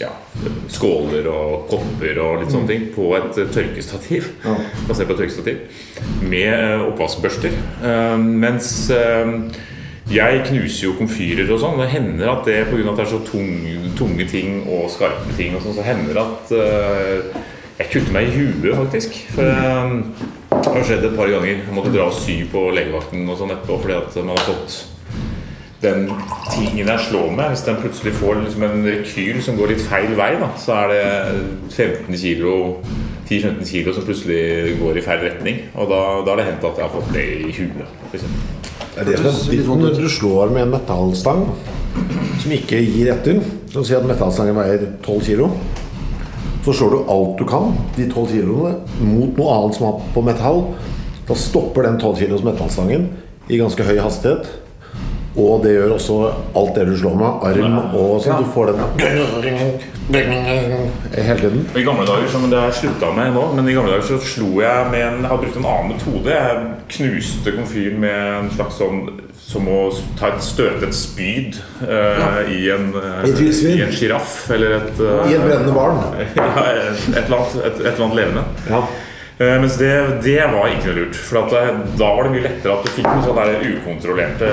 ja, 0.00 0.10
skåler 0.72 1.26
og 1.30 1.66
kopper 1.70 2.20
og 2.22 2.42
litt 2.42 2.52
sånne 2.54 2.70
ting 2.70 2.86
på 2.94 3.10
et 3.18 3.40
eh, 3.40 3.50
tørkestativ. 3.52 4.30
Mm. 4.42 4.48
Ja. 4.48 4.84
Basert 4.88 5.10
på 5.10 5.16
et 5.16 5.22
tørkestativ. 5.24 5.82
Med 6.24 6.48
eh, 6.54 6.86
oppvaskbørster. 6.86 7.58
Eh, 7.84 8.16
mens 8.44 8.72
eh, 8.94 9.34
jeg 10.10 10.42
knuser 10.48 10.88
jo 10.88 10.96
komfyrer 10.98 11.50
og 11.52 11.62
sånn. 11.62 11.78
Det 11.78 11.90
hender 11.92 12.32
at 12.32 12.48
det 12.48 12.64
pga. 12.70 12.82
at 12.82 12.98
det 12.98 13.06
er 13.06 13.12
så 13.12 13.22
tunge, 13.28 13.94
tunge 13.98 14.26
ting 14.30 14.62
og 14.66 14.88
skarpe 14.90 15.36
ting, 15.38 15.54
og 15.54 15.64
sånn, 15.64 15.76
så 15.78 15.86
hender 15.86 16.16
det 16.16 16.24
at 16.24 16.54
eh, 16.58 17.42
jeg 17.80 17.92
kutter 17.94 18.14
meg 18.16 18.28
i 18.28 18.32
huet, 18.36 18.72
faktisk. 18.76 19.20
For 19.36 19.48
eh, 19.48 19.98
det 20.50 20.72
har 20.74 20.88
skjedd 20.88 21.06
et 21.06 21.18
par 21.18 21.30
ganger. 21.30 21.60
Jeg 21.60 21.76
måtte 21.76 21.92
dra 21.94 22.08
og 22.10 22.16
sy 22.16 22.40
på 22.50 22.70
legevakten 22.74 23.28
og 23.28 23.38
sånn 23.38 23.54
etterpå 23.54 23.78
fordi 23.84 24.00
at 24.00 24.18
man 24.24 24.34
har 24.34 24.48
fått 24.48 24.80
den 25.80 26.10
tingen 26.50 26.88
jeg 26.88 27.04
slår 27.08 27.30
med, 27.32 27.52
hvis 27.52 27.64
den 27.64 27.78
plutselig 27.80 28.12
får 28.18 28.42
liksom 28.42 28.64
en 28.66 28.82
rekyl 28.84 29.38
som 29.44 29.56
går 29.56 29.72
litt 29.72 29.84
feil 29.86 30.12
vei, 30.18 30.34
da, 30.40 30.50
så 30.60 30.76
er 30.82 30.92
det 30.92 31.04
15 31.72 32.18
kilo 32.20 32.56
10-15 33.30 33.64
kilo 33.68 33.94
som 33.94 34.04
plutselig 34.04 34.76
går 34.80 34.98
i 34.98 35.04
feil 35.04 35.24
retning. 35.24 35.60
Og 35.78 35.88
da, 35.90 36.00
da 36.26 36.32
har 36.34 36.40
det 36.40 36.48
hendt 36.50 36.66
at 36.66 36.80
jeg 36.80 36.88
har 36.88 36.94
fått 36.94 37.12
det 37.14 37.26
i 37.46 37.52
huet. 37.54 37.98
Liksom. 38.12 38.38
Det 38.90 39.04
er 39.04 39.10
det 39.22 39.34
som 39.64 39.78
når 39.80 39.94
du 39.96 40.08
slår 40.10 40.50
med 40.52 40.66
en 40.66 40.74
metallstang 40.74 41.44
som 42.42 42.54
ikke 42.56 42.80
gir 42.82 43.12
etter. 43.14 43.38
Så 43.70 43.84
Si 43.86 43.94
at 43.94 44.06
metallstangen 44.06 44.58
veier 44.58 44.82
12 45.06 45.20
kilo. 45.28 45.50
Så 46.64 46.74
slår 46.76 46.92
du 46.92 47.12
alt 47.14 47.38
du 47.38 47.46
kan, 47.48 47.70
de 47.96 48.04
12 48.10 48.34
kiloene, 48.34 48.74
mot 49.00 49.38
noe 49.38 49.54
annet 49.54 49.78
som 49.78 49.86
er 49.88 50.02
på 50.12 50.24
metall. 50.26 50.64
Da 51.28 51.36
stopper 51.38 51.86
den 51.86 52.00
12 52.02 52.18
kilos 52.24 52.44
metallstangen 52.44 53.06
i 53.48 53.60
ganske 53.62 53.86
høy 53.86 53.96
hastighet. 54.02 54.50
Og 55.38 55.62
det 55.62 55.76
gjør 55.76 55.92
også 55.94 56.16
alt 56.58 56.74
det 56.74 56.88
du 56.88 56.96
slår 56.98 57.14
med, 57.20 57.44
arm 57.46 57.76
og 57.94 58.16
sånn. 58.24 58.42
Du 58.42 58.50
får 58.50 58.72
den 58.72 58.80
hele 61.14 61.36
tiden. 61.38 61.60
I 61.78 61.84
gamle 61.86 62.06
dager, 62.08 62.26
som 62.32 62.48
det 62.50 62.58
har 62.58 62.72
slutta 62.74 63.12
med 63.14 63.30
nå, 63.36 63.44
men 63.54 63.68
i 63.70 63.74
gamle 63.76 63.94
dager 63.94 64.08
så 64.08 64.18
slo 64.26 64.48
jeg 64.58 64.88
med 64.90 65.04
en 65.06 65.20
Jeg 65.20 65.30
hadde 65.30 65.42
brukt 65.44 65.58
en 65.60 65.68
annen 65.70 65.92
metode. 65.94 66.34
Jeg 66.34 66.64
knuste 66.96 67.54
komfyren 67.54 68.00
med 68.02 68.16
en 68.40 68.50
slags 68.56 68.80
sånn 68.80 69.04
som 69.50 69.66
å 69.70 69.78
ta 70.18 70.30
et 70.30 70.42
støte 70.46 70.86
et 70.86 70.94
spyd 70.94 71.56
i 71.82 72.60
en 72.70 72.90
eh, 72.94 73.22
I 73.26 73.30
et 73.30 73.40
villsvin. 73.40 73.78
I 73.78 73.84
en 73.86 73.94
sjiraff 73.94 74.34
eller 74.54 74.76
et 74.76 75.00
uh, 75.02 75.24
I 75.26 75.34
et 75.38 75.42
brennende 75.46 75.74
barn. 75.74 76.02
ja, 76.38 76.50
et, 76.74 77.06
eller 77.22 77.38
annet, 77.38 77.56
et, 77.62 77.80
et 77.80 77.88
eller 77.94 78.04
annet 78.06 78.20
levende. 78.20 78.44
Ja. 78.70 78.82
Eh, 79.40 79.56
mens 79.60 79.76
det, 79.80 79.92
det 80.24 80.40
var 80.52 80.68
ikke 80.68 80.90
noe 80.90 80.96
lurt. 80.98 81.16
For 81.16 81.48
det, 81.48 81.60
da 81.96 82.10
var 82.12 82.26
det 82.26 82.32
mye 82.34 82.44
lettere 82.44 82.74
at 82.76 82.84
du 82.84 82.90
fikk 82.92 83.06
noen 83.08 83.24
sånne 83.24 83.60
ukontrollerte 83.70 84.50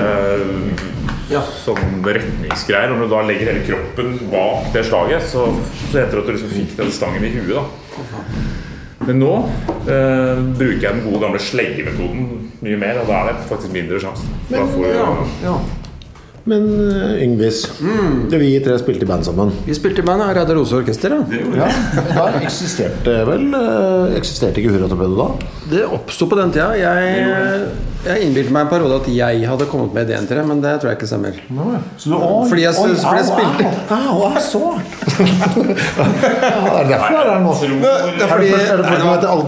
Ja. 1.28 1.42
sånn 1.44 1.98
retningsgreier. 2.06 2.88
Når 2.94 3.04
du 3.04 3.10
da 3.12 3.20
legger 3.28 3.50
hele 3.52 3.66
kroppen 3.66 4.14
bak 4.32 4.70
det 4.72 4.86
slaget, 4.88 5.26
så, 5.28 5.44
så 5.90 5.98
heter 6.00 6.16
det 6.16 6.22
at 6.22 6.30
du 6.30 6.32
liksom 6.38 6.54
fikk 6.56 6.72
den 6.78 6.94
stangen 6.96 7.26
i 7.28 7.34
huet. 7.36 7.52
da 7.52 9.04
Men 9.10 9.20
nå 9.20 9.34
eh, 9.92 10.40
bruker 10.56 10.86
jeg 10.86 10.94
den 10.96 11.04
gode 11.04 11.20
gamle 11.26 11.42
sleggemetoden 11.42 12.24
mye 12.64 12.80
mer, 12.80 13.02
og 13.02 13.12
da 13.12 13.20
er 13.20 13.28
det 13.34 13.44
faktisk 13.50 13.76
mindre 13.76 14.00
sjanse. 14.02 14.24
Men, 14.48 14.72
ja, 14.88 15.10
ja. 15.44 15.58
Men 16.48 16.62
eh, 16.88 17.22
Yngvis, 17.26 17.58
det 18.30 18.38
vi 18.40 18.50
tre 18.64 18.78
spilte 18.80 19.04
i 19.04 19.08
band 19.10 19.26
sammen 19.26 19.50
Vi 19.66 19.74
spilte 19.76 20.00
i 20.00 20.06
band 20.06 20.22
her, 20.24 20.30
Reidar 20.38 20.56
Rose 20.56 20.76
Orkester. 20.78 21.12
Da. 21.12 21.18
Ja. 21.58 21.66
Da 22.14 22.24
eksisterte 22.40 23.16
vel 23.28 23.44
eh, 23.58 24.14
Eksisterte 24.16 24.62
ikke 24.62 24.72
Hurratorpedo 24.76 25.18
da? 25.18 25.26
Det 25.68 25.82
oppsto 25.92 26.28
på 26.30 26.38
den 26.38 26.54
tida. 26.54 26.70
Jeg, 26.78 27.66
jeg 28.06 28.24
innbilte 28.24 28.54
meg 28.54 28.64
en 28.64 28.70
periode 28.72 28.96
at 29.02 29.10
jeg 29.12 29.42
hadde 29.50 29.66
kommet 29.68 29.92
med 29.96 30.06
ideen 30.08 30.24
til 30.30 30.40
det, 30.40 30.46
men 30.48 30.62
det 30.64 30.72
tror 30.80 30.92
jeg 30.92 30.98
ikke 31.00 31.10
stemmer. 31.10 31.36
Så 32.00 32.08
du, 32.08 32.16
oi, 32.16 32.48
Fordi 32.48 32.64
jeg- 32.64 32.78
oi, 32.80 32.94
fordi 32.96 33.18
jeg 33.18 33.26
au, 33.26 33.34
spilte- 33.34 33.66
Au, 33.90 34.00
au, 34.08 34.20
au, 34.30 34.40
så 34.40 34.64
ja, 35.18 35.48
Det 36.08 36.78
er 36.78 36.88
derfor 36.88 37.12
det 37.12 37.20
er 37.20 37.28
her 37.28 37.44
nå. 37.44 37.52
Det 37.60 37.68
er 37.68 38.24
Er 38.24 38.32
fordi, 38.32 38.48
er 38.48 38.64
jeg 38.64 38.78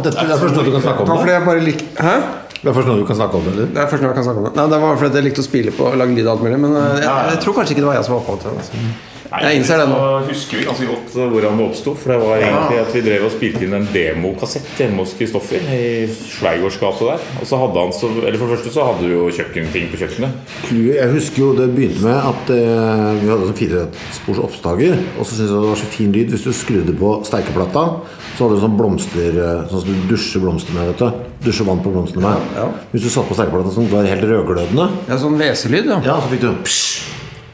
dette, 0.04 0.20
er 0.20 0.38
du 0.66 0.72
kan 0.74 0.84
snakke 0.84 1.00
det 1.00 1.10
om 1.10 1.18
fordi 1.18 1.30
det? 1.30 1.38
jeg 1.38 1.44
bare 1.48 1.60
lik... 1.70 1.80
Hæ? 2.00 2.14
Det 2.60 2.68
er 2.68 2.74
først 2.76 2.88
nå 2.90 2.94
du 3.00 3.06
kan 3.08 3.16
snakke 3.16 3.38
om 3.38 3.44
det, 3.46 3.52
eller? 3.54 3.68
Det 3.72 3.80
er 3.80 3.86
først 3.88 4.02
nå 4.04 4.08
jeg 4.10 4.16
kan 4.18 4.26
snakke 4.26 4.40
om 4.42 4.46
det. 4.48 4.52
Nei, 4.58 4.66
det 4.72 4.80
var 4.82 4.98
fordi 5.00 5.16
jeg 5.20 5.26
likte 5.30 5.40
å 5.40 5.46
spille 5.46 5.72
på 5.72 5.86
og 5.88 5.94
lage 5.96 6.12
lyd 6.16 6.26
og 6.26 6.32
alt 6.34 6.42
mulig. 6.44 6.58
Men 6.60 6.74
jeg, 6.76 6.98
jeg, 7.06 7.30
jeg 7.32 7.40
tror 7.44 7.56
kanskje 7.56 7.74
ikke 7.76 7.84
det 7.86 7.88
var 7.88 7.96
jeg 7.96 8.08
som 8.08 8.14
var 8.16 8.20
opphavet 8.20 8.44
til 8.44 8.50
det. 8.50 8.64
Altså. 8.64 9.09
Jeg 9.30 9.60
innser 9.60 9.78
det 9.78 9.86
nå. 9.90 9.98
Så 10.00 10.30
husker 10.30 10.58
vi 10.58 10.64
ganske 10.66 10.86
godt 10.90 11.14
hvordan 11.30 11.60
det 11.60 11.66
oppsto. 11.68 11.94
For 11.94 12.12
det 12.14 12.18
var 12.22 12.42
egentlig 12.42 12.80
at 12.82 12.94
vi 12.96 13.02
drev 13.04 13.26
og 13.28 13.34
spilte 13.34 13.62
inn 13.66 13.76
en 13.78 13.86
demokassett 13.94 14.70
hjemme 14.80 15.04
hos 15.04 15.14
Kristoffer 15.18 15.68
i 15.70 15.84
Sveigårds 16.10 16.80
gate 16.82 17.06
der. 17.12 17.26
Og 17.38 17.46
så 17.46 17.60
hadde 17.60 17.84
han 17.84 17.94
så 17.94 18.10
Eller 18.10 18.38
for 18.40 18.50
det 18.50 18.56
første 18.58 18.74
så 18.74 18.88
hadde 18.88 19.06
du 19.06 19.14
jo 19.14 19.28
kjøkkenting 19.38 19.90
på 19.92 20.00
kjøkkenet. 20.02 20.54
Jeg 20.74 21.14
husker 21.14 21.44
jo 21.44 21.50
det 21.60 21.70
begynte 21.76 22.02
med 22.04 22.18
at 22.32 22.52
eh, 22.56 23.06
vi 23.22 23.30
hadde 23.30 23.48
sånn 23.50 23.60
firespors 23.62 24.42
oppstaker. 24.48 24.98
Og 25.16 25.22
så 25.22 25.36
syntes 25.36 25.46
jeg 25.54 25.56
det 25.56 25.72
var 25.72 25.82
så 25.84 25.90
fin 25.94 26.14
lyd 26.18 26.34
hvis 26.34 26.46
du 26.48 26.52
skrudde 26.56 26.96
på 26.98 27.14
steikeplata. 27.30 27.86
Så 28.34 28.46
hadde 28.46 28.58
du 28.58 28.64
sånn 28.66 28.78
blomster 28.78 29.30
eh, 29.36 29.66
Sånn 29.70 29.84
som 29.84 29.90
du 29.94 30.08
dusjer 30.10 30.42
blomster 30.42 30.74
med. 30.74 30.90
vet 30.90 31.04
du 31.06 31.26
Dusjer 31.40 31.64
vann 31.64 31.80
på 31.80 31.88
blomstene 31.88 32.20
med. 32.20 32.50
Ja. 32.52 32.66
Hvis 32.92 33.06
du 33.06 33.08
satte 33.08 33.30
på 33.30 33.36
steikeplata 33.38 33.70
som 33.72 33.86
var 33.88 34.04
helt 34.04 34.26
rødglødende, 34.28 34.90
Ja, 35.08 35.16
sånn 35.16 35.38
hveselyd, 35.40 35.88
ja. 35.88 35.96
ja, 36.04 36.18
så 36.20 36.28
fikk 36.28 36.42
du 36.44 36.50
psj, 36.66 37.09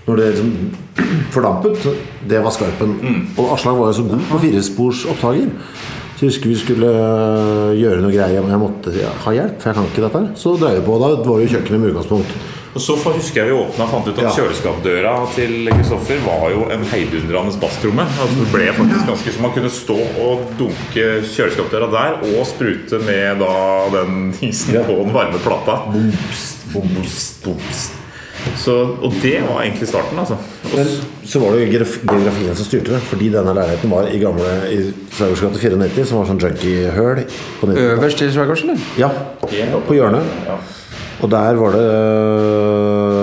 Når 0.07 0.17
det 0.21 0.27
liksom 0.33 0.53
fordampet. 1.35 1.87
Det 2.31 2.43
var 2.45 2.55
skarpen. 2.55 2.97
Og 3.37 3.53
Aslak 3.57 3.79
var 3.79 3.91
jo 3.91 3.97
så 4.01 4.07
god 4.07 4.27
på 4.31 4.39
firesporsopptaker. 4.45 5.49
Så 6.17 6.25
jeg 6.25 6.31
husker 6.31 6.49
vi 6.49 6.57
skulle 6.57 6.89
øh, 6.89 7.73
gjøre 7.77 8.01
noe 8.01 8.13
greier. 8.15 8.41
Men 8.45 8.55
jeg 8.55 8.61
måtte 8.63 8.93
ha 9.25 9.33
hjelp, 9.37 9.59
for 9.61 9.69
jeg 9.73 9.77
kan 9.77 9.89
ikke 9.91 10.05
dette. 10.07 10.23
her 10.23 10.39
Så 10.41 10.55
drev 10.61 10.79
vi 10.79 10.85
på. 10.87 11.01
Da 11.03 11.11
var 11.27 11.43
jo 11.43 11.51
kjøkkenet 11.57 11.83
med 11.83 11.91
utgangspunkt. 11.93 12.39
Og 12.77 12.83
så 12.85 12.93
husker 13.01 13.41
jeg 13.41 13.49
vi 13.49 13.57
åpna 13.57 13.85
og 13.87 13.91
fant 13.91 14.09
ut 14.11 14.19
at 14.19 14.25
Ja. 14.27 14.33
kjøleskapdøra 14.37 15.13
til 15.35 15.69
Kristoffer 15.73 16.19
var 16.27 16.51
jo 16.53 16.67
en 16.71 16.83
heidundrende 16.93 17.57
basstromme. 17.61 18.05
Altså 18.05 18.37
det 18.37 18.49
ble 18.53 18.67
faktisk 18.77 19.07
ganske 19.09 19.33
så 19.33 19.43
man 19.43 19.55
kunne 19.55 19.71
stå 19.73 19.97
og 20.27 20.43
dunke 20.59 21.07
kjøleskapdøra 21.25 21.89
der 21.91 22.19
og 22.37 22.47
sprute 22.47 23.01
med 23.07 23.41
da 23.41 23.53
den 23.97 24.35
isen 24.45 24.77
på 24.85 24.99
den 25.05 25.15
varme 25.17 25.41
plata. 25.41 25.79
Boms, 25.89 26.43
boms, 26.75 27.23
boms. 27.45 27.87
Så, 28.57 28.75
og 29.03 29.13
det 29.23 29.41
var 29.45 29.63
egentlig 29.63 29.89
starten, 29.91 30.19
altså. 30.19 30.37
Men 30.73 30.89
så 31.27 31.41
var 31.43 31.55
det 31.55 31.65
jo 31.65 31.83
geografien 32.07 32.57
som 32.57 32.69
styrte 32.69 32.95
det. 32.95 33.01
Fordi 33.11 33.29
denne 33.35 33.55
leiligheten 33.57 33.93
var 33.93 34.09
i 34.09 34.21
gamle 34.23 34.55
i 34.73 34.79
Sveigårds 35.17 35.61
gate 35.63 35.77
94, 35.77 36.07
som 36.11 36.21
var 36.21 36.31
sånn 36.31 36.43
junkie-høl. 36.43 37.23
Øverst 37.75 38.23
til 38.23 38.33
Sveigårds, 38.35 38.65
eller? 38.67 38.89
Ja, 39.01 39.11
på 39.87 39.99
hjørnet. 39.99 40.35
Og 41.25 41.31
der 41.33 41.57
var 41.57 41.73
det 41.73 41.85
øh, 41.87 43.16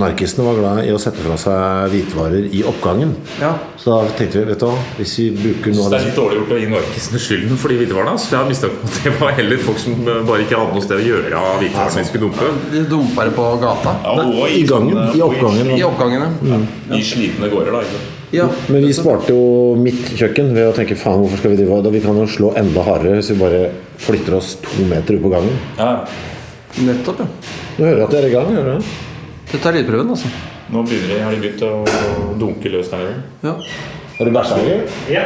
Narkisene 0.00 0.46
var 0.46 0.58
glad 0.58 0.80
i 0.86 0.92
å 0.94 1.00
sette 1.02 1.22
fra 1.24 1.36
seg 1.40 1.92
hvitvarer 1.94 2.46
i 2.52 2.62
oppgangen. 2.68 3.14
Ja. 3.40 3.52
Så 3.80 3.92
da 3.92 4.14
tenkte 4.18 4.40
vi, 4.40 4.44
vet 4.52 4.62
du 4.62 4.66
hva, 4.68 4.76
hvis 4.98 5.16
vi 5.20 5.28
bruker 5.36 5.76
noe 5.76 5.86
av 5.88 5.94
det 5.94 5.98
er 5.98 6.04
det 6.06 6.10
litt 6.10 6.20
dårlig 6.20 6.40
gjort 6.40 6.54
å 6.56 6.60
gi 6.62 6.70
narkisene 6.72 7.22
skylden 7.26 7.60
for 7.62 7.72
de 7.74 7.80
hvitvarene? 7.82 8.14
Så 8.22 8.34
jeg 8.34 8.40
har 8.40 8.48
mistanke 8.50 8.80
om 8.80 8.88
at 8.92 9.00
det 9.04 9.14
var 9.20 9.36
heller 9.40 9.62
folk 9.66 9.82
som 9.82 10.00
bare 10.06 10.40
ikke 10.46 10.62
hadde 10.62 10.78
noe 10.78 10.86
sted 10.86 11.02
å 11.02 11.06
gjøre 11.10 11.42
av 11.42 11.60
hvitvarene 11.62 12.02
de 12.02 12.08
skulle 12.10 12.26
dumpe. 12.28 12.50
De 12.72 12.86
dumpa 12.92 13.28
det 13.28 13.36
på 13.36 13.50
gata. 13.62 13.94
Ja, 14.06 14.16
og 14.22 14.42
I 14.48 14.64
gangen, 14.68 15.04
i 15.12 15.22
oppgangen. 15.26 15.72
I 15.76 15.80
Ja. 15.82 16.58
I 16.96 17.04
slitne 17.06 17.48
gårder, 17.52 17.72
da. 17.72 17.80
Ikke? 17.86 18.02
Ja. 18.32 18.46
Men 18.72 18.86
vi 18.86 18.92
sparte 18.96 19.34
jo 19.34 19.74
mitt 19.76 20.08
kjøkken 20.16 20.54
ved 20.56 20.70
å 20.70 20.74
tenke 20.76 20.96
faen, 20.96 21.20
hvorfor 21.20 21.40
skal 21.42 21.52
vi 21.52 21.60
drive 21.60 21.82
da? 21.84 21.92
Vi 21.92 22.00
kan 22.04 22.16
jo 22.16 22.24
slå 22.30 22.52
enda 22.56 22.84
hardere 22.86 23.18
hvis 23.18 23.32
vi 23.34 23.40
bare 23.42 23.62
flytter 24.00 24.38
oss 24.38 24.54
to 24.64 24.86
meter 24.88 25.18
ut 25.18 25.24
på 25.26 25.32
gangen. 25.34 25.58
Ja. 25.76 25.90
Nettopp, 26.80 27.20
ja. 27.20 27.26
Du 27.76 27.82
hører 27.84 28.06
at 28.06 28.14
dere 28.14 28.24
er 28.24 28.30
i 28.30 28.32
gang, 28.32 28.54
hører 28.56 28.78
du? 28.80 29.11
Dette 29.52 29.68
er 29.68 29.76
lydprøven, 29.78 30.10
altså. 30.14 30.28
Nå 30.72 30.82
begynner 30.88 31.10
de, 31.12 31.22
har 31.26 31.34
de 31.34 31.40
begynt 31.42 31.62
å 31.66 31.72
dunke 32.40 32.70
løs 32.72 32.88
der 32.92 33.02
inne. 33.04 33.24
Ja. 33.44 33.56
Har 34.18 34.28
du 34.28 34.32
bæsja, 34.32 34.58
eller? 34.62 34.86
Ja. 35.12 35.24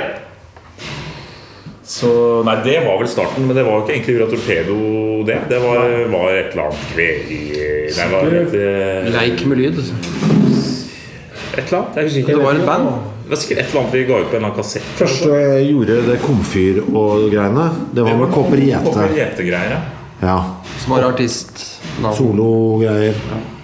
Så 1.86 2.08
nei, 2.46 2.56
det 2.64 2.80
var 2.82 2.98
vel 2.98 3.06
starten, 3.10 3.46
men 3.46 3.54
det 3.54 3.62
var 3.62 3.76
jo 3.78 3.84
ikke 3.84 3.94
egentlig 3.94 4.16
Ura 4.18 4.26
Torpedo, 4.32 4.78
det. 5.28 5.36
Det 5.52 5.60
var, 5.62 5.84
var 6.10 6.32
et 6.34 6.50
eller 6.56 6.64
annet 6.66 6.88
kveg 6.90 7.30
i 7.30 7.40
Nei, 7.54 7.92
det 7.94 8.08
var 8.10 8.34
et, 8.40 8.56
eh, 8.58 9.10
Leik 9.14 9.44
med 9.46 9.60
lyd. 9.62 9.78
et 9.78 11.62
eller 11.62 11.78
annet. 11.78 12.00
Jeg 12.00 12.08
husker 12.08 12.20
ikke. 12.24 12.32
Det 12.34 12.42
var 12.42 12.58
et 12.58 12.66
band. 12.66 12.90
Det 13.22 13.30
var 13.30 13.42
sikkert 13.44 13.58
et 13.62 13.70
eller 13.70 13.80
annet 13.84 13.94
vi 13.94 14.04
ga 14.10 14.18
ut 14.18 14.26
på 14.26 14.34
en 14.34 14.42
eller 14.42 14.48
annen 14.50 14.58
kassett. 14.58 14.90
Første 14.98 15.30
jeg 15.38 15.70
gjorde 15.70 16.00
det 16.10 16.18
komfyr 16.26 16.82
og 16.90 17.28
greiene, 17.30 17.68
det 17.94 18.04
var 18.10 18.18
med 18.24 18.34
Kopperiete. 18.34 18.82
Kopperietegreier, 18.90 19.76
ja. 19.76 19.80
Ja. 20.26 20.38
Som 20.82 20.96
har 20.96 21.06
artistnavn. 21.12 22.16
Sologreier. 22.18 23.54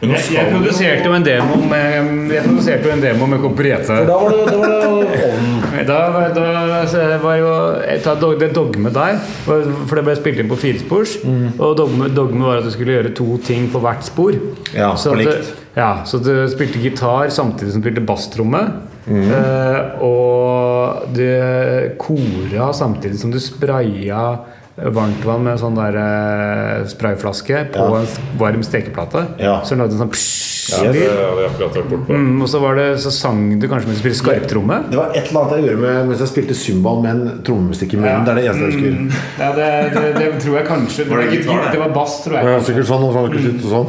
Men 0.00 0.12
Jeg, 0.14 0.28
jeg 0.36 0.50
produserte 0.52 1.08
jo 1.08 1.14
en 1.16 1.24
demo 1.26 1.56
med 1.66 2.30
Jeg 2.30 2.44
produserte 2.44 2.86
jo 2.86 2.92
en 2.94 3.00
demo 3.02 3.26
med 3.26 3.40
Komperiete. 3.42 3.96
Da 4.06 4.14
var 4.20 4.30
det, 4.30 4.44
da 4.46 4.58
var 4.60 4.68
det 4.70 4.86
ovnen. 4.86 5.56
Da, 5.88 5.96
da 6.36 7.16
var 7.22 7.36
jo 7.40 7.48
dog- 8.20 8.38
Det 8.38 8.52
dogmet 8.54 8.94
der 8.94 9.18
For 9.46 9.96
det 9.98 10.04
ble 10.06 10.14
spilt 10.20 10.38
inn 10.44 10.50
på 10.50 10.58
firespors. 10.60 11.16
Og 11.58 11.74
dogmet, 11.80 12.14
dogme, 12.14 12.44
var 12.46 12.60
at 12.62 12.68
du 12.68 12.70
skulle 12.74 12.94
gjøre 12.94 13.14
to 13.18 13.38
ting 13.42 13.66
på 13.72 13.82
hvert 13.82 14.06
spor. 14.06 14.38
Ja, 14.74 14.92
så 14.96 15.16
at 15.18 15.54
Ja, 15.78 15.90
så 16.06 16.18
du 16.22 16.30
spilte 16.50 16.78
gitar 16.82 17.28
samtidig 17.30 17.72
som 17.74 17.82
du 17.82 17.88
spilte 17.88 18.06
basstromme. 18.06 18.62
Eh, 19.08 20.02
og 20.04 21.06
du 21.16 21.24
kora 21.98 22.70
samtidig 22.76 23.18
som 23.18 23.30
du 23.32 23.38
spraya 23.40 24.22
varmtvann 24.94 25.42
med 25.42 25.58
sånn 25.60 25.74
der 25.78 25.96
eh, 25.98 26.84
sprayflaske 26.90 27.64
på 27.74 27.78
Ja. 27.88 27.98
en 27.98 28.06
varm 28.38 28.62
stekeplate. 28.62 29.24
Ja. 29.42 29.56
Så 29.66 29.74
lagde 29.78 29.92
en 29.96 30.02
sånn 30.04 30.12
psj 30.14 30.46
Ja, 30.68 30.92
det 30.92 31.00
hadde. 31.08 31.82
Mm, 32.12 32.42
og 32.44 32.48
så, 32.52 32.58
var 32.60 32.74
det, 32.76 32.98
så 33.00 33.10
sang 33.14 33.58
du 33.58 33.64
kanskje 33.70 33.88
mens 33.88 33.98
du 33.98 34.04
spilte 34.04 34.18
skarptromme. 34.20 34.76
Det 34.92 34.98
var 35.00 35.08
et 35.16 35.30
eller 35.30 35.40
annet 35.40 35.52
jeg 35.56 35.64
gjorde 35.70 35.82
med, 35.86 35.96
mens 36.10 36.20
jeg 36.20 36.28
spilte 36.34 36.54
cymbal 36.54 36.96
med 37.02 37.10
en 37.14 37.22
trommemusikk 37.46 37.90
i 37.96 37.96
munnen. 38.02 38.24
Det 38.26 38.30
er 38.30 38.36
det 38.36 38.44
eneste 38.50 38.62
jeg 38.64 38.72
husker. 38.76 38.92
Ja, 39.40 39.48
det, 39.56 39.68
det, 39.96 40.02
det 40.20 40.28
tror 40.44 40.54
jeg 40.60 40.66
kanskje 40.68 41.00
Var 41.08 41.16
det 41.24 41.28
gitar, 41.32 41.56
det? 41.64 41.72
det 41.72 41.80
var 41.86 41.90
bass, 41.96 42.14
tror 42.26 42.34
jeg. 42.36 42.42
Ja, 42.52 42.60
sikkert 42.68 42.86
sånn, 42.92 43.04
og 43.08 43.12
sånn, 43.16 43.26
ikke 43.32 43.42
slutt 43.48 43.62
sånn. 43.72 43.88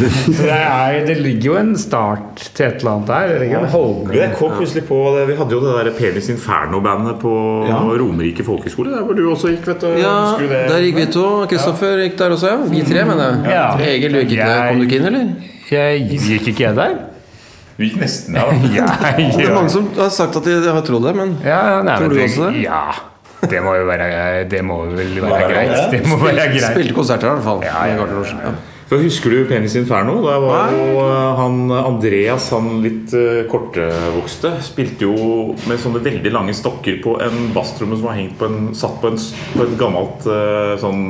Så 0.00 0.32
det, 0.38 0.48
er, 0.54 0.96
det 1.06 1.16
ligger 1.20 1.46
jo 1.50 1.56
en 1.60 1.72
start 1.78 2.40
til 2.56 2.66
et 2.66 2.80
eller 2.80 2.92
annet 2.96 3.10
der. 3.10 3.32
Det 3.34 3.40
ligger 3.42 3.64
en 3.64 3.72
holdning. 3.74 4.14
Jeg 4.16 4.32
kom 4.38 4.54
plutselig 4.56 4.84
på 4.88 5.00
det. 5.16 5.26
Vi 5.28 5.36
hadde 5.40 5.56
jo 5.56 5.60
det 5.64 5.74
der 5.76 5.90
Penis 5.98 6.30
Inferno-bandet 6.32 7.18
på 7.22 7.34
Ja. 7.68 7.80
Romerike 8.00 8.44
folkehøgskole. 8.46 8.94
Der 8.94 9.04
hvor 9.04 9.18
du 9.18 9.22
også 9.30 9.52
gikk, 9.52 9.66
vet 9.68 9.84
du. 9.84 9.92
Ja, 10.00 10.14
det? 10.40 10.64
der 10.70 10.80
gikk 10.86 10.96
vi 11.02 11.06
to. 11.12 11.26
Kristoffer 11.50 12.02
gikk 12.04 12.18
der 12.18 12.36
også, 12.36 12.54
ja. 12.54 12.56
Vi 12.72 12.82
tre, 12.88 13.04
mener 13.04 13.28
jeg. 13.28 13.54
Ja. 13.54 13.66
Egil, 13.90 14.16
du 14.16 14.22
gikk 14.24 14.36
ikke, 14.38 14.50
kom 14.68 14.80
du 14.82 14.88
ikke 14.88 15.00
inn, 15.00 15.08
eller? 15.12 15.30
Jeg 15.70 16.08
gikk 16.16 16.50
ikke 16.54 16.66
jeg 16.68 16.76
der? 16.80 16.96
Du 17.76 17.84
gikk 17.86 18.00
nesten, 18.00 18.36
ja. 18.36 18.48
da. 18.50 18.56
Ja, 18.74 18.88
Det 19.36 19.46
er 19.46 19.54
mange 19.54 19.70
som 19.72 19.86
har 19.96 20.10
sagt 20.12 20.36
at 20.36 20.44
de 20.48 20.58
har 20.66 20.82
trodd 20.86 21.06
det, 21.08 21.14
men 21.16 21.36
ja, 21.44 21.60
ja, 21.76 21.78
nei, 21.86 21.96
Tror 22.00 22.08
men 22.08 22.16
du 22.16 22.24
også 22.26 22.50
det? 22.50 22.64
Ja. 22.66 22.82
Det 23.40 23.62
må 23.64 23.72
jo 23.72 23.86
være 23.88 24.08
Det 24.52 24.58
må 24.64 24.82
vel 24.90 25.14
være 25.22 25.46
greit. 25.48 25.78
Det 25.94 26.02
må 26.08 26.18
være 26.20 26.50
greit. 26.50 26.66
spilte 26.74 26.92
konserter 26.96 27.30
i 27.30 27.38
hvert 27.38 27.46
fall. 27.46 27.62
Ja, 27.64 27.86
ja. 27.88 28.26
Ja. 28.44 28.52
Så 28.90 28.98
Husker 28.98 29.30
du 29.30 29.44
Penis 29.46 29.76
Inferno? 29.78 30.16
Der 30.24 30.40
var 30.42 30.72
jo 30.74 30.86
eh, 30.98 31.36
han 31.38 31.70
Andreas, 31.70 32.48
han 32.50 32.80
litt 32.82 33.12
uh, 33.14 33.44
kortvokste, 33.46 34.50
spilte 34.66 35.06
jo 35.06 35.52
med 35.70 35.78
sånne 35.78 36.00
veldig 36.02 36.32
lange 36.34 36.54
stokker 36.58 36.96
på 37.04 37.12
en 37.22 37.52
basstromme 37.54 37.94
som 37.94 38.08
var 38.08 38.16
hengt 38.18 38.34
på 38.40 38.48
en, 38.48 38.72
satt 38.74 38.96
på, 38.98 39.12
en, 39.12 39.20
på 39.54 39.62
et 39.62 39.76
gammelt 39.78 40.26
eh, 40.26 40.72
sånn 40.82 41.04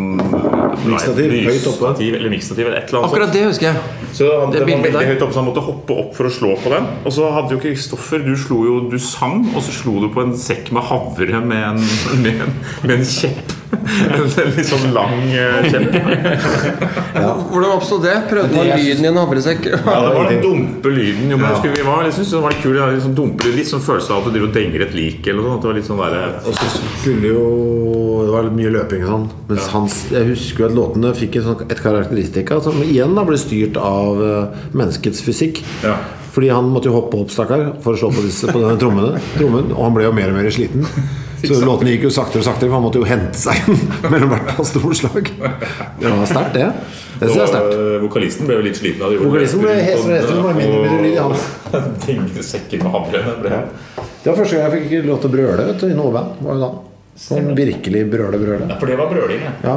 Mikstativ, 0.91 1.33
høyt 1.47 1.71
oppe. 1.71 1.95
Eller 2.05 2.35
mikstativ, 2.35 2.69
eller 2.69 2.83
et 2.83 2.93
eller 2.93 3.01
annet 3.01 3.09
Akkurat 3.09 3.33
det 3.33 3.47
husker 3.47 3.71
jeg. 3.71 4.11
Så 4.13 4.29
han, 4.29 4.53
det 4.53 4.61
det 4.61 4.69
var 4.69 4.85
veldig 4.85 5.07
høyt 5.15 5.25
oppe, 5.25 5.33
så 5.33 5.41
han 5.41 5.49
måtte 5.49 5.65
hoppe 5.71 5.97
opp 6.05 6.13
for 6.19 6.29
å 6.29 6.35
slå 6.37 6.53
på 6.61 6.75
den. 6.75 6.91
Og 7.09 7.17
så 7.17 7.33
hadde 7.33 7.57
jo 7.57 7.63
Kristoffer 7.65 8.21
Du 8.29 8.35
slo 8.45 8.61
jo 8.69 8.77
Du 8.93 8.99
sang, 9.01 9.41
og 9.55 9.65
så 9.65 9.73
slo 9.79 9.97
du 10.05 10.11
på 10.13 10.27
en 10.27 10.37
sekk 10.37 10.69
med 10.77 10.85
havre 10.91 11.41
med 11.41 11.65
en, 11.73 11.81
med 12.27 12.45
en, 12.45 12.55
med 12.85 12.99
en 12.99 13.09
kjepp. 13.09 13.57
En 14.41 14.53
litt 14.55 14.69
sånn 14.69 14.93
lang 14.95 15.23
eh, 15.31 15.67
ja. 17.23 17.31
Hvordan 17.51 17.73
oppstod 17.75 18.05
det? 18.05 18.15
Prøvde 18.31 18.57
man 18.57 18.71
lyden 18.71 19.07
i 19.07 19.11
en 19.11 19.19
havresekk? 19.21 19.67
Ja, 19.73 19.97
det 20.05 20.13
var 20.17 20.31
den 20.31 20.43
dumpe 20.45 20.93
lyden. 20.93 21.31
Jo, 21.33 21.39
men 21.41 21.55
ja. 21.55 21.61
vi 21.63 21.87
var, 21.87 22.05
jeg 22.07 22.17
synes 22.19 22.35
det 22.35 22.43
var 22.45 22.57
kul, 22.63 22.79
litt 22.79 23.05
sånn 23.07 23.17
dumpe 23.19 23.55
Litt 23.55 23.71
sånn 23.71 23.85
følelse 23.85 24.15
av 24.15 24.23
at 24.23 24.29
du 24.29 24.37
driver 24.37 24.51
og 24.51 24.57
denger 24.59 24.87
et 24.87 24.95
lik 24.97 25.31
eller 25.31 25.47
noe. 25.47 25.57
At 25.57 25.65
det 25.65 25.71
var 25.71 25.79
litt 25.81 25.89
sånn 25.89 26.03
der, 26.03 26.19
Og 26.45 26.61
så 26.61 26.71
skulle 27.01 27.33
jo 27.33 27.45
Det 28.27 28.37
var 28.37 28.53
mye 28.61 28.75
løping 28.77 29.07
og 29.07 29.13
sånn. 29.15 29.27
Mens 29.51 29.73
hans, 29.75 29.99
jeg 30.15 30.31
husker 30.31 30.65
jo 30.67 30.71
at 30.71 30.79
låtene 30.79 31.15
fikk 31.19 31.41
et, 31.41 31.67
et 31.67 31.83
karakteristika 31.83 32.61
som 32.65 32.79
igjen 32.85 33.17
da 33.19 33.27
ble 33.27 33.39
styrt 33.41 33.79
av 33.81 34.23
eh, 34.25 34.63
menneskets 34.77 35.23
fysikk. 35.27 35.63
Ja. 35.87 35.97
Fordi 36.31 36.51
han 36.53 36.71
måtte 36.71 36.91
jo 36.91 36.95
hoppe 36.95 37.19
opp, 37.19 37.33
stakkar, 37.35 37.73
for 37.83 37.97
å 37.97 37.99
slå 37.99 38.13
på, 38.15 38.23
disse, 38.23 38.47
på 38.51 38.61
denne 38.61 38.79
trommene, 38.79 39.19
trommen. 39.35 39.73
Og 39.75 39.83
han 39.83 39.97
ble 39.97 40.07
jo 40.07 40.15
mer 40.15 40.31
og 40.31 40.39
mer 40.39 40.51
sliten. 40.55 40.87
Så 41.49 41.61
låtene 41.65 41.95
gikk 41.95 42.07
jo 42.09 42.13
saktere 42.15 42.43
og 42.43 42.47
saktere, 42.47 42.69
for 42.69 42.77
han 42.77 42.85
måtte 42.85 43.01
jo 43.01 43.07
hente 43.09 43.39
seg 43.41 43.57
mellom 44.13 44.33
hvert 44.35 44.51
fall 44.59 44.69
storslag. 44.69 45.31
Det 45.31 46.13
var 46.13 46.29
sterkt, 46.29 46.57
det. 46.57 46.67
Det 47.21 47.29
synes 47.29 47.37
jeg 47.37 47.45
er 47.45 47.53
sterkt. 47.55 47.77
Eh, 47.77 47.97
Vokalisten 48.05 48.49
ble 48.51 48.59
jo 48.59 48.67
litt 48.67 48.81
sliten 48.81 49.07
av 49.07 49.15
det. 49.15 49.21
Vokalisten 49.25 49.65
ble 49.65 49.77
hesere 49.79 50.01
og 50.01 50.15
hesere, 50.17 50.35
det 50.37 50.45
var 50.45 50.51
og 50.51 50.59
med 53.45 53.57
det 54.21 54.37
første 54.37 54.57
gang 54.57 54.67
jeg 54.67 54.85
fikk 54.85 55.07
lov 55.09 55.21
til 55.23 55.31
å 55.31 55.33
brøle 55.33 55.67
vet 55.71 55.81
du, 55.81 55.87
i 55.89 55.97
noe 55.97 56.13
band. 56.13 56.41
Var 56.45 56.59
jo 56.59 56.61
da. 56.67 56.71
Sånn 57.21 57.49
virkelig 57.57 58.05
brøle, 58.13 58.41
brøle. 58.41 58.69
Ja, 58.69 58.77
for 58.81 58.89
det 58.89 58.97
var 59.01 59.09
brøling, 59.13 59.41
ja. 59.45 59.55
Ja, 59.65 59.75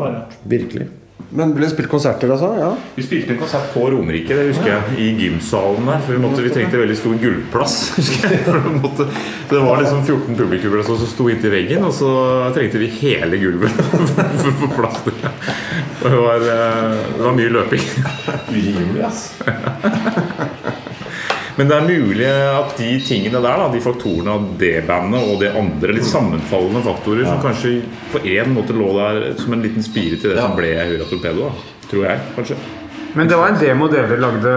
virkelig. 0.52 0.90
Men 1.34 1.50
ble 1.56 1.66
det 1.66 1.72
spilt 1.72 1.90
konserter, 1.90 2.30
altså? 2.30 2.52
Ja. 2.60 2.70
Vi 2.94 3.04
spilte 3.06 3.34
en 3.34 3.40
konsert 3.42 3.72
på 3.74 3.88
Romerike, 3.90 4.36
det 4.38 4.52
husker 4.52 4.70
jeg, 4.70 4.98
i 5.02 5.08
gymsalen 5.18 5.88
der. 5.90 6.04
For 6.06 6.14
vi, 6.14 6.22
måtte, 6.22 6.44
vi 6.46 6.52
trengte 6.54 6.78
veldig 6.78 6.98
stor 7.00 7.16
gulvplass. 7.24 7.78
husker 7.98 8.36
jeg. 8.36 8.62
Måtte, 8.78 9.08
det 9.50 9.62
var 9.66 9.82
liksom 9.82 10.04
14 10.06 10.38
publikummere 10.38 10.86
som 10.86 11.02
sto 11.10 11.30
inntil 11.34 11.56
veggen, 11.56 11.88
og 11.90 11.96
så 11.98 12.12
trengte 12.54 12.82
vi 12.82 12.92
hele 13.00 13.42
gulvet 13.42 13.74
for 14.14 14.52
å 14.52 14.58
få 14.62 14.72
plass 14.78 15.02
til 15.08 15.18
det. 15.24 15.34
Det 16.04 16.14
var, 16.20 16.50
eh, 16.54 17.00
det 17.16 17.24
var 17.24 17.40
mye 17.40 17.56
løping. 17.58 17.88
Urimelig, 18.54 19.08
ass. 19.10 19.26
Men 21.58 21.68
det 21.70 21.76
er 21.78 21.86
mulig 21.86 22.28
at 22.34 22.72
de 22.80 22.92
tingene 23.06 23.42
der, 23.44 23.58
da, 23.62 23.68
de 23.74 23.82
faktorene 23.84 24.32
av 24.34 24.46
det 24.58 24.72
bandet 24.88 25.22
og 25.30 25.40
det 25.44 25.52
andre, 25.60 25.94
litt 25.94 26.08
sammenfallende 26.10 26.82
faktorer, 26.86 27.26
som 27.30 27.42
kanskje 27.44 27.76
på 28.14 28.24
en 28.26 28.54
måte 28.56 28.74
lå 28.74 28.88
der 28.98 29.34
som 29.38 29.54
en 29.54 29.62
liten 29.62 29.84
spire 29.86 30.18
til 30.18 30.34
det 30.34 30.40
som 30.42 30.56
ble 30.58 30.72
Hurra 30.82 31.06
Torpedo. 31.12 31.50
Da. 31.52 31.88
Tror 31.92 32.08
jeg, 32.10 32.20
kanskje. 32.38 32.58
Men 33.14 33.28
det 33.30 33.38
var 33.38 33.52
en 33.52 33.60
demo 33.62 33.86
dere 33.94 34.16
lagde 34.18 34.52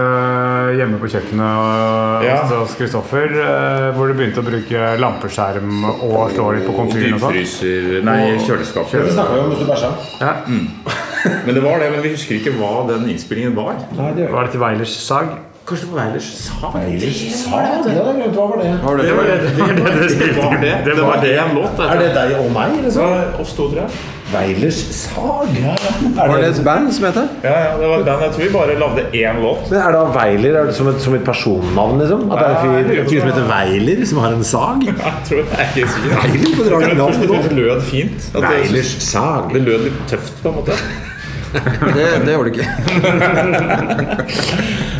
hjemme 0.79 0.97
på 0.97 1.05
kjøkkenet 1.13 2.23
Ja. 2.25 2.37
hos 2.49 2.73
Kristoffer. 2.79 3.27
eh, 3.29 3.91
Hvor 3.93 4.07
du 4.09 4.15
begynte 4.17 4.41
å 4.41 4.47
bruke 4.47 4.97
lampeskjerm 4.97 5.83
og 6.01 6.31
slå 6.33 6.47
litt 6.55 6.65
på 6.65 6.73
komfyren 6.73 7.13
og 7.13 7.21
sånn. 7.21 7.33
dypfryser 7.37 8.01
Nei, 8.03 8.37
kjøleskap. 8.41 8.89
Det 8.89 9.13
snakka 9.13 9.33
vi 9.35 9.39
om 9.43 9.51
hvis 9.51 9.59
du 9.61 9.69
bæsja. 9.69 9.91
Ja. 10.21 10.33
Men 11.45 11.53
det 11.53 11.61
var 11.61 11.77
det, 11.79 11.91
men 11.91 12.01
vi 12.01 12.09
husker 12.15 12.39
ikke 12.39 12.55
hva 12.57 12.87
den 12.89 13.05
innspillingen 13.13 13.53
var. 13.53 13.75
Nei, 13.95 14.13
det 14.17 14.31
Var 14.31 14.43
det 14.49 14.51
til 14.57 14.59
Weilers 14.65 14.97
sag? 15.05 15.29
Kanskje 15.67 15.87
det 15.87 15.93
var 15.93 16.05
Weilers 16.05 16.27
sag? 16.47 16.75
Ja, 16.79 17.71
det 17.83 17.91
hadde 17.91 18.03
jeg 18.07 18.15
glemt. 18.17 18.35
Hva 18.37 18.43
var 18.51 18.61
det? 18.63 18.69
Var 18.83 18.93
du 18.95 19.01
Det 19.01 19.07
det? 19.07 19.15
var 19.17 19.25
det, 19.27 19.33
det, 19.37 19.47
det, 19.47 20.19
det, 20.19 20.35
var 20.37 20.53
det. 20.61 20.75
Det 20.85 20.93
var 21.01 21.17
det 21.25 21.31
en 21.43 21.49
låt. 21.57 21.81
Er 21.83 21.97
det 21.99 22.05
deg 22.15 22.35
og 22.39 22.51
meg, 22.55 22.75
Det 22.77 22.83
liksom? 22.85 23.09
var 23.11 23.41
oss 23.43 23.51
to, 23.57 23.65
tror 23.73 23.81
jeg. 23.81 23.89
Weilers 24.31 24.77
sag? 24.95 25.51
Er 25.59 26.15
Var 26.15 26.31
det 26.31 26.37
det, 26.45 26.53
et 26.59 26.63
band 26.67 26.87
som 26.95 27.05
het 27.09 27.19
det? 27.19 27.25
Ja, 27.43 27.57
ja, 27.65 27.73
det 27.81 27.89
var 27.91 28.05
den. 28.07 28.23
Jeg 28.23 28.31
tror 28.37 28.43
vi 28.45 28.49
bare 28.53 28.77
lagde 28.79 29.03
én 29.25 29.41
låt. 29.43 29.67
men 29.71 29.79
er 29.81 29.91
da 29.97 30.05
Weiler 30.15 30.59
er 30.61 30.65
det 30.71 30.75
som, 30.79 30.87
et, 30.91 31.01
som 31.03 31.17
et 31.19 31.25
personnavn, 31.27 31.99
liksom? 32.03 32.23
At 32.31 32.39
det 32.39 32.47
er 32.47 32.55
en 32.55 32.63
fyr, 32.63 33.01
en 33.03 33.09
fyr 33.11 33.19
som 33.19 33.29
heter 33.33 33.49
Weiler, 33.51 34.05
som 34.13 34.17
har 34.23 34.37
en 34.39 34.43
sag? 34.53 34.87
Jeg 34.87 35.13
tror 35.27 35.43
det 35.43 35.59
er 35.59 35.67
ikke 35.75 35.91
sikkert. 35.97 36.15
Weiler 36.77 36.95
et 36.95 37.27
først 37.27 37.51
lød 37.59 37.81
fint. 37.91 38.31
Weilers 38.39 38.95
sag. 39.11 39.51
det 39.53 39.61
lød 39.67 39.85
litt 39.89 40.01
tøft, 40.15 40.33
på 40.43 40.49
en 40.55 40.59
måte. 40.61 40.79
Det, 41.53 42.05
det 42.25 42.33
gjorde 42.33 42.49
det 42.49 42.57
ikke. 42.57 42.67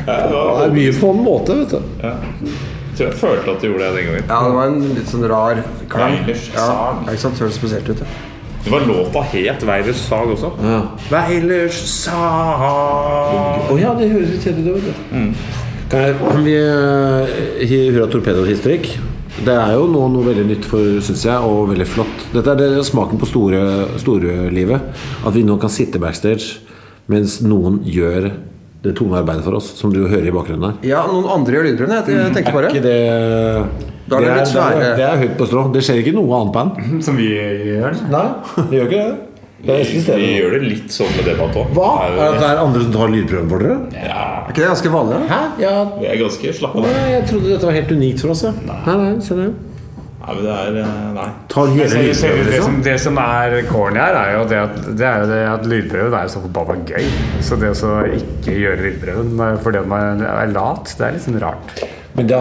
Det 0.07 0.13
er 0.63 0.71
mye 0.73 0.93
på 0.95 1.09
en 1.11 1.19
måte, 1.25 1.55
vet 1.59 1.73
du. 1.75 1.79
Jeg 2.01 2.15
tror 2.97 3.05
jeg 3.11 3.17
følte 3.19 3.51
at 3.53 3.61
du 3.61 3.67
gjorde 3.67 3.83
det 3.83 3.97
den 3.99 4.07
gangen. 4.07 4.23
Ja, 4.31 4.37
det 4.47 4.53
var 4.55 4.69
en 4.71 4.77
litt 4.95 5.09
sånn 5.11 5.25
rar 5.29 5.59
klang. 5.91 6.15
Weilers 6.23 6.45
Ja, 6.55 6.63
sag. 6.63 7.03
ja, 7.03 7.11
ikke 7.11 7.23
sant? 7.25 7.41
Høres 7.43 7.57
spesielt 7.59 7.91
ut. 7.91 7.99
Ja. 8.01 8.07
Det 8.63 8.71
var 8.73 8.81
låta 8.87 9.21
het 9.31 9.61
Weilers 9.67 9.99
sag 10.07 10.31
også. 10.33 10.49
Weilers 11.11 11.77
sag 12.01 12.63
Å 13.71 13.77
ja, 13.79 13.93
det 13.99 14.09
høres 14.11 14.33
litt 14.33 14.43
kjedelig 14.47 14.79
ut. 14.79 14.87
du. 14.87 14.93
Kan, 15.87 16.01
jeg, 16.03 16.15
kan 16.19 16.41
vi 16.43 16.55
uh, 16.59 17.93
Hurra 17.95 18.07
Torpedo-historikk? 18.11 18.89
Det 19.45 19.53
er 19.53 19.73
jo 19.77 19.85
noe, 19.91 20.09
noe 20.11 20.25
veldig 20.25 20.45
nytt 20.49 20.65
for, 20.67 20.97
syns 21.05 21.25
jeg, 21.27 21.37
og 21.45 21.69
veldig 21.71 21.87
flott. 21.89 22.23
Dette 22.33 22.53
er 22.53 22.61
det 22.61 22.85
smaken 22.87 23.19
på 23.21 23.29
store, 23.29 23.61
store. 24.01 24.79
At 25.25 25.35
vi 25.35 25.43
nå 25.45 25.57
kan 25.61 25.73
sitte 25.73 26.01
backstage 26.01 26.63
mens 27.07 27.37
noen 27.45 27.79
gjør 27.87 28.31
det 28.83 28.93
tunge 28.97 29.17
arbeidet 29.19 29.45
for 29.45 29.57
oss, 29.57 29.69
som 29.79 29.93
du 29.93 30.01
hører 30.05 30.27
i 30.27 30.33
bakgrunnen 30.33 30.65
der. 30.67 30.89
ja, 30.89 31.05
noen 31.09 31.27
andre 31.37 31.55
gjør 31.57 31.69
lydprøvene. 31.69 32.01
Jeg 32.03 32.17
jeg 32.17 32.33
tenkte 32.35 32.51
Er 32.51 32.57
bare 32.57 32.71
ikke 32.71 32.83
det 32.83 32.97
Da 34.07 34.19
er 34.19 34.25
det 34.25 34.35
det, 34.37 34.65
er, 34.65 34.97
det 34.99 35.07
er 35.07 35.23
høyt 35.23 35.37
på 35.39 35.47
strå. 35.49 35.63
Det 35.73 35.83
skjer 35.83 36.01
ikke 36.03 36.15
noe 36.15 36.41
annet 36.41 36.53
band. 36.55 37.01
Som 37.03 37.17
vi 37.19 37.31
gjør. 37.31 37.97
Nei, 38.11 38.27
det 38.69 38.79
gjør 38.79 38.91
ikke 38.91 39.01
det. 39.01 39.26
Det 39.67 39.77
Vi, 39.83 39.99
vi 40.07 40.27
gjør 40.37 40.53
det 40.55 40.59
litt 40.63 40.93
sånn 40.95 41.09
med 41.17 41.25
debatt 41.27 41.55
òg. 41.59 41.71
Hva? 41.75 41.87
Er 42.07 42.13
det 42.17 42.27
det 42.39 42.49
er 42.49 42.59
andre 42.63 42.83
som 42.85 42.93
tar 42.93 43.09
lydprøven 43.11 43.49
for 43.51 43.65
dere? 43.65 43.79
Er 43.99 44.51
ikke 44.53 44.61
det 44.61 44.69
ganske 44.71 44.91
vanlig? 44.93 45.17
Hæ? 45.27 45.39
Ja, 45.59 45.73
Vi 45.97 46.07
er 46.07 46.19
ganske 46.21 46.53
slappe 46.59 46.83
av. 46.83 46.99
jeg 47.11 47.25
trodde 47.31 47.51
dette 47.51 47.67
var 47.67 47.75
helt 47.75 47.91
unikt 47.91 48.23
for 48.23 48.31
oss. 48.31 48.45
Ja. 48.47 48.53
Nei, 48.63 48.95
nei, 49.01 49.09
se 49.25 49.35
det. 49.35 49.49
Nei, 50.27 50.35
men 50.35 50.41
det 50.43 50.55
er 50.55 50.79
eh, 50.81 50.95
Nei. 51.15 51.27
Tar 51.51 51.69
hele 51.71 51.89
det, 51.91 51.99
lydprøven, 52.07 52.07
det, 52.07 52.15
som, 52.21 52.47
liksom. 52.47 52.79
det 52.87 52.95
som 53.03 53.19
er 53.23 53.57
corny 53.69 53.99
her, 54.01 54.17
er 54.23 54.33
jo 54.37 54.47
det 54.51 54.57
at, 54.63 54.79
det 54.99 55.05
er 55.07 55.21
jo 55.21 55.29
det 55.33 55.43
at 55.51 55.69
lydprøven 55.71 56.17
er 56.19 56.25
jo 56.27 56.33
så 56.33 56.41
forbanna 56.47 56.87
gøy. 56.87 57.11
Så 57.47 57.59
det 57.61 57.69
å 57.71 57.77
så 57.83 57.93
ikke 58.17 58.55
gjøre 58.63 58.81
lydprøven 58.87 59.45
eh, 59.45 59.55
fordi 59.63 59.83
man 59.87 60.23
er 60.27 60.51
lat, 60.55 60.95
det 60.99 61.07
er 61.07 61.15
litt 61.15 61.27
sånn 61.27 61.39
rart. 61.43 61.75
Men 62.17 62.25
da 62.31 62.37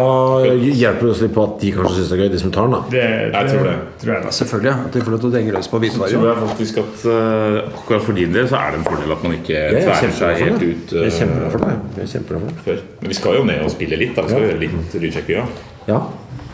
hjelper 0.57 1.05
det 1.05 1.11
oss 1.13 1.19
litt 1.21 1.35
på 1.37 1.43
at 1.45 1.59
de 1.61 1.71
kanskje 1.77 1.99
syns 1.99 2.09
det 2.09 2.17
er 2.17 2.21
gøy, 2.23 2.29
de 2.33 2.39
som 2.41 2.53
tar 2.55 2.65
den. 2.65 2.73
da 2.73 2.79
Det, 2.95 3.03
Jeg 3.35 3.51
tror 3.51 3.67
det. 3.69 3.75
Tror 4.01 4.13
jeg 4.15 4.23
da. 4.25 4.31
Selvfølgelig. 4.39 4.73
At 4.87 4.93
de 4.97 5.03
får 5.05 5.13
lov 5.15 5.21
til 5.21 5.29
å 5.29 5.33
denge 5.35 5.53
løs 5.57 5.69
på 5.69 5.77
Så 5.77 5.83
hvitevarer. 5.85 6.15
tror 6.17 6.29
jeg 6.31 6.39
faktisk 6.47 6.79
at 6.83 7.05
uh, 7.05 7.59
akkurat 7.83 8.07
for 8.07 8.17
din 8.17 8.33
del 8.33 8.49
så 8.49 8.57
er 8.57 8.71
det 8.73 8.79
en 8.81 8.87
fordel 8.89 9.13
at 9.17 9.27
man 9.27 9.35
ikke 9.37 9.53
Jeg 9.53 9.75
er 9.77 9.85
tverrer 9.91 10.15
seg 10.21 10.41
helt 10.47 10.61
det. 10.65 10.71
ut 10.73 10.95
Jeg 10.97 11.03
er 11.03 11.11
eh, 11.11 11.19
kjempeglad 11.19 11.53
for 11.53 11.67
det. 11.67 11.75
Jeg 12.01 12.05
er 12.07 12.11
kjempeglad 12.15 12.41
for 12.41 12.49
det. 12.49 12.65
før. 12.65 12.81
Men 13.03 13.13
vi 13.13 13.19
skal 13.21 13.37
jo 13.37 13.45
ned 13.51 13.61
og 13.67 13.71
spille 13.77 13.99
litt. 14.01 14.15
Da. 14.17 14.25
Vi 14.25 14.33
skal 14.33 14.41
ja. 14.43 14.49
gjøre 14.49 14.63
litt 14.65 14.97
lydsjekking. 15.05 15.37
Ja. 15.37 15.45
Ja, 15.93 16.01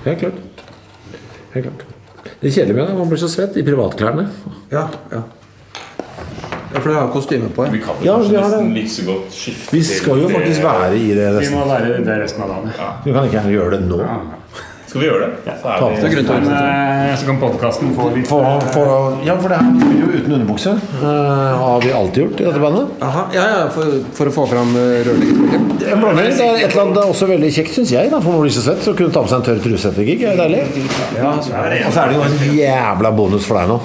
helt 0.08 0.18
klart. 0.24 0.42
Helt 1.54 1.68
klart. 1.70 1.86
Det 2.42 2.50
kjedelige 2.54 2.74
med 2.74 2.88
det, 2.90 2.98
man 2.98 3.08
blir 3.14 3.22
så 3.22 3.30
svett 3.30 3.54
i 3.56 3.62
privatklærne. 3.66 4.26
Ja, 4.74 4.88
ja. 5.14 5.22
Ja, 6.72 6.80
for 6.80 6.88
dere 6.90 7.00
har 7.00 7.08
kostyme 7.14 7.48
på. 7.54 7.68
Vi 7.70 7.78
Ja. 7.78 7.84
kan 7.86 7.94
Ja, 8.02 8.12
kanskje 8.16 8.28
vi 8.28 8.36
det. 8.36 8.42
nesten 8.42 8.74
like 8.74 8.88
så 8.88 9.02
godt 9.06 9.32
skifte 9.32 9.72
Vi 9.72 9.82
skal 9.82 10.16
jo 10.22 10.28
til 10.28 10.36
faktisk 10.36 10.60
det. 10.62 10.70
være 10.70 10.94
i 10.96 11.08
det 11.14 11.26
Vi 11.32 11.38
resten. 11.38 11.58
må 11.58 11.66
være 11.68 12.04
det 12.04 12.22
resten 12.22 12.42
av 12.42 12.48
dagen. 12.48 12.72
Vi 13.04 13.12
kan 13.12 13.24
ikke 13.24 13.36
gjerne 13.40 13.52
gjøre 13.58 13.70
det 13.70 13.82
nå. 13.88 14.00
Skal 14.92 15.00
vi 15.00 15.06
gjøre 15.08 15.20
det? 15.24 15.52
Så 15.62 15.68
er 15.72 15.78
Ta 15.78 15.88
vi- 15.88 16.40
Men 16.44 17.16
så 17.16 17.24
kan 17.24 17.38
podkasten 17.40 17.94
få 17.96 18.14
litt 18.14 18.26
For, 18.28 18.60
for, 18.74 19.18
ja, 19.24 19.36
for 19.40 19.48
det 19.48 19.56
her 19.56 19.72
spiller 19.80 20.00
jo 20.00 20.18
uten 20.18 20.32
underbukse. 20.36 20.72
Uh, 21.00 21.56
har 21.62 21.80
vi 21.80 21.92
alltid 21.92 22.24
gjort 22.24 22.40
i 22.40 22.44
dette 22.44 22.60
bandet. 22.60 22.86
Aha, 23.00 23.22
ja, 23.32 23.44
ja, 23.56 23.68
for, 23.70 23.84
for 24.12 24.26
å 24.26 24.32
få 24.32 24.46
fram 24.50 24.76
eh, 24.76 25.00
rørleggerspillet. 25.06 25.78
Det 25.80 25.88
er 26.44 26.66
et 26.66 26.72
eller 26.72 26.82
annet 26.82 26.96
også 27.08 27.26
veldig 27.26 27.50
kjekt, 27.56 27.72
syns 27.72 27.90
jeg. 27.90 28.10
Da, 28.10 28.20
for 28.20 28.32
man 28.32 28.42
blir 28.42 28.52
så 28.52 28.60
svett, 28.66 28.84
så 28.84 28.92
kunne 28.92 29.08
kunne 29.08 29.12
ta 29.16 29.22
på 29.22 29.28
seg 29.32 29.40
en 29.40 29.46
tørr 29.48 29.62
truse 29.64 29.88
etter 29.94 30.04
gig 30.04 30.22
er 30.28 30.36
deilig. 30.36 30.60
Ja, 31.16 31.32
så 31.40 31.56
er 31.56 31.70
det 31.70 31.86
Og 31.86 31.92
så 31.92 32.04
er 32.04 32.08
det 32.08 32.16
jo 32.16 32.22
en 32.28 32.56
jævla 32.60 33.16
bonus 33.16 33.46
for 33.48 33.58
deg 33.62 33.68
nå. 33.72 33.80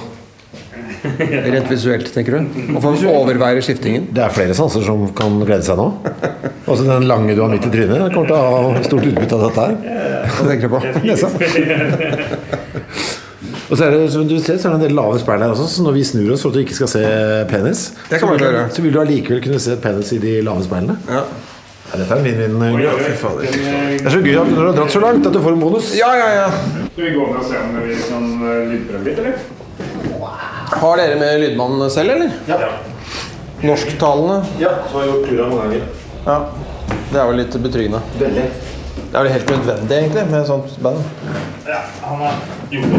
Rent 1.54 1.70
visuelt, 1.70 2.08
tenker 2.14 2.38
du? 2.38 2.58
Og 2.76 2.82
få 2.84 2.94
overvære 3.12 3.62
skiftingen. 3.64 4.08
Det 4.14 4.22
er 4.24 4.34
flere 4.34 4.56
sanser 4.56 4.82
som 4.86 5.06
kan 5.18 5.38
glede 5.44 5.64
seg 5.66 5.78
nå. 5.80 5.88
Også 6.68 6.84
den 6.88 7.06
lange 7.10 7.36
du 7.36 7.42
har 7.44 7.52
midt 7.52 7.66
i 7.68 7.72
trynet. 7.72 8.08
Kommer 8.14 8.28
til 8.30 8.36
å 8.38 8.42
ha 8.42 8.82
stort 8.86 9.06
utbytte 9.08 9.38
av 9.38 9.46
dette 9.46 9.66
her. 9.66 9.74
Hva 10.34 10.48
tenker 10.50 10.66
du 10.66 10.72
på? 10.74 10.80
Nesa. 11.06 11.28
Og 13.68 13.76
så 13.76 13.84
er 13.84 13.92
det, 13.92 14.04
som 14.12 14.24
du 14.24 14.38
ser, 14.40 14.56
så 14.56 14.70
er 14.70 14.72
det 14.72 14.78
en 14.78 14.84
del 14.86 14.94
lave 14.96 15.18
speil 15.20 15.42
her 15.44 15.52
også, 15.52 15.66
så 15.68 15.82
når 15.84 15.98
vi 15.98 16.04
snur 16.08 16.30
oss 16.32 16.40
for 16.44 16.48
at 16.48 16.56
du 16.56 16.62
ikke 16.62 16.76
skal 16.78 16.88
se 16.88 17.02
penis, 17.50 17.82
Det 18.08 18.16
kan 18.16 18.22
så, 18.24 18.30
man 18.30 18.38
vil 18.40 18.54
du, 18.56 18.60
så 18.72 18.84
vil 18.84 18.94
du 18.94 19.00
allikevel 19.02 19.42
kunne 19.44 19.60
se 19.60 19.76
penis 19.82 20.12
i 20.16 20.20
de 20.22 20.38
lave 20.46 20.64
speilene. 20.64 20.96
Ja, 21.10 21.22
Ja, 21.88 21.96
dette 22.02 22.12
er 22.12 22.18
en 22.20 22.24
vinn-vinn. 22.26 22.74
Det 22.80 24.04
er 24.04 24.12
så 24.12 24.18
gøy 24.20 24.34
at 24.36 24.50
når 24.52 24.58
du 24.58 24.66
har 24.66 24.74
dratt 24.76 24.92
så 24.92 25.00
langt 25.00 25.24
at 25.28 25.32
du 25.32 25.40
får 25.40 25.54
en 25.56 25.62
bonus. 25.62 25.92
ja, 25.96 26.10
ja. 26.16 26.26
ja. 26.42 26.48
Skal 26.92 27.06
vi 27.06 27.12
gå 27.14 27.28
ned 27.30 27.38
og 27.40 27.46
se 27.48 27.60
om 27.62 27.78
vi 27.84 27.94
kan 28.08 28.26
eh, 28.44 28.58
lydprøve 28.72 29.06
litt, 29.06 29.22
eller? 29.22 29.57
Har 30.78 30.96
dere 30.96 31.16
med 31.18 31.40
lydmannen 31.40 31.90
selv, 31.90 32.10
eller? 32.10 32.30
Ja. 32.46 32.58
Norsktalende? 33.60 34.44
ja, 34.60 34.70
som 34.86 35.00
har 35.00 35.06
jeg 35.06 35.12
gjort 35.14 35.28
turen 35.28 35.48
mange 35.50 35.62
ganger. 35.62 35.82
Ja. 36.26 36.36
Det 37.12 37.18
er 37.20 37.26
vel 37.30 37.40
litt 37.40 37.56
betryggende. 37.64 38.00
Veldig. 38.20 38.44
Det 38.98 39.16
er 39.18 39.22
vel 39.24 39.32
helt 39.32 39.50
nødvendig, 39.50 39.96
egentlig, 39.98 40.24
med 40.30 40.46
sånt 40.46 40.78
band. 40.84 41.00
Ja, 41.66 41.80
han 42.02 42.22
har 42.22 42.34
gjort 42.70 42.90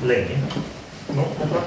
det 0.00 0.12
lenge. 0.12 0.38
Nå, 1.12 1.22
håper 1.38 1.56
jeg. 1.58 1.64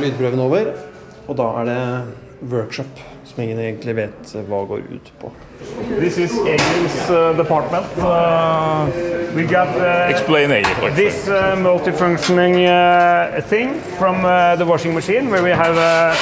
Er 0.00 0.06
lydprøven 0.08 0.40
over, 0.40 0.72
og 1.28 1.36
da 1.36 1.42
er 1.60 1.64
det 1.64 2.52
workshop, 2.52 3.00
som 3.24 3.42
ingen 3.42 3.58
egentlig 3.60 3.96
vet 3.96 4.34
hva 4.48 4.64
går 4.68 4.86
ut 4.94 5.12
på. 5.20 5.30
This 5.98 6.16
is 6.18 6.32
Egil's 6.32 7.10
uh, 7.10 7.36
department. 7.36 7.86
Uh, 7.98 8.88
we 9.36 9.44
got 9.44 9.68
uh, 9.76 10.08
Explain 10.10 10.50
Egil. 10.50 10.94
this 10.96 11.28
uh, 11.28 11.54
multifunctioning 11.56 12.56
uh, 12.64 13.40
thing 13.42 13.74
from 13.98 14.24
uh, 14.24 14.56
the 14.56 14.64
washing 14.64 14.94
machine 14.94 15.30
where 15.30 15.42
we 15.42 15.50
have 15.50 15.76
uh, 15.76 16.14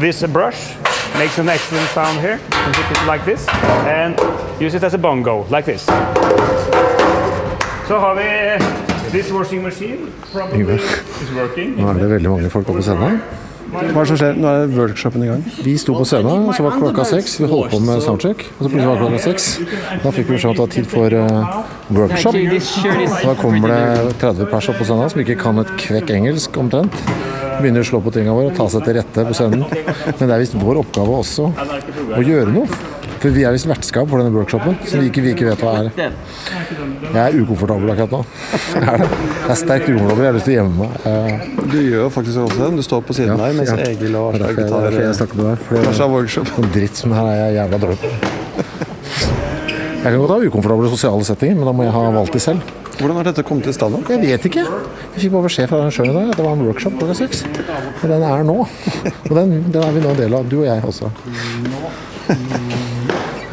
this 0.00 0.22
brush 0.26 0.74
makes 1.18 1.38
an 1.38 1.48
excellent 1.48 1.88
sound 1.90 2.18
here 2.20 2.40
and 2.52 2.76
hit 2.76 2.90
it 2.90 3.06
like 3.06 3.24
this 3.24 3.46
and 3.86 4.18
use 4.60 4.74
it 4.74 4.82
as 4.82 4.94
a 4.94 4.98
bongo 4.98 5.46
like 5.50 5.64
this. 5.72 5.86
Så 7.88 7.98
har 7.98 8.14
vi 8.14 8.58
this 9.14 9.30
washing 9.30 9.62
machine 9.62 10.12
probably 10.32 10.74
is 10.74 11.32
working. 11.38 11.76
Nå 11.78 11.88
er 11.92 12.00
det 12.02 12.10
veldig 12.16 12.30
mange 12.32 12.50
folk 12.50 12.68
oppe 12.68 12.82
på 12.82 12.86
scenen. 12.88 13.20
Hva 13.74 13.82
er 13.82 13.90
det 13.90 14.06
som 14.10 14.18
skjer? 14.20 14.36
Nå 14.38 14.50
er 14.50 14.72
workshopen 14.74 15.22
i 15.24 15.28
gang. 15.30 15.42
Vi 15.66 15.74
sto 15.80 15.94
på 15.96 16.04
scenen, 16.06 16.44
og 16.46 16.54
så 16.54 16.62
var 16.66 16.76
klokka 16.78 17.06
seks. 17.08 17.36
Vi 17.42 17.48
holdt 17.50 17.72
på 17.72 17.80
med 17.82 18.02
soundcheck, 18.04 18.44
og 18.52 18.60
så 18.60 18.70
plutselig 18.70 18.90
var 18.90 19.00
klokka 19.00 19.20
seks. 19.24 19.46
Da 20.04 20.12
fikk 20.14 20.28
vi 20.30 20.36
beskjed 20.36 20.50
om 20.50 20.54
at 20.54 20.58
det 20.58 20.64
var 20.64 20.72
tid 20.74 20.90
for 20.92 21.16
eh, 21.18 21.48
workshop. 21.98 22.38
Da 23.24 23.34
kommer 23.40 23.74
det 23.74 24.18
30 24.22 24.50
pers 24.52 24.70
opp 24.70 24.78
på 24.82 24.88
scenen 24.90 25.14
som 25.14 25.22
ikke 25.24 25.38
kan 25.42 25.62
et 25.62 25.74
kvekk 25.80 26.14
engelsk 26.18 26.58
omtrent. 26.62 26.98
Begynner 27.58 27.82
å 27.82 27.88
slå 27.88 28.02
på 28.04 28.14
tingene 28.14 28.34
våre 28.36 28.52
og 28.52 28.58
ta 28.58 28.68
seg 28.70 28.86
til 28.86 28.98
rette 29.00 29.26
på 29.30 29.38
scenen. 29.38 29.64
Men 29.66 30.22
det 30.22 30.30
er 30.30 30.42
visst 30.44 30.58
vår 30.58 30.82
oppgave 30.84 31.22
også 31.22 31.50
å 31.54 32.22
gjøre 32.22 32.54
noe. 32.54 32.93
For 33.24 33.32
vi 33.32 33.40
er 33.48 33.54
visst 33.56 33.64
vertskap 33.64 34.04
for 34.10 34.20
denne 34.20 34.34
workshopen, 34.36 34.74
som 34.84 35.00
vi 35.00 35.06
ikke, 35.08 35.22
vi 35.24 35.30
ikke 35.32 35.46
vet 35.48 35.62
hva 35.64 35.70
er. 35.80 35.86
Jeg 35.96 37.20
er 37.22 37.36
ukomfortabel 37.40 37.88
akkurat 37.94 38.12
nå. 38.12 38.18
Jeg 38.74 38.82
er 38.84 39.00
det. 39.00 39.06
Er 39.48 39.56
sterkt 39.56 39.88
ukomfortabel. 39.88 40.20
Jeg 40.26 40.28
har 40.28 40.36
lyst 40.36 40.44
til 40.44 40.52
å 40.52 40.58
gjemme 40.58 40.74
meg. 40.82 40.90
Du 41.72 41.78
gjør 41.80 42.10
faktisk 42.12 42.42
også 42.42 42.58
det. 42.60 42.68
Du 42.76 42.84
står 42.84 43.00
på 43.08 43.16
siden 43.16 43.32
Ja, 43.32 43.38
der 43.46 43.56
mens 43.56 43.72
ja. 43.72 43.78
Egil 43.88 44.18
og 44.20 44.36
Det 44.36 44.42
er 44.42 44.50
Aslak 44.50 44.60
derfor 44.60 44.84
jeg, 44.84 44.92
det 44.92 45.00
er 45.00 45.08
tar 45.08 45.18
snakker 45.22 45.40
med 45.40 45.48
deg. 45.48 45.64
fordi- 45.70 45.84
Kanskje 45.88 46.04
av 46.04 46.12
workshop. 46.18 46.52
noe 46.58 46.70
dritt 46.76 47.00
som 47.00 47.16
her 47.16 47.30
er 47.32 47.40
jeg 47.40 47.56
jævla 47.56 47.80
dårlig 47.86 47.98
på. 48.04 48.12
Jeg 50.04 50.12
kan 50.12 50.20
godt 50.20 50.34
ha 50.34 50.38
ukomfortable 50.44 50.90
sosiale 50.92 51.24
settinger, 51.24 51.56
men 51.56 51.64
da 51.64 51.72
må 51.72 51.82
jeg 51.88 51.92
ha 51.96 52.02
valgt 52.18 52.36
det 52.36 52.42
selv. 52.44 52.60
Hvordan 53.00 53.16
har 53.16 53.24
dette 53.30 53.42
kommet 53.48 53.66
i 53.66 53.72
stand? 53.72 53.96
Jeg 54.12 54.20
vet 54.20 54.44
ikke. 54.52 54.66
Jeg 54.68 55.22
fikk 55.24 55.32
bare 55.32 55.48
beskjed 55.48 55.72
fra 55.72 55.80
arrangøren 55.80 56.12
i 56.12 56.18
dag 56.20 56.28
at 56.28 56.36
det 56.36 56.44
var 56.44 56.52
en 56.60 56.66
workshop 56.68 56.92
klokka 57.00 57.16
seks. 57.24 57.40
Og 58.02 58.08
den 58.12 58.22
er 58.22 58.44
nå. 58.44 58.58
Og 58.60 59.32
den, 59.40 59.56
den 59.72 59.80
er 59.82 59.96
vi 59.96 60.04
nå 60.04 60.12
en 60.12 60.20
del 60.20 60.36
av. 60.36 60.44
Du 60.52 60.60
og 60.60 60.68
jeg 60.68 60.84
også. 60.92 61.08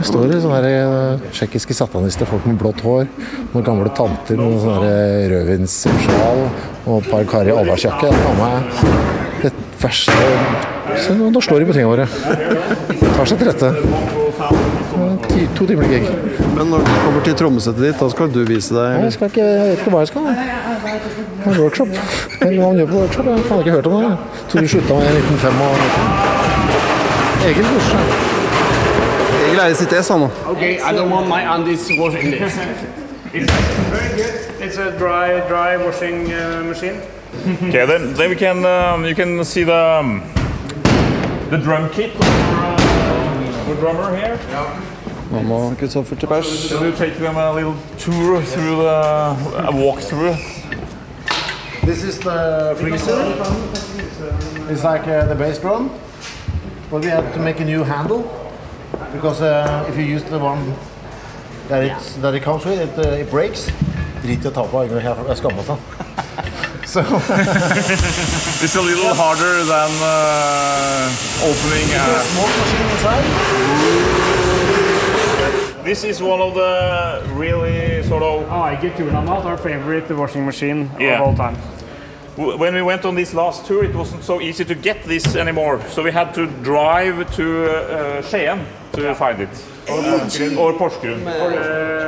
Det 0.02 0.08
står 0.10 0.32
det 0.32 0.40
sånne 0.42 0.66
eh, 0.66 1.20
tsjekkiske 1.30 1.76
satanister, 1.78 2.26
folk 2.26 2.42
med 2.50 2.56
blått 2.58 2.80
hår, 2.82 3.06
noen 3.52 3.66
gamle 3.68 3.86
tanter 3.94 4.34
med 4.40 4.56
sånne 4.64 4.80
her 4.82 5.30
rødvinssjal 5.30 6.40
og 6.88 6.96
et 6.96 7.10
par 7.12 7.22
karer 7.30 7.50
i 7.52 7.54
allværsjakke. 7.54 8.10
Jeg 8.10 8.18
tar 8.24 8.36
meg 8.40 8.64
det 9.44 9.52
verste 9.84 10.16
Se, 10.98 11.14
nå, 11.16 11.30
nå 11.30 11.40
slår 11.46 11.60
de 11.62 11.66
på 11.70 11.76
tingene 11.78 11.92
våre. 11.92 12.06
Tar 13.14 13.26
seg 13.30 13.38
til 13.44 13.48
rette. 13.52 13.70
Ti, 15.28 15.42
to 15.60 15.64
timer 15.70 15.86
gig. 15.94 16.06
Men 16.58 16.66
når 16.74 16.82
du 16.82 16.90
kommer 17.06 17.22
til 17.30 17.38
trommesettet 17.38 17.84
ditt, 17.86 18.02
da 18.02 18.08
skal 18.12 18.28
du 18.34 18.42
vise 18.50 18.74
deg 18.74 19.06
Jeg, 19.06 19.14
skal 19.20 19.30
ikke, 19.30 19.46
jeg 19.46 19.70
vet 19.70 19.78
ikke 19.86 19.94
hva 19.94 20.02
jeg 20.02 20.10
skal. 20.16 20.26
Jeg 20.34 21.46
har 21.46 21.54
workshop. 21.62 21.90
Hva 22.42 22.50
man 22.58 22.74
gjør 22.82 22.90
på 22.90 22.98
workshop. 23.06 23.26
Jeg 23.30 23.38
har 23.54 23.62
ikke 23.68 23.78
hørt 23.78 23.86
om 23.94 24.02
det. 24.02 24.10
Jeg 24.10 24.18
tror 24.50 24.58
du 24.66 24.70
slutta 24.76 24.94
med 24.98 25.06
i 25.06 25.08
1995. 25.30 27.54
Egil 27.54 27.66
koser 27.76 28.31
seg. 29.52 29.60
Egil 29.60 29.72
i 29.72 29.76
sitt 29.76 29.94
ess, 29.94 30.10
han 30.10 30.20
nå. 30.20 30.30
Okay, 30.56 30.80
I 30.80 30.94
don't 30.96 31.10
want 31.12 31.28
my 31.28 31.44
undies 31.56 31.90
washing 31.98 32.32
this. 32.32 32.58
It's 33.34 33.50
very 33.90 34.16
good. 34.18 34.62
It's 34.62 34.78
a 34.78 34.92
dry, 34.98 35.40
dry 35.48 35.78
washing 35.78 36.34
uh, 36.34 36.64
machine. 36.68 37.00
Okay, 37.64 37.86
then, 37.86 38.14
then 38.14 38.30
we 38.30 38.36
can 38.36 38.66
um, 38.66 39.06
you 39.06 39.16
can 39.16 39.44
see 39.46 39.64
the 39.64 40.00
um, 40.00 40.22
the 41.50 41.58
drum 41.58 41.90
kit 41.92 42.12
for, 42.12 42.24
uh, 42.26 43.64
for 43.66 43.76
drummer 43.76 44.16
here. 44.18 44.38
Nå 45.32 45.42
må 45.48 45.74
Kristoffer 45.80 46.16
til 46.16 46.28
pers. 46.28 46.70
Then 46.70 46.84
we'll 46.84 46.98
take 46.98 47.16
them 47.20 47.38
a 47.38 47.54
little 47.54 47.76
tour 47.98 48.42
through 48.42 48.76
the 48.84 49.00
a 49.64 49.72
walkthrough. 49.72 50.36
This 51.86 52.04
is 52.04 52.20
the 52.20 52.76
freezer. 52.78 53.16
It's 54.70 54.84
like 54.84 55.08
uh, 55.08 55.26
the 55.28 55.36
bass 55.36 55.58
drum. 55.58 55.90
But 56.90 57.04
we 57.06 57.08
had 57.08 57.34
to 57.34 57.40
make 57.40 57.62
a 57.62 57.66
new 57.66 57.84
handle. 57.84 58.41
Because 59.14 59.42
uh, 59.42 59.86
if 59.90 59.98
you 59.98 60.04
use 60.04 60.24
the 60.24 60.40
one 60.40 60.74
that, 61.68 61.84
it's, 61.84 62.16
that 62.18 62.34
it 62.34 62.44
comes 62.44 62.66
with, 62.66 62.80
it, 62.80 63.06
uh, 63.06 63.10
it 63.12 63.30
breaks. 63.30 63.70
Drit 64.22 64.44
i 64.46 64.48
å 64.48 64.52
ta 64.54 64.64
på, 64.70 64.84
jeg 64.86 65.02
jeg 65.04 65.38
skammer 65.42 65.66
meg. 65.68 65.80
So, 66.92 67.00
It's 68.62 68.76
a 68.76 68.82
little 68.82 69.14
harder 69.16 69.64
than 69.64 69.92
uh, 70.04 71.08
opening. 71.40 71.88
A, 71.96 72.24
small 72.34 72.48
machine 72.60 72.88
inside. 72.92 73.24
this 75.86 76.04
is 76.04 76.22
one 76.22 76.42
of 76.42 76.54
the 76.54 77.24
really 77.34 78.04
sort 78.04 78.24
of 78.24 78.44
Oh, 78.52 78.62
I 78.62 78.76
get 78.76 78.96
Turnamat, 78.98 79.46
our 79.46 79.58
favorite 79.58 80.10
washing 80.12 80.46
machine 80.46 80.90
Yeah. 81.00 81.22
of 81.22 81.28
all 81.28 81.36
time. 81.36 81.56
When 82.38 82.74
we 82.74 82.82
went 82.82 83.04
on 83.06 83.16
this 83.16 83.34
last 83.34 83.66
tour, 83.66 83.84
it 83.84 83.94
wasn't 83.94 84.24
so 84.24 84.40
easy 84.40 84.64
to 84.66 84.74
get 84.76 85.04
this 85.04 85.36
anymore. 85.36 85.82
So 85.90 86.02
we 86.02 86.12
had 86.12 86.34
to 86.36 86.48
drive 86.64 87.36
to 87.36 87.66
uh, 87.70 88.22
Skien 88.22 88.66
to 88.94 89.14
find 89.16 89.42
it. 89.42 89.50
Or 90.58 90.72
Porsgrunn. 90.74 91.24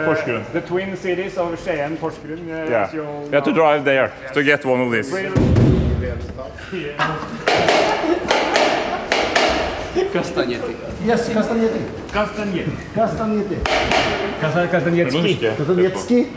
Porsgrunn. 0.06 0.52
The 0.54 0.62
twin 0.62 0.96
cities 0.96 1.38
of 1.38 1.60
Skien, 1.60 1.98
Porsgrunn. 1.98 2.48
Uh, 2.48 2.70
Yeah. 2.70 2.94
you 2.94 3.32
had 3.34 3.44
to 3.44 3.54
drive 3.54 3.84
there 3.84 4.14
to 4.34 4.44
get 4.44 4.64
one 4.66 4.80
of 4.82 4.92
these. 4.92 5.12
Kastaniety. 10.14 10.74
Jest 11.06 11.34
kastaniety. 11.34 11.80
Kastaniety. 12.14 12.72
Kastaniety. 12.96 13.56
Kastaniecki. 14.72 15.38
Kastaniecki? 15.58 16.28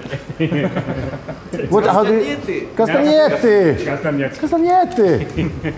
What, 1.70 1.86
how 1.86 2.04
do 2.04 2.12
you... 2.12 2.36
Kastaniety. 2.76 3.76
Kastaniety. 3.86 4.40
Kastaniety. 4.40 5.26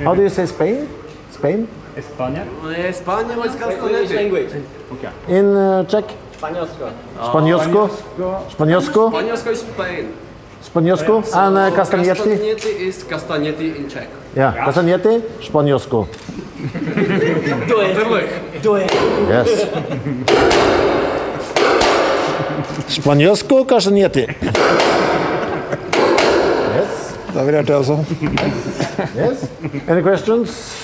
How 0.04 0.14
do 0.14 0.22
you 0.22 0.30
say 0.30 0.46
Spain? 0.46 0.86
Spain? 1.30 1.66
Espania? 1.96 2.44
No, 2.62 2.70
Espania 2.70 3.36
was 3.36 3.56
castanety. 3.56 4.14
language. 4.14 4.50
Okay. 4.92 5.38
In 5.38 5.46
uh, 5.56 5.86
Czech? 5.86 6.04
Španělsko. 6.36 6.84
Španělsko? 7.28 7.90
Oh. 8.22 8.48
Španělsko? 8.48 9.10
Španělsko 9.10 9.50
is 9.50 9.60
Spain. 9.60 10.06
Španělsko? 10.66 11.22
And 11.32 11.56
uh, 11.56 11.76
Kastaniety? 11.76 12.18
Kastaniety 12.18 12.68
is 12.68 13.04
Kastaniety 13.04 13.66
in 13.66 13.90
Czech. 13.90 14.08
Yeah, 14.36 14.64
Kastaniety, 14.64 15.22
Španělsko. 15.40 16.08
Kastanjeti, 16.58 17.42
Spanjolsko. 17.48 18.18
Terug. 18.62 18.82
Yes. 19.30 19.48
Spanjolsko, 22.88 23.64
Kastanjeti. 23.64 24.26
Yes, 26.78 27.14
Da 27.34 27.44
vil 27.44 27.54
jeg 27.54 27.66
til 27.66 27.74
også. 27.74 28.04
yes. 29.16 29.50
Any 29.88 30.02
questions? 30.02 30.74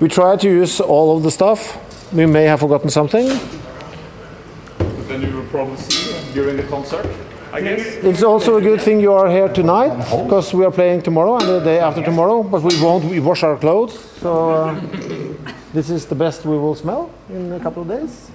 We 0.00 0.08
try 0.08 0.36
to 0.36 0.48
use 0.62 0.80
all 0.80 1.16
of 1.16 1.22
the 1.22 1.30
stuff. 1.30 1.78
We 2.12 2.26
may 2.26 2.44
have 2.46 2.58
forgotten 2.60 2.90
something. 2.90 3.28
But 4.78 4.88
Then 5.08 5.20
you 5.22 5.28
will 5.36 5.48
probably 5.50 5.76
see 5.76 6.14
during 6.34 6.56
the 6.60 6.66
concert, 6.70 7.06
I 7.54 7.60
guess. 7.60 7.86
It's 8.02 8.22
also 8.24 8.56
a 8.56 8.60
good 8.60 8.80
thing 8.80 8.98
you 9.00 9.12
are 9.12 9.30
here 9.30 9.48
tonight 9.48 9.96
because 10.24 10.52
we 10.52 10.64
are 10.64 10.72
playing 10.72 11.02
tomorrow 11.02 11.36
and 11.38 11.48
the 11.48 11.60
day 11.60 11.78
after 11.78 12.02
tomorrow, 12.02 12.42
but 12.42 12.62
we 12.62 12.74
won't 12.82 13.04
we 13.04 13.20
wash 13.20 13.44
our 13.44 13.56
clothes. 13.56 13.94
So 14.20 14.50
uh, 14.50 14.80
this 15.72 15.88
is 15.88 16.04
the 16.06 16.16
best 16.16 16.44
we 16.44 16.58
will 16.58 16.74
smell 16.74 17.10
in 17.30 17.52
a 17.52 17.60
couple 17.60 17.82
of 17.82 17.88
days. 17.88 18.30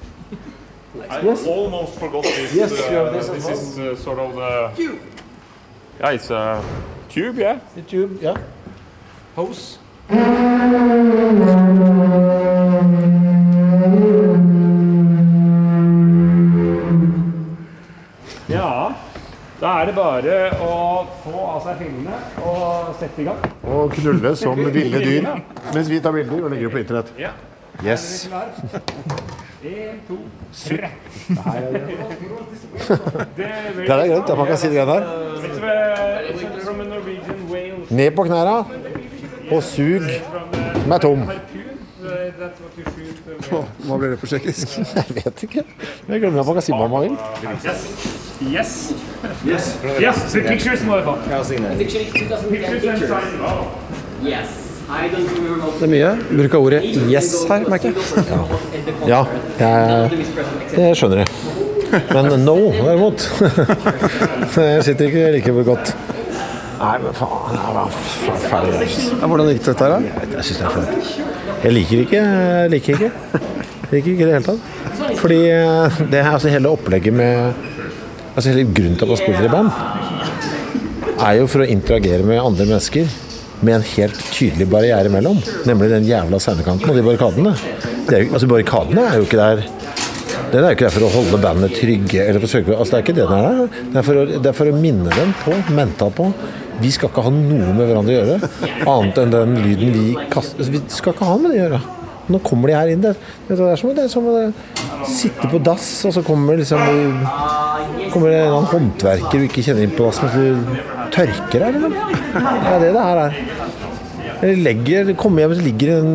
I 1.09 1.21
Yes. 1.21 1.45
almost 1.45 1.99
forgot 1.99 2.23
this. 2.23 2.53
Yes, 2.53 2.71
uh, 2.71 2.91
you 2.91 2.97
have 2.97 3.11
this 3.13 3.27
this 3.27 3.47
is 3.49 3.77
uh, 3.79 3.95
sort 3.97 4.19
of 4.19 4.35
the. 4.35 4.71
Yeah, 5.99 6.11
it's 6.15 6.29
a 6.31 6.63
tube, 7.09 7.37
yeah. 7.37 7.59
The 7.75 7.81
tube, 7.81 8.19
yeah. 8.21 8.37
Hose. 9.35 9.77
da 19.59 19.73
er 19.81 19.89
det 19.89 19.95
bare 19.95 20.35
å 20.63 20.75
få 21.23 21.35
av 21.43 21.59
seg 21.65 21.81
fillene 21.83 22.15
og 22.47 22.93
sette 22.99 23.23
i 23.23 23.25
gang. 23.27 23.41
Og 23.67 23.91
knulle 23.97 24.31
som 24.39 24.59
ville 24.77 25.01
dyr 25.03 25.27
mens 25.75 25.89
vi 25.91 25.99
tar 26.03 26.15
bilder 26.15 26.45
og 26.45 26.53
legger 26.53 26.69
det 26.69 26.73
på 26.75 26.83
internett. 26.83 27.11
Ja. 27.19 27.33
Yes. 27.83 28.29
En, 29.59 29.99
to, 30.07 30.17
tre. 30.55 30.89
Det 33.35 33.89
er 33.89 34.15
at 34.15 34.37
man 34.37 34.47
kan 34.47 34.57
si 34.59 34.67
det 34.71 34.75
greiene 34.79 34.95
der. 34.95 35.03
Ned 37.89 38.11
på 38.15 38.23
knærne 38.27 38.57
og 39.49 39.63
sug 39.63 40.07
Den 40.07 40.91
er 40.91 40.97
tom. 41.03 41.23
Hva, 42.39 43.97
blir 43.97 44.13
det 44.13 44.19
på 44.21 44.29
tsjekkisk? 44.29 44.77
Jeg 44.97 45.15
vet 45.17 45.43
ikke. 45.47 45.63
Jeg 46.07 46.21
glemmer 46.21 46.39
at 46.39 46.47
man 46.47 46.55
kan 46.59 46.63
si 46.63 46.71
hva 46.71 46.87
man 46.87 47.01
vil. 47.03 47.17
Yes. 48.47 48.75
Yes. 49.43 49.67
Yes. 49.99 50.23
So 50.31 50.39
pictures, 50.47 50.85
motherfucker. 50.87 51.27
Yes. 54.23 54.69
What 54.89 55.11
Det 55.79 55.85
er 55.85 55.91
mye 55.91 56.11
bruk 56.31 56.53
av 56.57 56.63
ordet 56.65 56.79
'yes' 56.83 57.43
her, 57.47 57.65
merker 57.69 57.91
jeg. 57.93 57.97
Ja, 59.07 59.19
jeg, 59.59 60.09
det 60.73 60.87
skjønner 60.97 61.21
jeg. 61.21 61.29
Men 62.09 62.25
no, 62.45 62.55
derimot. 62.73 63.25
Det 64.55 64.83
sitter 64.85 65.05
ikke 65.05 65.31
like 65.35 65.63
godt. 65.67 65.93
Nei, 66.79 66.97
men 67.03 67.13
faen. 67.13 67.59
Jeg 69.19 69.27
hvordan 69.27 69.49
gikk 69.53 69.65
dette 69.67 69.83
her, 69.83 69.91
da? 69.97 70.25
Jeg 70.37 70.43
syns 70.47 70.57
det 70.57 70.65
er 70.65 70.71
flaut. 70.73 71.48
Jeg 71.59 71.75
liker 71.75 72.03
ikke. 72.05 72.19
Jeg 72.23 72.71
liker 72.73 72.95
ikke. 72.95 73.09
Jeg 73.09 73.91
liker 73.91 74.11
ikke 74.13 74.23
i 74.23 74.27
det 74.27 74.35
hele 74.37 74.45
tatt. 74.47 75.15
Fordi 75.19 75.39
eh, 75.51 75.99
det 76.11 76.21
her, 76.23 76.35
altså 76.37 76.53
hele 76.53 76.71
opplegget 76.71 77.15
med 77.15 77.65
Altså 78.29 78.53
hele 78.53 78.69
grunnen 78.71 78.93
til 78.95 79.03
at 79.03 79.09
man 79.09 79.17
spiller 79.19 79.45
i 79.47 79.49
band, 79.51 79.71
er 81.25 81.33
jo 81.41 81.47
for 81.49 81.63
å 81.63 81.65
interagere 81.67 82.23
med 82.23 82.39
andre 82.39 82.67
mennesker 82.69 83.09
med 83.65 83.73
en 83.73 83.83
helt 83.83 84.21
tydelig 84.31 84.67
barriere 84.71 85.09
imellom. 85.09 85.41
Nemlig 85.67 85.89
den 85.91 86.07
jævla 86.07 86.39
scenekanten 86.39 86.93
og 86.93 86.95
de 86.95 87.03
barrikadene. 87.03 87.51
Det 88.07 88.15
er, 88.15 88.29
altså 88.29 88.47
Barrikadene 88.47 89.03
er 89.09 89.17
jo 89.19 89.27
ikke 89.27 89.41
der 89.41 89.65
den 90.49 90.63
er 90.63 90.71
jo 90.71 90.77
ikke 90.77 90.87
der 90.87 90.95
for 90.95 91.05
å 91.05 91.11
holde 91.13 91.39
bandet 91.43 91.75
trygge. 91.77 92.23
Eller 92.23 92.39
for 92.39 92.47
å 92.47 92.53
søke, 92.53 92.77
altså 92.77 92.95
det 92.95 92.99
er 92.99 93.03
ikke 93.05 93.17
det 93.19 93.27
den 93.27 93.35
er 93.35 93.59
der. 93.59 93.83
Det 93.89 93.99
er, 93.99 94.05
for 94.07 94.21
å, 94.21 94.23
det 94.29 94.49
er 94.49 94.57
for 94.57 94.71
å 94.71 94.79
minne 94.85 95.17
dem 95.19 95.35
på, 95.43 95.57
mental 95.75 96.15
på 96.15 96.29
Vi 96.81 96.91
skal 96.95 97.11
ikke 97.11 97.23
ha 97.25 97.31
noe 97.33 97.71
med 97.75 97.85
hverandre 97.85 98.13
å 98.13 98.19
gjøre. 98.19 98.51
Annet 98.87 99.21
enn 99.23 99.33
den 99.33 99.55
lyden 99.59 99.95
vi 99.95 100.05
kaster 100.31 100.61
altså, 100.61 100.73
Vi 100.75 100.81
skal 100.93 101.15
ikke 101.15 101.29
ha 101.29 101.37
med 101.41 101.51
det 101.51 101.57
å 101.57 101.63
gjøre. 101.63 101.81
Nå 102.29 102.39
kommer 102.45 102.69
de 102.69 102.75
her 102.77 102.91
inn. 102.93 103.01
Det, 103.01 103.15
det 103.47 103.57
er 103.57 103.79
som, 103.81 103.91
det 103.97 104.05
er 104.05 104.11
som 104.11 104.27
å 104.29 104.35
sitte 105.09 105.49
på 105.49 105.61
dass, 105.65 105.87
og 106.05 106.13
så 106.13 106.23
kommer 106.25 106.59
liksom 106.59 106.81
Kommer 108.13 108.33
det 108.33 108.43
en 108.45 108.69
håndverker 108.69 109.41
du 109.41 109.47
ikke 109.47 109.63
kjenner 109.65 109.85
inn 109.85 109.95
på 109.97 110.07
dassen, 110.07 110.29
mens 110.29 110.37
du 110.37 111.09
tørker 111.13 111.65
deg, 111.65 111.77
liksom. 111.77 111.97
Det 112.33 112.71
er 112.73 112.83
det 112.83 112.91
det 112.95 113.03
her 113.05 113.21
er. 113.23 113.39
Eller 114.39 114.61
legger, 114.65 115.11
kommer 115.19 115.43
hjem, 115.43 115.55
så 115.59 115.65
ligger 115.65 115.93
en 115.97 116.13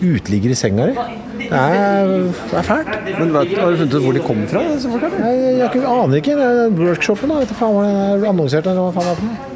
uteligger 0.00 0.52
i 0.52 0.58
senga 0.58 0.88
di. 0.90 1.06
Det 1.38 1.48
er, 1.54 2.10
det 2.10 2.58
er 2.60 2.66
fælt. 2.66 2.90
Men 3.18 3.32
vet, 3.36 3.52
Har 3.58 3.70
du 3.70 3.78
funnet 3.82 3.94
ut 3.94 4.04
hvor 4.04 4.16
de 4.16 4.24
kommer 4.24 4.50
fra? 4.50 4.64
Jeg, 4.64 5.36
jeg, 5.60 5.60
jeg 5.62 5.84
aner 5.92 6.18
ikke. 6.18 6.36
Workshopen, 6.80 7.30
da. 7.32 7.38
Vet 7.44 7.52
du 7.52 7.56
faen 7.58 7.76
hvor 7.76 7.86
den 7.86 8.00
er 8.02 8.26
annonsert, 8.32 8.66
eller 8.68 8.88
hva 8.88 8.92
faen 8.98 9.12
er 9.14 9.22
noe. 9.28 9.47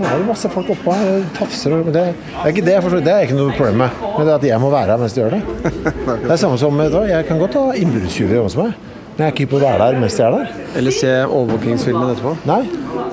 Nå 0.00 0.08
er 0.08 0.20
det 0.22 0.28
masse 0.30 0.48
folk 0.48 0.70
oppå 0.72 0.94
her 0.96 1.10
og 1.18 1.24
tafser. 1.36 1.74
Men 1.84 1.92
det, 1.92 2.04
det 2.16 2.38
er 2.40 2.52
ikke 2.54 2.64
det 2.64 2.76
jeg 2.76 2.84
forstår. 2.86 3.02
Det 3.04 3.12
er 3.14 3.26
ikke 3.26 3.36
noe 3.36 3.56
problem 3.56 3.82
med. 3.82 3.98
Men 4.06 4.22
det 4.22 4.30
er 4.32 4.38
at 4.38 4.46
jeg 4.48 4.60
må 4.62 4.70
være 4.72 4.94
her 4.94 5.02
mens 5.02 5.16
de 5.16 5.20
gjør 5.20 5.34
det. 5.36 5.42
Det 6.24 6.30
er 6.30 6.40
samme 6.40 6.60
som 6.60 6.80
Jeg 6.80 7.26
kan 7.28 7.40
godt 7.40 7.58
ha 7.58 7.64
innbruddstyver 7.76 8.40
hos 8.44 8.56
meg, 8.56 8.72
men 9.16 9.24
jeg 9.24 9.26
er 9.26 9.34
ikke 9.36 9.50
på 9.52 9.58
å 9.58 9.64
være 9.64 9.80
der 9.90 9.98
mens 10.00 10.16
de 10.16 10.24
er 10.24 10.36
der. 10.36 10.54
Eller 10.80 10.94
se 10.96 11.10
overvåkingsfilmen 11.26 12.14
etterpå? 12.14 12.32
Nei. 12.48 12.62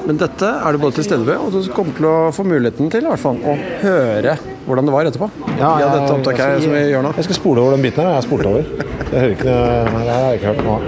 Men 0.07 0.19
dette 0.21 0.47
er 0.47 0.71
du 0.71 0.79
både 0.79 0.95
til 0.95 1.07
stede 1.07 1.27
ved, 1.27 1.35
og 1.35 1.51
du 1.51 1.73
kommer 1.75 1.97
til 1.97 2.07
å 2.07 2.15
få 2.35 2.45
muligheten 2.47 2.91
til 2.93 3.03
i 3.03 3.09
hvert 3.11 3.19
fall 3.19 3.41
å 3.43 3.57
høre 3.81 4.37
hvordan 4.67 4.87
det 4.87 4.93
var 4.95 5.09
etterpå. 5.09 5.27
Ja, 5.59 5.73
dette 5.81 6.13
opptaket 6.13 6.43
her 6.45 6.63
som 6.63 6.75
vi 6.77 6.85
gjør 6.93 7.03
nå. 7.07 7.11
Jeg 7.19 7.27
skal 7.27 7.39
spole 7.41 7.63
over 7.63 7.75
den 7.75 7.83
biten 7.83 8.03
her. 8.03 8.13
Jeg 8.13 8.21
har 8.21 8.27
spolt 8.27 8.47
over. 8.47 8.71
Jeg 9.11 9.17
hører 9.17 9.35
ikke 9.35 9.51
noe 9.51 10.05
det 10.07 10.15
har 10.15 10.25
jeg 10.29 10.39
ikke 10.39 10.53
hørt 10.53 10.63
noe. 10.67 10.79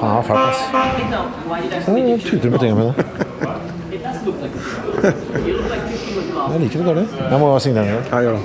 Faen, 0.00 0.10
det 0.10 0.18
er 0.18 0.28
fælt, 0.30 0.44
ass. 0.50 1.86
Så 1.86 1.96
jeg 2.00 2.20
tuter 2.26 2.54
med 2.54 2.62
tingene 2.64 2.84
mine. 2.84 3.09
Jeg 5.02 6.60
liker 6.60 6.78
det 6.78 6.86
dårlig. 6.86 7.06
Jeg 7.30 7.40
må 7.40 7.58
signere 7.58 7.84
den. 7.84 7.94
Ja, 8.10 8.20
gjør 8.20 8.32
det. 8.32 8.42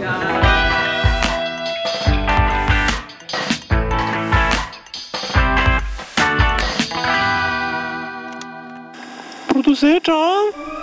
Produsert 9.51 10.09
av 10.13 10.74